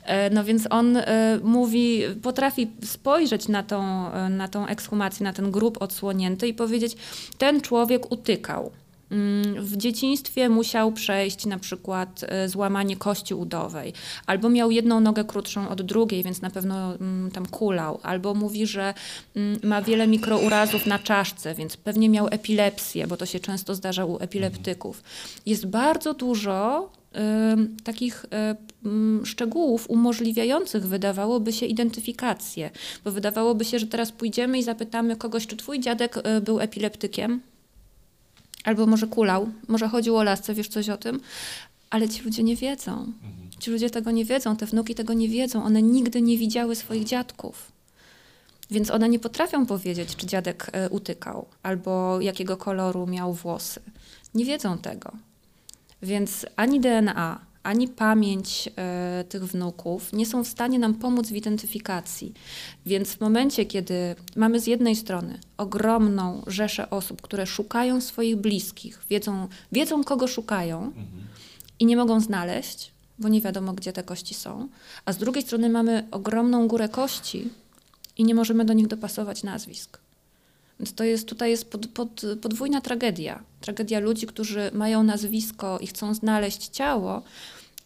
E, 0.05 0.31
no 0.31 0.45
więc 0.45 0.67
on 0.71 0.99
mówi 1.43 2.03
potrafi 2.31 2.71
spojrzeć 2.85 3.49
na 3.49 3.63
tą, 3.63 4.11
na 4.31 4.49
tą 4.49 4.67
ekshumację, 4.67 5.25
na 5.25 5.33
ten 5.33 5.51
grób 5.51 5.83
odsłonięty 5.83 6.49
i 6.49 6.55
powiedzieć, 6.55 6.97
ten 7.39 7.61
człowiek 7.61 8.13
utykał. 8.13 8.71
Mm, 9.11 9.65
w 9.65 9.77
dzieciństwie 9.77 10.49
musiał 10.49 10.93
przejść 10.93 11.47
na 11.47 11.59
przykład 11.59 12.25
e, 12.29 12.49
złamanie 12.49 12.97
kości 12.97 13.35
udowej, 13.35 13.93
albo 14.27 14.49
miał 14.49 14.71
jedną 14.71 15.01
nogę 15.01 15.25
krótszą 15.25 15.69
od 15.69 15.83
drugiej, 15.83 16.23
więc 16.23 16.41
na 16.41 16.51
pewno 16.51 16.95
mm, 16.95 17.31
tam 17.31 17.47
kulał, 17.47 18.01
albo 18.03 18.35
mówi, 18.35 18.67
że 18.67 18.95
mm, 19.37 19.59
ma 19.63 19.83
wiele 19.83 20.07
mikrourazów 20.07 20.87
na 20.87 20.99
czaszce, 20.99 21.55
więc 21.55 21.77
pewnie 21.77 22.09
miał 22.09 22.29
epilepsję, 22.31 23.07
bo 23.07 23.17
to 23.17 23.27
się 23.27 23.41
często 23.41 23.75
zdarza 23.75 24.05
u 24.05 24.19
epileptyków. 24.19 25.03
Jest 25.47 25.67
bardzo 25.67 26.15
dużo 26.15 26.89
takich 27.85 28.27
szczegółów 29.25 29.91
umożliwiających 29.91 30.87
wydawałoby 30.87 31.53
się 31.53 31.67
identyfikację, 31.67 32.71
bo 33.05 33.11
wydawałoby 33.11 33.65
się, 33.65 33.79
że 33.79 33.87
teraz 33.87 34.13
pójdziemy 34.13 34.59
i 34.59 34.63
zapytamy 34.63 35.17
kogoś, 35.17 35.47
czy 35.47 35.57
twój 35.57 35.81
dziadek 35.81 36.17
y, 36.17 36.41
był 36.41 36.61
epileptykiem, 36.61 37.41
albo 38.65 38.87
może 38.87 39.07
kulał, 39.07 39.49
może 39.69 39.89
chodził 39.89 40.17
o 40.17 40.23
lasce, 40.23 40.55
wiesz 40.55 40.69
coś 40.69 40.89
o 40.89 40.97
tym, 40.97 41.21
ale 41.91 42.09
ci 42.09 42.23
ludzie 42.23 42.43
nie 42.43 42.57
wiedzą. 42.57 42.93
Mhm. 42.93 43.51
Ci 43.61 43.71
ludzie 43.71 43.91
tego 43.91 44.11
nie 44.11 44.25
wiedzą, 44.25 44.57
te 44.57 44.67
wnuki 44.67 44.95
tego 44.95 45.13
nie 45.13 45.29
wiedzą, 45.29 45.65
one 45.65 45.83
nigdy 45.83 46.23
nie 46.23 46.39
widziały 46.39 46.77
swoich 46.77 47.05
dziadków. 47.05 47.73
Więc 48.71 48.91
one 48.91 49.09
nie 49.09 49.19
potrafią 49.19 49.67
powiedzieć, 49.67 50.17
czy 50.17 50.27
dziadek 50.27 50.71
y, 50.87 50.89
utykał, 50.89 51.47
albo 51.63 52.21
jakiego 52.21 52.57
koloru 52.57 53.07
miał 53.07 53.33
włosy. 53.35 53.81
Nie 54.35 54.45
wiedzą 54.45 54.79
tego. 54.79 55.13
Więc 56.03 56.47
ani 56.57 56.81
DNA, 56.81 57.41
ani 57.63 57.89
pamięć 57.89 58.69
y, 59.21 59.25
tych 59.25 59.45
wnuków 59.45 60.13
nie 60.13 60.27
są 60.27 60.45
w 60.45 60.49
stanie 60.49 60.79
nam 60.79 60.95
pomóc 60.95 61.29
w 61.29 61.37
identyfikacji. 61.37 62.35
Więc 62.87 63.13
w 63.13 63.21
momencie, 63.21 63.67
kiedy 63.67 64.15
mamy 64.37 64.61
z 64.61 64.67
jednej 64.67 64.97
strony 64.97 65.39
ogromną 65.57 66.43
rzeszę 66.47 66.91
osób, 66.91 67.23
które 67.23 67.47
szukają 67.47 68.01
swoich 68.01 68.37
bliskich, 68.37 69.03
wiedzą, 69.11 69.49
wiedzą 69.73 70.05
kogo 70.05 70.27
szukają 70.27 70.79
mhm. 70.79 71.07
i 71.79 71.87
nie 71.87 71.97
mogą 71.97 72.21
znaleźć, 72.21 72.91
bo 73.19 73.29
nie 73.29 73.41
wiadomo, 73.41 73.73
gdzie 73.73 73.93
te 73.93 74.03
kości 74.03 74.35
są, 74.35 74.69
a 75.05 75.13
z 75.13 75.19
drugiej 75.19 75.43
strony 75.43 75.69
mamy 75.69 76.09
ogromną 76.11 76.69
górę 76.69 76.89
kości 76.89 77.51
i 78.17 78.25
nie 78.25 78.35
możemy 78.35 78.65
do 78.65 78.73
nich 78.73 78.87
dopasować 78.87 79.43
nazwisk. 79.43 79.99
Więc 80.81 80.95
to 80.95 81.05
jest, 81.05 81.29
tutaj 81.29 81.51
jest 81.51 81.71
pod, 81.71 81.87
pod, 81.87 82.23
podwójna 82.43 82.81
tragedia. 82.81 83.43
Tragedia 83.61 84.01
ludzi, 84.01 84.27
którzy 84.27 84.71
mają 84.75 85.03
nazwisko 85.03 85.79
i 85.79 85.87
chcą 85.87 86.15
znaleźć 86.15 86.69
ciało, 86.69 87.23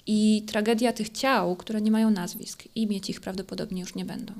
i 0.06 0.42
tragedia 0.46 0.92
tych 0.92 1.10
ciał, 1.10 1.56
które 1.56 1.80
nie 1.80 1.90
mają 1.90 2.10
nazwisk 2.10 2.64
i 2.74 2.86
mieć 2.86 3.10
ich 3.10 3.20
prawdopodobnie 3.20 3.80
już 3.80 3.94
nie 3.94 4.04
będą. 4.04 4.32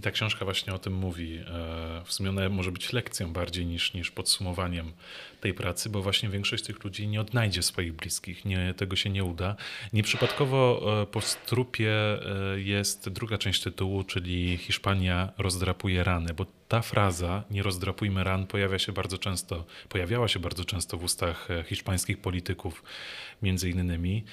I 0.00 0.02
ta 0.02 0.10
książka 0.10 0.44
właśnie 0.44 0.74
o 0.74 0.78
tym 0.78 0.92
mówi. 0.92 1.38
E, 1.38 2.02
w 2.04 2.12
sumie 2.12 2.30
ona 2.30 2.48
może 2.48 2.72
być 2.72 2.92
lekcją 2.92 3.32
bardziej 3.32 3.66
niż, 3.66 3.94
niż 3.94 4.10
podsumowaniem 4.10 4.92
tej 5.40 5.54
pracy, 5.54 5.90
bo 5.90 6.02
właśnie 6.02 6.28
większość 6.28 6.64
tych 6.64 6.84
ludzi 6.84 7.08
nie 7.08 7.20
odnajdzie 7.20 7.62
swoich 7.62 7.92
bliskich, 7.92 8.44
nie, 8.44 8.74
tego 8.74 8.96
się 8.96 9.10
nie 9.10 9.24
uda. 9.24 9.56
Nieprzypadkowo 9.92 10.82
e, 11.02 11.06
po 11.06 11.20
strupie 11.20 11.92
e, 11.92 12.60
jest 12.60 13.08
druga 13.08 13.38
część 13.38 13.62
tytułu, 13.62 14.04
czyli 14.04 14.56
Hiszpania 14.56 15.32
rozdrapuje 15.38 16.04
rany, 16.04 16.34
bo 16.34 16.46
ta 16.70 16.82
fraza 16.82 17.44
nie 17.50 17.62
rozdrapujmy 17.62 18.24
ran 18.24 18.46
pojawia 18.46 18.78
się 18.78 18.92
bardzo 18.92 19.18
często, 19.18 19.64
pojawiała 19.88 20.28
się 20.28 20.38
bardzo 20.38 20.64
często 20.64 20.98
w 20.98 21.04
ustach 21.04 21.48
hiszpańskich 21.64 22.18
polityków 22.18 22.82
między 23.42 23.70
innymi, 23.70 24.24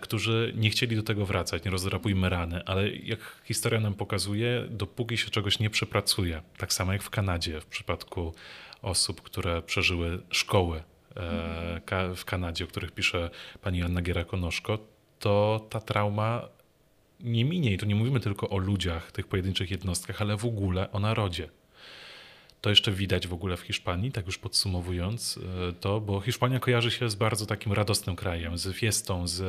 którzy 0.00 0.52
nie 0.56 0.70
chcieli 0.70 0.96
do 0.96 1.02
tego 1.02 1.26
wracać, 1.26 1.64
nie 1.64 1.70
rozdrapujmy 1.70 2.28
rany, 2.28 2.62
ale 2.66 2.90
jak 2.90 3.20
historia 3.44 3.80
nam 3.80 3.94
pokazuje, 3.94 4.66
dopóki 4.70 5.16
się 5.16 5.30
czegoś 5.30 5.58
nie 5.58 5.70
przepracuje, 5.70 6.42
tak 6.56 6.72
samo 6.72 6.92
jak 6.92 7.02
w 7.02 7.10
Kanadzie 7.10 7.60
w 7.60 7.66
przypadku 7.66 8.34
osób, 8.82 9.22
które 9.22 9.62
przeżyły 9.62 10.22
szkoły 10.30 10.82
e, 11.16 12.14
w 12.16 12.24
Kanadzie, 12.24 12.64
o 12.64 12.66
których 12.66 12.92
pisze 12.92 13.30
pani 13.62 13.82
Anna 13.82 14.02
Giera-Konoszko, 14.02 14.78
to 15.18 15.66
ta 15.70 15.80
trauma 15.80 16.48
nie 17.20 17.44
minie. 17.44 17.72
I 17.72 17.78
tu 17.78 17.86
nie 17.86 17.94
mówimy 17.94 18.20
tylko 18.20 18.48
o 18.48 18.58
ludziach, 18.58 19.12
tych 19.12 19.26
pojedynczych 19.26 19.70
jednostkach, 19.70 20.22
ale 20.22 20.36
w 20.36 20.44
ogóle 20.44 20.92
o 20.92 21.00
narodzie. 21.00 21.48
To 22.60 22.70
jeszcze 22.70 22.92
widać 22.92 23.26
w 23.26 23.32
ogóle 23.32 23.56
w 23.56 23.60
Hiszpanii, 23.60 24.12
tak 24.12 24.26
już 24.26 24.38
podsumowując 24.38 25.38
e, 25.68 25.72
to, 25.72 26.00
bo 26.00 26.20
Hiszpania 26.20 26.60
kojarzy 26.60 26.90
się 26.90 27.10
z 27.10 27.14
bardzo 27.14 27.46
takim 27.46 27.72
radosnym 27.72 28.16
krajem, 28.16 28.58
z 28.58 28.76
fiestą, 28.76 29.26
z 29.26 29.40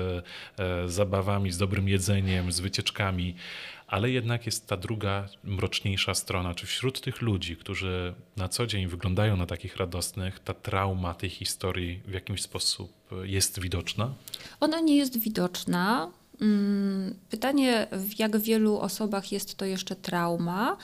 e, 0.57 0.89
zabawami, 0.89 1.51
z 1.51 1.57
dobrym 1.57 1.89
jedzeniem, 1.89 2.51
z 2.51 2.59
wycieczkami, 2.59 3.35
ale 3.87 4.11
jednak 4.11 4.45
jest 4.45 4.67
ta 4.67 4.77
druga, 4.77 5.29
mroczniejsza 5.43 6.13
strona. 6.13 6.55
Czy 6.55 6.65
wśród 6.65 7.01
tych 7.01 7.21
ludzi, 7.21 7.55
którzy 7.55 8.13
na 8.37 8.49
co 8.49 8.67
dzień 8.67 8.87
wyglądają 8.87 9.37
na 9.37 9.45
takich 9.45 9.77
radosnych, 9.77 10.39
ta 10.39 10.53
trauma 10.53 11.13
tej 11.13 11.29
historii 11.29 12.01
w 12.05 12.13
jakimś 12.13 12.41
sposób 12.41 12.91
jest 13.23 13.59
widoczna? 13.59 14.13
Ona 14.59 14.79
nie 14.79 14.97
jest 14.97 15.19
widoczna. 15.19 16.11
Mm, 16.41 17.15
Pytanie, 17.29 17.87
w 17.91 18.19
jak 18.19 18.37
wielu 18.37 18.79
osobach 18.79 19.31
jest 19.31 19.55
to 19.55 19.65
jeszcze 19.65 19.95
trauma. 19.95 20.77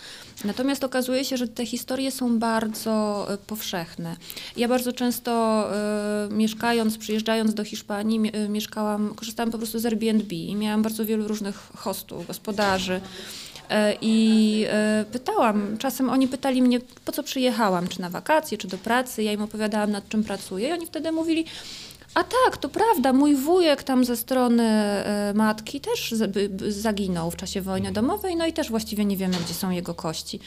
Natomiast 0.45 0.83
okazuje 0.83 1.25
się, 1.25 1.37
że 1.37 1.47
te 1.47 1.65
historie 1.65 2.11
są 2.11 2.39
bardzo 2.39 3.27
e, 3.33 3.37
powszechne. 3.37 4.15
Ja 4.57 4.67
bardzo 4.67 4.93
często 4.93 5.63
e, 5.73 6.27
mieszkając, 6.31 6.97
przyjeżdżając 6.97 7.53
do 7.53 7.63
Hiszpanii, 7.63 8.31
e, 8.33 8.49
mieszkałam, 8.49 9.13
korzystałam 9.15 9.51
po 9.51 9.57
prostu 9.57 9.79
z 9.79 9.85
Airbnb 9.85 10.35
i 10.35 10.55
miałam 10.55 10.81
bardzo 10.81 11.05
wielu 11.05 11.27
różnych 11.27 11.71
hostów, 11.77 12.27
gospodarzy. 12.27 13.01
I 14.01 14.65
pytałam, 15.11 15.77
czasem 15.77 16.09
oni 16.09 16.27
pytali 16.27 16.61
mnie, 16.61 16.79
po 17.05 17.11
co 17.11 17.23
przyjechałam, 17.23 17.87
czy 17.87 18.01
na 18.01 18.09
wakacje, 18.09 18.57
czy 18.57 18.67
do 18.67 18.77
pracy. 18.77 19.23
Ja 19.23 19.33
im 19.33 19.41
opowiadałam, 19.41 19.91
nad 19.91 20.09
czym 20.09 20.23
pracuję, 20.23 20.69
i 20.69 20.71
oni 20.71 20.85
wtedy 20.85 21.11
mówili, 21.11 21.45
a 22.15 22.23
tak, 22.23 22.57
to 22.57 22.69
prawda, 22.69 23.13
mój 23.13 23.35
wujek 23.35 23.83
tam 23.83 24.05
ze 24.05 24.17
strony 24.17 24.63
e, 24.63 25.33
matki 25.35 25.81
też 25.81 26.11
zaginął 26.67 27.31
w 27.31 27.35
czasie 27.35 27.61
wojny 27.61 27.91
domowej, 27.91 28.35
no 28.35 28.45
i 28.45 28.53
też 28.53 28.69
właściwie 28.69 29.05
nie 29.05 29.17
wiemy, 29.17 29.37
gdzie 29.45 29.53
są 29.53 29.69
jego 29.69 29.93
kości. 29.93 30.39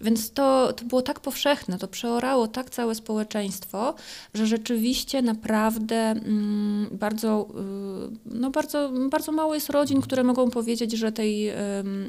Więc 0.00 0.32
to, 0.32 0.72
to 0.72 0.84
było 0.84 1.02
tak 1.02 1.20
powszechne, 1.20 1.78
to 1.78 1.88
przeorało 1.88 2.48
tak 2.48 2.70
całe 2.70 2.94
społeczeństwo, 2.94 3.94
że 4.34 4.46
rzeczywiście 4.46 5.22
naprawdę 5.22 5.96
mm, 5.96 6.88
bardzo, 6.92 7.48
y, 7.50 8.16
no 8.26 8.50
bardzo, 8.50 8.90
bardzo 9.10 9.32
mało 9.32 9.54
jest 9.54 9.70
rodzin, 9.70 10.00
które 10.00 10.24
mogą 10.24 10.50
powiedzieć, 10.50 10.92
że 10.92 11.12
tej, 11.12 11.52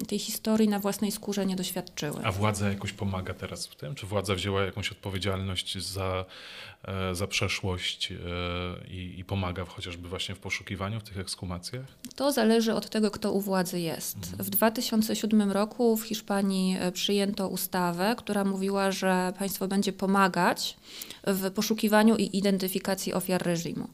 tej 0.08 0.20
historii 0.20 0.70
na 0.70 0.80
własnej 0.80 1.12
skórze 1.12 1.46
nie 1.46 1.56
doświadczyły. 1.56 2.20
A 2.24 2.32
władza 2.32 2.70
jakoś 2.70 2.94
pomaga 2.94 3.34
teraz 3.34 3.68
w 3.68 3.76
tym? 3.76 3.96
Czy 3.96 4.06
władza 4.06 4.36
wzięła 4.36 4.64
jakąś 4.64 4.92
odpowiedzialność 4.92 5.78
za, 5.78 6.26
e, 6.84 7.16
za 7.16 7.28
przeszłość 7.28 8.12
e, 8.12 8.16
i, 9.08 9.20
i 9.20 9.26
pomaga 9.26 9.66
chociażby 9.66 10.10
właśnie 10.10 10.36
w 10.36 10.40
poszukiwaniu, 10.40 11.00
w 11.00 11.04
tych 11.04 11.18
ekshumacjach? 11.18 11.86
To 12.16 12.32
zależy 12.32 12.74
od 12.74 12.90
tego, 12.90 13.12
kto 13.12 13.32
u 13.32 13.42
władzy 13.42 13.80
jest. 13.80 14.18
W 14.18 14.50
2007 14.50 15.52
roku 15.52 15.98
w 15.98 16.04
Hiszpanii 16.04 16.78
e, 16.80 16.92
przyjęto 16.92 17.48
ustawę, 17.48 18.16
która 18.18 18.44
mówiła, 18.44 18.92
że 18.92 19.34
państwo 19.40 19.68
będzie 19.68 19.94
pomagać 19.94 20.78
w 21.28 21.52
poszukiwaniu 21.52 22.16
i 22.16 22.38
identyfikacji 22.38 23.14
ofiar 23.14 23.44
reżimu. 23.46 23.88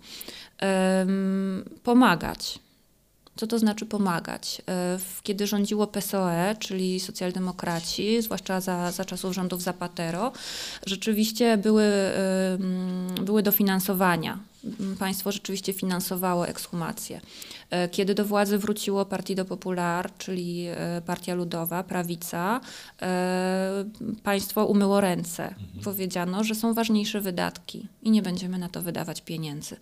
Em, 0.57 1.65
pomagać. 1.83 2.59
Co 3.35 3.47
to 3.47 3.59
znaczy 3.59 3.85
pomagać? 3.85 4.61
E, 4.67 4.99
Kiedy 5.23 5.47
rządziło 5.47 5.87
PSOE, 5.87 6.55
czyli 6.59 6.99
socjaldemokraci, 6.99 8.21
zwłaszcza 8.21 8.61
za, 8.61 8.91
za 8.91 9.05
czasów 9.05 9.33
rządów 9.33 9.61
Zapatero, 9.61 10.31
rzeczywiście 10.85 11.57
były, 11.57 11.91
były 13.21 13.43
dofinansowania. 13.43 14.39
Państwo 14.99 15.31
rzeczywiście 15.31 15.73
finansowało 15.73 16.47
ekshumację. 16.47 17.21
E, 17.69 17.89
Kiedy 17.89 18.13
do 18.15 18.25
władzy 18.25 18.57
wróciło 18.57 19.05
Partido 19.05 19.45
Popular, 19.45 20.17
czyli 20.17 20.65
e, 20.67 21.01
Partia 21.05 21.35
Ludowa, 21.35 21.83
prawica, 21.83 22.61
e, 23.01 23.85
państwo 24.23 24.65
umyło 24.65 25.01
ręce. 25.01 25.55
Powiedziano, 25.83 26.43
że 26.43 26.55
są 26.55 26.73
ważniejsze 26.73 27.21
wydatki 27.21 27.87
i 28.01 28.11
nie 28.11 28.21
będziemy 28.21 28.57
na 28.57 28.69
to 28.69 28.81
wydawać 28.81 29.21
pieniędzy. 29.21 29.77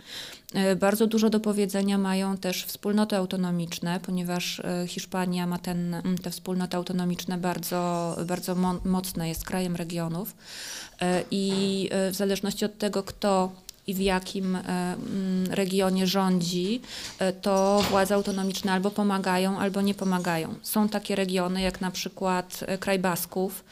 Bardzo 0.79 1.07
dużo 1.07 1.29
do 1.29 1.39
powiedzenia 1.39 1.97
mają 1.97 2.37
też 2.37 2.65
wspólnoty 2.65 3.15
autonomiczne, 3.15 3.99
ponieważ 3.99 4.61
Hiszpania 4.87 5.47
ma 5.47 5.57
ten, 5.57 5.95
te 6.23 6.29
wspólnoty 6.31 6.77
autonomiczne 6.77 7.37
bardzo, 7.37 8.15
bardzo 8.27 8.55
mo- 8.55 8.79
mocne, 8.85 9.29
jest 9.29 9.45
krajem 9.45 9.75
regionów 9.75 10.35
i 11.31 11.89
w 12.11 12.15
zależności 12.15 12.65
od 12.65 12.77
tego, 12.77 13.03
kto 13.03 13.51
i 13.87 13.93
w 13.93 13.99
jakim 13.99 14.55
e, 14.55 14.59
mm, 14.59 15.45
regionie 15.49 16.07
rządzi, 16.07 16.81
e, 17.19 17.33
to 17.33 17.83
władze 17.89 18.15
autonomiczne 18.15 18.71
albo 18.71 18.91
pomagają, 18.91 19.59
albo 19.59 19.81
nie 19.81 19.93
pomagają. 19.93 20.55
Są 20.61 20.89
takie 20.89 21.15
regiony 21.15 21.61
jak 21.61 21.81
na 21.81 21.91
przykład 21.91 22.63
e, 22.67 22.77
kraj 22.77 22.99
Basków 22.99 23.63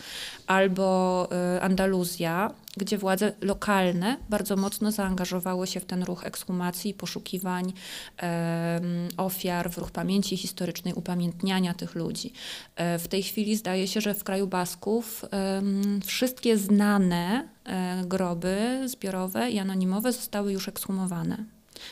albo 0.47 1.27
Andaluzja, 1.61 2.51
gdzie 2.79 2.97
władze 2.97 3.33
lokalne 3.41 4.17
bardzo 4.29 4.55
mocno 4.55 4.91
zaangażowały 4.91 5.67
się 5.67 5.79
w 5.79 5.85
ten 5.85 6.03
ruch 6.03 6.25
ekshumacji, 6.25 6.93
poszukiwań 6.93 7.73
em, 8.17 9.07
ofiar, 9.17 9.71
w 9.71 9.77
ruch 9.77 9.91
pamięci 9.91 10.37
historycznej, 10.37 10.93
upamiętniania 10.93 11.73
tych 11.73 11.95
ludzi. 11.95 12.33
E, 12.75 12.99
W 12.99 13.07
tej 13.07 13.23
chwili 13.23 13.55
zdaje 13.55 13.87
się, 13.87 14.01
że 14.01 14.13
w 14.13 14.23
kraju 14.23 14.47
Basków 14.47 15.25
em, 15.31 15.99
wszystkie 16.05 16.57
znane 16.57 17.47
e, 17.65 18.03
groby 18.05 18.81
zbiorowe 18.85 19.51
i 19.51 19.59
anonimowe 19.59 20.11
zostały 20.11 20.53
już 20.53 20.67
ekshumowane. 20.67 21.45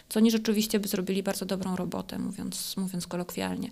Co 0.10 0.20
oni 0.20 0.32
rzeczywiście 0.32 0.80
by 0.80 0.88
zrobili 0.88 1.24
bardzo 1.24 1.46
dobrą 1.46 1.76
robotę, 1.76 2.20
mówiąc, 2.20 2.78
mówiąc 2.78 3.08
kolokwialnie. 3.08 3.70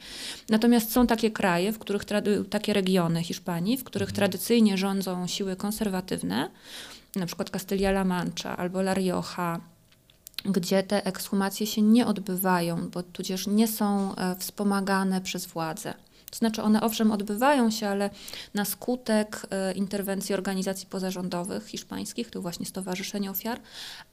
Natomiast 0.50 0.92
są 0.92 1.08
takie 1.08 1.32
kraje, 1.32 1.72
w 1.72 1.80
których 1.80 2.04
takie 2.50 2.74
regiony 2.74 3.24
Hiszpanii, 3.24 3.78
w 3.78 3.84
których 3.84 4.12
tradycyjnie 4.12 4.78
rządzą 4.78 5.28
siły 5.28 5.56
konserwatywne, 5.56 6.50
na 7.20 7.26
przykład 7.26 7.50
Castylia-La 7.50 8.04
Mancha 8.04 8.58
albo 8.58 8.80
La 8.80 8.94
Rioja, 8.94 9.60
gdzie 10.46 10.84
te 10.84 11.06
ekshumacje 11.06 11.68
się 11.68 11.82
nie 11.82 12.08
odbywają, 12.08 12.90
bo 12.90 13.04
tudzież 13.04 13.48
nie 13.48 13.68
są 13.68 14.16
e, 14.16 14.36
wspomagane 14.36 15.22
przez 15.22 15.46
władze. 15.46 15.94
To 16.32 16.38
znaczy 16.38 16.64
one 16.64 16.82
owszem 16.82 17.12
odbywają 17.12 17.72
się, 17.72 17.88
ale 17.88 18.10
na 18.54 18.66
skutek 18.66 19.48
e, 19.52 19.74
interwencji 19.74 20.36
organizacji 20.36 20.88
pozarządowych 20.88 21.68
hiszpańskich, 21.68 22.30
to 22.30 22.42
właśnie 22.42 22.66
Stowarzyszenie 22.66 23.32
Ofiar, 23.32 23.60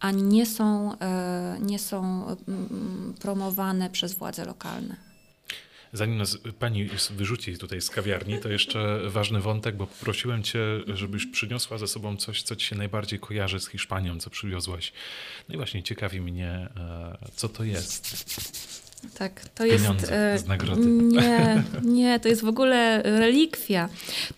a 0.00 0.11
nie 0.11 0.46
są, 0.46 0.98
e, 0.98 1.57
nie 1.61 1.78
są 1.78 2.24
promowane 3.20 3.90
przez 3.90 4.14
władze 4.14 4.44
lokalne. 4.44 5.12
Zanim 5.93 6.18
nas 6.18 6.38
pani 6.59 6.88
wyrzuci 7.11 7.59
tutaj 7.59 7.80
z 7.80 7.90
kawiarni, 7.90 8.38
to 8.38 8.49
jeszcze 8.49 9.01
ważny 9.11 9.40
wątek, 9.40 9.76
bo 9.76 9.86
poprosiłem 9.86 10.43
cię, 10.43 10.61
żebyś 10.95 11.26
przyniosła 11.26 11.78
ze 11.78 11.88
sobą 11.88 12.16
coś, 12.16 12.43
co 12.43 12.57
ci 12.57 12.66
się 12.66 12.76
najbardziej 12.76 13.18
kojarzy 13.18 13.61
z 13.61 13.68
Hiszpanią, 13.68 14.20
co 14.20 14.30
przywiozłaś. 14.30 14.93
No 15.49 15.55
i 15.55 15.57
właśnie 15.57 15.82
ciekawi 15.82 16.20
mnie, 16.20 16.68
e, 16.76 17.18
co 17.36 17.49
to 17.49 17.64
jest. 17.64 18.24
Tak, 19.18 19.49
to 19.49 19.66
jest. 19.66 19.84
Pieniądze 19.84 20.32
e, 20.32 20.38
z 20.38 20.47
nagrody. 20.47 20.86
Nie, 20.86 21.62
nie, 21.82 22.20
to 22.20 22.28
jest 22.28 22.43
w 22.43 22.49
ogóle 22.49 23.03
relikwia. 23.03 23.88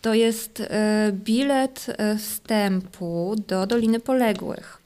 To 0.02 0.14
jest 0.14 0.60
e, 0.60 1.12
bilet 1.12 1.86
e, 1.88 2.18
wstępu 2.18 3.34
do 3.48 3.66
Doliny 3.66 4.00
Poległych. 4.00 4.83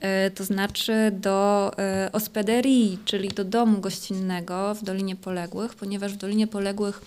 E, 0.00 0.30
To 0.30 0.44
znaczy 0.44 0.92
do 1.12 1.70
e, 1.78 2.10
ospederii, 2.12 2.98
czyli 3.04 3.28
do 3.28 3.44
domu 3.44 3.80
gościnnego 3.80 4.74
w 4.74 4.84
Dolinie 4.84 5.16
Poległych, 5.16 5.74
ponieważ 5.74 6.12
w 6.12 6.16
Dolinie 6.16 6.46
Poległych 6.46 7.00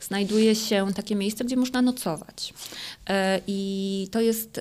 znajduje 0.00 0.54
się 0.54 0.86
takie 0.94 1.14
miejsce, 1.14 1.44
gdzie 1.44 1.56
można 1.56 1.82
nocować. 1.82 2.54
E, 3.08 3.40
I 3.46 4.08
to 4.10 4.20
jest 4.20 4.60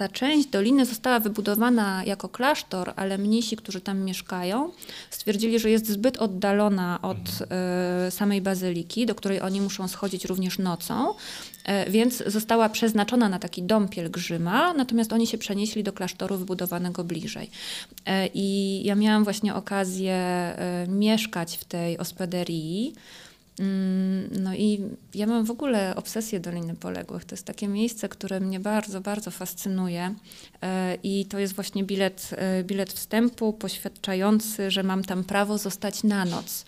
ta 0.00 0.08
część 0.08 0.48
doliny 0.48 0.86
została 0.86 1.20
wybudowana 1.20 2.04
jako 2.04 2.28
klasztor, 2.28 2.92
ale 2.96 3.18
mnisi, 3.18 3.56
którzy 3.56 3.80
tam 3.80 4.00
mieszkają, 4.00 4.72
stwierdzili, 5.10 5.58
że 5.58 5.70
jest 5.70 5.88
zbyt 5.88 6.16
oddalona 6.16 6.98
od 7.02 7.18
e, 7.18 8.10
samej 8.10 8.40
bazyliki, 8.40 9.06
do 9.06 9.14
której 9.14 9.40
oni 9.40 9.60
muszą 9.60 9.88
schodzić 9.88 10.24
również 10.24 10.58
nocą, 10.58 11.14
e, 11.64 11.90
więc 11.90 12.22
została 12.26 12.68
przeznaczona 12.68 13.28
na 13.28 13.38
taki 13.38 13.62
dom 13.62 13.88
pielgrzyma, 13.88 14.72
natomiast 14.74 15.12
oni 15.12 15.26
się 15.26 15.38
przenieśli 15.38 15.82
do 15.82 15.92
klasztoru 15.92 16.36
wybudowanego 16.36 17.04
bliżej. 17.04 17.50
E, 18.06 18.26
I 18.34 18.80
ja 18.84 18.94
miałam 18.94 19.24
właśnie 19.24 19.54
okazję 19.54 20.20
mieszkać 20.88 21.56
w 21.56 21.64
tej 21.64 21.98
ospederii. 21.98 22.94
Mm, 23.60 24.42
No 24.42 24.54
i 24.54 24.80
ja 25.14 25.26
mam 25.26 25.44
w 25.44 25.50
ogóle 25.50 25.96
obsesję 25.96 26.40
Doliny 26.40 26.74
Poległych. 26.74 27.24
To 27.24 27.34
jest 27.34 27.46
takie 27.46 27.68
miejsce, 27.68 28.08
które 28.08 28.40
mnie 28.40 28.60
bardzo, 28.60 29.00
bardzo 29.00 29.30
fascynuje 29.30 30.14
E, 30.62 30.98
i 31.02 31.26
to 31.26 31.38
jest 31.38 31.54
właśnie 31.54 31.84
bilet, 31.84 32.30
e, 32.32 32.64
bilet 32.64 32.92
wstępu 32.92 33.52
poświadczający, 33.52 34.70
że 34.70 34.82
mam 34.82 35.04
tam 35.04 35.24
prawo 35.24 35.58
zostać 35.58 36.02
na 36.02 36.24
noc, 36.24 36.64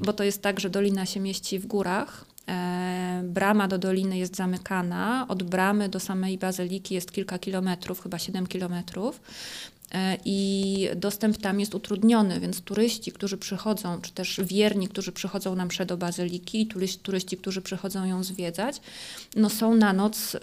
bo 0.00 0.12
to 0.12 0.24
jest 0.24 0.42
tak, 0.42 0.60
że 0.60 0.70
dolina 0.70 1.06
się 1.06 1.20
mieści 1.20 1.58
w 1.58 1.66
górach. 1.66 2.24
E, 2.48 3.22
Brama 3.24 3.68
do 3.68 3.78
doliny 3.78 4.18
jest 4.18 4.36
zamykana. 4.36 5.26
Od 5.28 5.42
bramy 5.42 5.88
do 5.88 6.00
samej 6.00 6.38
bazyliki 6.38 6.94
jest 6.94 7.12
kilka 7.12 7.38
kilometrów, 7.38 8.02
chyba 8.02 8.18
7 8.18 8.46
kilometrów. 8.46 9.20
E, 9.92 10.16
i 10.24 10.88
dostęp 10.96 11.36
tam 11.36 11.60
jest 11.60 11.74
utrudniony, 11.74 12.40
więc 12.40 12.60
turyści, 12.60 13.12
którzy 13.12 13.38
przychodzą, 13.38 14.00
czy 14.00 14.12
też 14.12 14.40
wierni, 14.44 14.88
którzy 14.88 15.12
przychodzą 15.12 15.54
na 15.54 15.64
msze 15.64 15.86
do 15.86 15.96
bazyliki 15.96 16.62
i 16.62 16.66
turyści, 16.66 16.98
turyści 16.98 17.36
którzy 17.36 17.62
przychodzą 17.62 18.04
ją 18.04 18.24
zwiedzać, 18.24 18.80
no 19.36 19.50
są 19.50 19.74
na 19.74 19.92
noc 19.92 20.36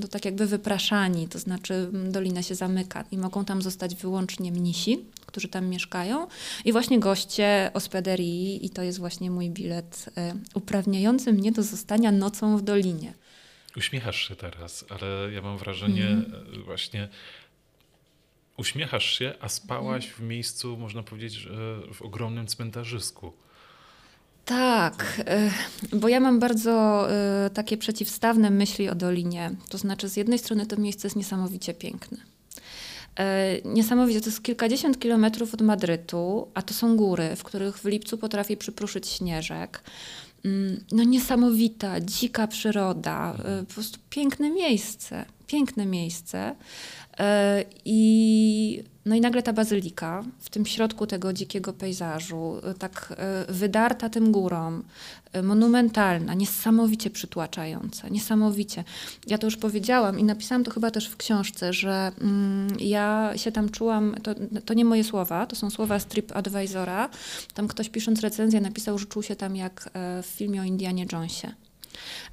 no 0.00 0.08
tak 0.08 0.24
jakby 0.24 0.46
wypraszani, 0.46 1.28
to 1.28 1.38
znaczy 1.38 1.90
dolina 1.92 2.42
się 2.42 2.54
zamyka 2.54 3.04
i 3.10 3.18
mogą 3.18 3.44
tam 3.44 3.62
zostać 3.62 3.94
wyłącznie 3.94 4.52
mnisi, 4.52 4.98
którzy 5.26 5.48
tam 5.48 5.66
mieszkają 5.66 6.26
i 6.64 6.72
właśnie 6.72 7.00
goście 7.00 7.70
ospederii 7.74 8.66
i 8.66 8.70
to 8.70 8.82
jest 8.82 8.98
właśnie 8.98 9.30
mój 9.30 9.50
bilet 9.50 10.10
uprawniający 10.54 11.32
mnie 11.32 11.52
do 11.52 11.62
zostania 11.62 12.12
nocą 12.12 12.58
w 12.58 12.62
dolinie. 12.62 13.14
Uśmiechasz 13.76 14.28
się 14.28 14.36
teraz, 14.36 14.84
ale 14.88 15.32
ja 15.32 15.42
mam 15.42 15.58
wrażenie 15.58 16.06
mm. 16.06 16.32
właśnie 16.64 17.08
uśmiechasz 18.58 19.18
się, 19.18 19.34
a 19.40 19.48
spałaś 19.48 20.08
w 20.08 20.20
miejscu, 20.20 20.76
można 20.76 21.02
powiedzieć, 21.02 21.48
w 21.94 22.02
ogromnym 22.02 22.46
cmentarzysku. 22.46 23.32
Tak, 24.48 25.22
e, 25.26 25.50
bo 25.92 26.08
ja 26.08 26.20
mam 26.20 26.40
bardzo 26.40 27.06
e, 27.10 27.50
takie 27.50 27.76
przeciwstawne 27.76 28.50
myśli 28.50 28.88
o 28.88 28.94
Dolinie. 28.94 29.50
To 29.68 29.78
znaczy, 29.78 30.08
z 30.08 30.16
jednej 30.16 30.38
strony 30.38 30.66
to 30.66 30.76
miejsce 30.76 31.06
jest 31.06 31.16
niesamowicie 31.16 31.74
piękne. 31.74 32.18
Niesamowicie, 33.64 34.20
to 34.20 34.26
jest 34.26 34.42
kilkadziesiąt 34.42 34.98
kilometrów 34.98 35.54
od 35.54 35.62
Madrytu, 35.62 36.48
a 36.54 36.62
to 36.62 36.74
są 36.74 36.96
góry, 36.96 37.36
w 37.36 37.44
których 37.44 37.78
w 37.78 37.84
lipcu 37.84 38.18
potrafi 38.18 38.56
przypruszyć 38.56 39.08
śnieżek. 39.08 39.82
Mm, 40.44 40.84
no 40.92 41.02
niesamowita, 41.02 42.00
dzika 42.00 42.46
przyroda, 42.46 43.36
po 43.68 43.74
prostu 43.74 43.98
piękne 44.10 44.50
miejsce, 44.50 45.24
piękne 45.46 45.86
miejsce. 45.86 46.54
Y, 47.20 47.64
I, 47.84 48.84
no 49.04 49.14
i 49.14 49.20
nagle 49.20 49.42
ta 49.42 49.52
bazylika 49.52 50.24
w 50.38 50.50
tym 50.50 50.66
środku 50.66 51.06
tego 51.06 51.32
dzikiego 51.32 51.72
pejzażu, 51.72 52.56
y, 52.70 52.74
tak 52.78 53.16
wydarta 53.48 54.08
tym 54.08 54.32
górą, 54.32 54.82
monumentalna, 55.42 56.34
niesamowicie 56.34 57.10
przytłaczająca, 57.10 58.08
niesamowicie. 58.08 58.84
Ja 59.26 59.38
to 59.38 59.46
już 59.46 59.56
powiedziałam 59.56 60.18
i 60.18 60.24
napisałam 60.24 60.64
to 60.64 60.70
chyba 60.70 60.90
też 60.90 61.08
w 61.08 61.16
książce, 61.16 61.72
że 61.72 62.12
mm, 62.20 62.76
ja 62.80 63.32
się 63.36 63.52
tam 63.52 63.68
czułam, 63.68 64.14
to, 64.22 64.34
to 64.64 64.74
nie 64.74 64.84
moje 64.84 65.04
słowa, 65.04 65.46
to 65.46 65.56
są 65.56 65.70
słowa 65.70 65.98
z 65.98 66.06
TripAdvisora. 66.06 67.08
Tam 67.54 67.68
ktoś 67.68 67.88
pisząc 67.88 68.20
recenzję 68.20 68.60
napisał, 68.60 68.98
że 68.98 69.06
czuł 69.06 69.22
się 69.22 69.36
tam 69.36 69.56
jak 69.56 69.90
e, 69.94 70.22
w 70.22 70.26
filmie 70.26 70.60
o 70.60 70.64
Indianie 70.64 71.06
Jonesie. 71.12 71.67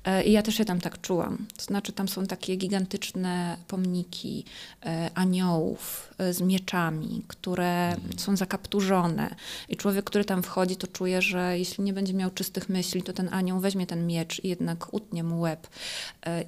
E, 0.04 0.24
I 0.24 0.32
ja 0.32 0.42
też 0.42 0.56
się 0.56 0.66
tam 0.66 0.82
tak 0.82 1.02
czułam. 1.02 1.46
To 1.58 1.64
znaczy, 1.64 1.94
tam 1.94 2.08
są 2.08 2.26
takie 2.26 2.56
gigantyczne 2.56 3.58
pomniki 3.68 4.46
e, 4.86 5.10
aniołów 5.16 6.14
e, 6.18 6.34
z 6.34 6.42
mieczami, 6.42 7.24
które 7.28 7.92
mhm. 7.92 8.20
są 8.20 8.38
zakapturzone. 8.38 9.36
I 9.70 9.78
człowiek, 9.78 10.06
który 10.06 10.26
tam 10.26 10.44
wchodzi, 10.44 10.76
to 10.76 10.88
czuje, 10.88 11.22
że 11.22 11.60
jeśli 11.60 11.84
nie 11.84 11.94
będzie 11.94 12.14
miał 12.14 12.32
czystych 12.32 12.70
myśli, 12.70 13.04
to 13.04 13.14
ten 13.14 13.34
anioł 13.34 13.60
weźmie 13.60 13.88
ten 13.88 14.08
miecz 14.08 14.44
i 14.44 14.48
jednak 14.48 14.94
utnie 14.94 15.24
mu 15.24 15.40
łeb. 15.40 15.68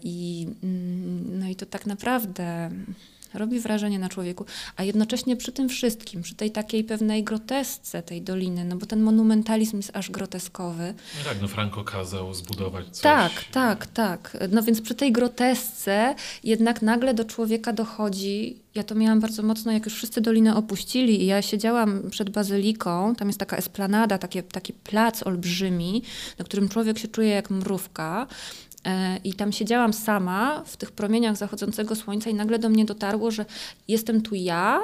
I, 0.04 0.48
mm, 0.64 1.40
no 1.40 1.48
i 1.48 1.56
to 1.56 1.66
tak 1.66 1.86
naprawdę 1.86 2.72
robi 3.34 3.60
wrażenie 3.60 4.00
na 4.00 4.10
człowieku, 4.10 4.46
a 4.76 4.84
jednocześnie 4.84 5.38
przy 5.38 5.52
tym 5.52 5.70
wszystkim, 5.70 6.22
przy 6.22 6.36
tej 6.36 6.52
takiej 6.52 6.84
pewnej 6.84 7.24
grotesce 7.24 8.04
tej 8.04 8.22
doliny, 8.22 8.66
no 8.66 8.76
bo 8.76 8.86
ten 8.86 9.02
monumentalizm 9.02 9.78
jest 9.78 9.92
aż 9.94 10.12
groteskowy. 10.12 10.94
No 11.18 11.30
tak, 11.30 11.42
no 11.42 11.48
Franco 11.48 11.84
kazał 11.84 12.34
zbudować 12.34 12.86
coś. 12.86 13.02
Tak, 13.02 13.32
tak, 13.52 13.88
tak. 13.88 14.38
No 14.52 14.64
więc 14.64 14.82
przy 14.82 14.96
tej 14.96 15.12
grotesce 15.12 16.16
jednak 16.44 16.82
nagle 16.82 17.14
do 17.14 17.26
człowieka 17.26 17.74
dochodzi, 17.74 18.58
ja 18.76 18.84
to 18.84 18.96
miałam 18.96 19.20
bardzo 19.20 19.44
mocno, 19.44 19.72
jak 19.72 19.86
już 19.86 19.94
wszyscy 19.94 20.22
dolinę 20.22 20.56
opuścili 20.56 21.24
i 21.24 21.26
ja 21.26 21.42
siedziałam 21.42 22.10
przed 22.10 22.30
bazyliką, 22.30 23.16
tam 23.16 23.28
jest 23.28 23.40
taka 23.40 23.58
esplanada, 23.58 24.18
takie, 24.18 24.44
taki 24.44 24.74
plac 24.74 25.24
olbrzymi, 25.24 26.04
na 26.40 26.46
którym 26.46 26.70
człowiek 26.70 27.00
się 27.00 27.08
czuje 27.08 27.30
jak 27.30 27.50
mrówka 27.50 28.28
I 29.24 29.34
tam 29.34 29.52
siedziałam 29.52 29.94
sama 29.94 30.64
w 30.66 30.78
tych 30.78 30.92
promieniach 30.92 31.38
zachodzącego 31.38 31.96
słońca 31.96 32.30
i 32.30 32.34
nagle 32.34 32.60
do 32.60 32.70
mnie 32.70 32.86
dotarło, 32.86 33.32
że 33.32 33.46
jestem 33.88 34.22
tu 34.22 34.36
ja, 34.36 34.82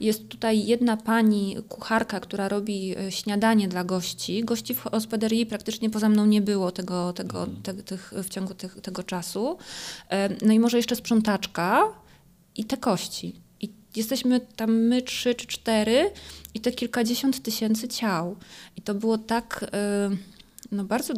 jest 0.00 0.28
tutaj 0.28 0.66
jedna 0.66 0.96
pani 0.96 1.56
kucharka, 1.68 2.20
która 2.20 2.48
robi 2.48 2.94
e, 2.98 3.12
śniadanie 3.12 3.68
dla 3.68 3.84
gości. 3.84 4.44
Gości 4.44 4.74
w 4.74 4.80
hospederii 4.80 5.46
praktycznie 5.46 5.90
poza 5.90 6.08
mną 6.08 6.26
nie 6.26 6.40
było 6.40 6.72
tego, 6.72 7.12
tego, 7.12 7.38
mhm. 7.42 7.62
te, 7.62 7.74
tych, 7.74 8.12
w 8.16 8.28
ciągu 8.28 8.54
tych, 8.54 8.80
tego 8.80 9.02
czasu. 9.02 9.58
E, 10.10 10.46
no 10.46 10.52
i 10.52 10.58
może 10.58 10.76
jeszcze 10.76 10.96
sprzątaczka 10.96 11.82
i 12.56 12.64
te 12.64 12.76
kości. 12.76 13.40
I 13.60 13.72
jesteśmy 13.96 14.40
tam 14.40 14.72
my 14.72 15.02
trzy 15.02 15.34
czy 15.34 15.46
cztery 15.46 16.10
i 16.54 16.60
te 16.60 16.72
kilkadziesiąt 16.72 17.42
tysięcy 17.42 17.88
ciał. 17.88 18.36
I 18.76 18.82
to 18.82 18.94
było 18.94 19.18
tak 19.18 19.70
no 20.72 20.84
bardzo 20.84 21.14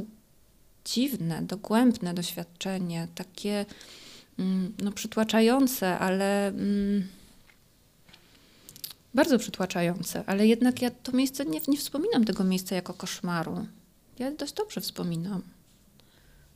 dziwne, 0.85 1.43
dogłębne 1.43 2.15
doświadczenie, 2.15 3.09
takie 3.15 3.67
mm, 4.39 4.75
no, 4.83 4.93
przytłaczające, 4.93 5.99
ale 5.99 6.49
mm, 6.49 7.07
bardzo 9.15 9.39
przytłaczające, 9.39 10.25
ale 10.27 10.47
jednak 10.47 10.83
ja 10.83 10.91
to 10.91 11.13
miejsce 11.13 11.45
nie, 11.45 11.61
nie 11.69 11.79
wspominam 11.79 12.25
tego 12.25 12.45
miejsca 12.45 12.75
jako 12.75 12.95
koszmaru. 12.95 13.67
Ja 14.19 14.31
dość 14.31 14.53
dobrze 14.53 14.81
wspominam. 14.81 15.43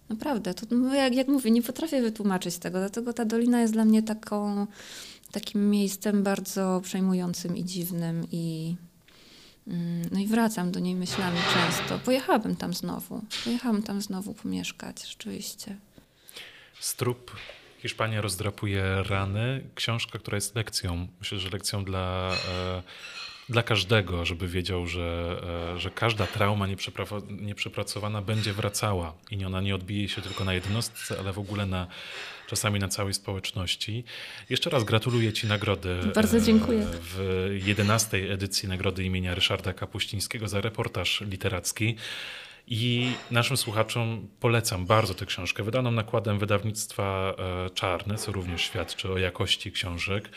Naprawdę, 0.08 0.54
to 0.54 0.66
no, 0.70 0.94
jak, 0.94 1.14
jak 1.14 1.28
mówię, 1.28 1.50
nie 1.50 1.62
potrafię 1.62 2.02
wytłumaczyć 2.02 2.58
tego, 2.58 2.78
dlatego 2.78 3.12
ta 3.12 3.24
dolina 3.24 3.60
jest 3.60 3.72
dla 3.72 3.84
mnie 3.84 4.02
taką, 4.02 4.66
takim 5.32 5.70
miejscem 5.70 6.22
bardzo 6.22 6.80
przejmującym 6.84 7.56
i 7.56 7.64
dziwnym 7.64 8.26
i 8.32 8.76
no 10.12 10.20
i 10.20 10.26
wracam 10.26 10.72
do 10.72 10.80
niej 10.80 10.94
myślami 10.94 11.38
często. 11.54 11.98
Pojechałabym 11.98 12.56
tam 12.56 12.74
znowu. 12.74 13.22
Pojechałabym 13.44 13.82
tam 13.82 14.02
znowu 14.02 14.34
pomieszkać, 14.34 15.08
rzeczywiście. 15.08 15.76
Strup 16.80 17.30
Hiszpania 17.82 18.20
rozdrapuje 18.20 19.02
rany. 19.02 19.64
Książka, 19.74 20.18
która 20.18 20.34
jest 20.34 20.54
lekcją, 20.54 21.08
myślę, 21.18 21.38
że 21.38 21.48
lekcją 21.50 21.84
dla, 21.84 22.32
e, 22.48 22.82
dla 23.48 23.62
każdego, 23.62 24.24
żeby 24.24 24.48
wiedział, 24.48 24.86
że, 24.86 25.36
e, 25.74 25.80
że 25.80 25.90
każda 25.90 26.26
trauma 26.26 26.66
nieprzepracowana 27.30 28.22
będzie 28.22 28.52
wracała 28.52 29.14
i 29.30 29.44
ona 29.44 29.60
nie 29.60 29.74
odbije 29.74 30.08
się 30.08 30.22
tylko 30.22 30.44
na 30.44 30.54
jednostce, 30.54 31.18
ale 31.18 31.32
w 31.32 31.38
ogóle 31.38 31.66
na 31.66 31.86
czasami 32.46 32.80
na 32.80 32.88
całej 32.88 33.14
społeczności. 33.14 34.04
Jeszcze 34.50 34.70
raz 34.70 34.84
gratuluję 34.84 35.32
Ci 35.32 35.46
nagrody. 35.46 35.98
Bardzo 36.14 36.40
dziękuję. 36.40 36.80
E, 36.80 36.86
w 37.00 37.48
11 37.66 38.32
edycji 38.32 38.68
nagrody 38.68 39.04
imienia 39.04 39.34
Ryszarda 39.34 39.72
Kapuścińskiego 39.72 40.48
za 40.48 40.60
reportaż 40.60 41.20
literacki. 41.20 41.96
I 42.68 43.12
naszym 43.30 43.56
słuchaczom 43.56 44.28
polecam 44.40 44.86
bardzo 44.86 45.14
tę 45.14 45.26
książkę, 45.26 45.62
wydaną 45.62 45.90
nakładem 45.90 46.38
wydawnictwa 46.38 47.34
e, 47.38 47.70
Czarne, 47.70 48.18
co 48.18 48.32
również 48.32 48.62
świadczy 48.62 49.12
o 49.12 49.18
jakości 49.18 49.72
książek. 49.72 50.28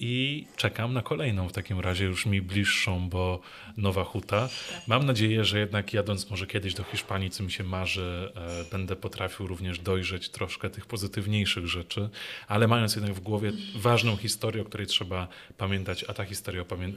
I 0.00 0.46
czekam 0.56 0.94
na 0.94 1.02
kolejną 1.02 1.48
w 1.48 1.52
takim 1.52 1.80
razie, 1.80 2.04
już 2.04 2.26
mi 2.26 2.42
bliższą, 2.42 3.08
bo 3.08 3.40
Nowa 3.76 4.04
Huta. 4.04 4.48
Mam 4.86 5.06
nadzieję, 5.06 5.44
że 5.44 5.58
jednak 5.58 5.92
jadąc 5.92 6.30
może 6.30 6.46
kiedyś 6.46 6.74
do 6.74 6.84
Hiszpanii, 6.84 7.30
co 7.30 7.42
mi 7.42 7.50
się 7.50 7.64
marzy, 7.64 8.32
e, 8.36 8.64
będę 8.70 8.96
potrafił 8.96 9.46
również 9.46 9.78
dojrzeć 9.78 10.28
troszkę 10.28 10.70
tych 10.70 10.86
pozytywniejszych 10.86 11.66
rzeczy, 11.66 12.08
ale 12.48 12.68
mając 12.68 12.96
jednak 12.96 13.14
w 13.14 13.20
głowie 13.20 13.52
ważną 13.76 14.16
historię, 14.16 14.62
o 14.62 14.64
której 14.64 14.86
trzeba 14.86 15.28
pamiętać, 15.56 16.04
a 16.08 16.14
ta 16.14 16.24
historia 16.24 16.62
opamię 16.62 16.86
e, 16.86 16.92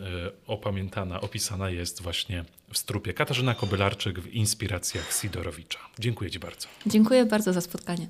opamiętana, 0.48 1.22
opisana 1.22 1.70
jest 1.70 2.02
właśnie 2.02 2.46
w 2.74 2.78
strupie. 2.78 3.14
Katarzyna 3.14 3.54
Kobylarczyk 3.54 4.20
w 4.20 4.34
Inspiracjach 4.34 5.14
Sidorowicza. 5.14 5.80
Dziękuję 6.00 6.32
Ci 6.32 6.40
bardzo. 6.40 6.68
Dziękuję 6.86 7.26
bardzo 7.26 7.54
za 7.54 7.62
spotkanie. 7.62 8.08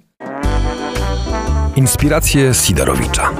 Inspiracje 1.75 2.53
Sidorowicza. 2.53 3.33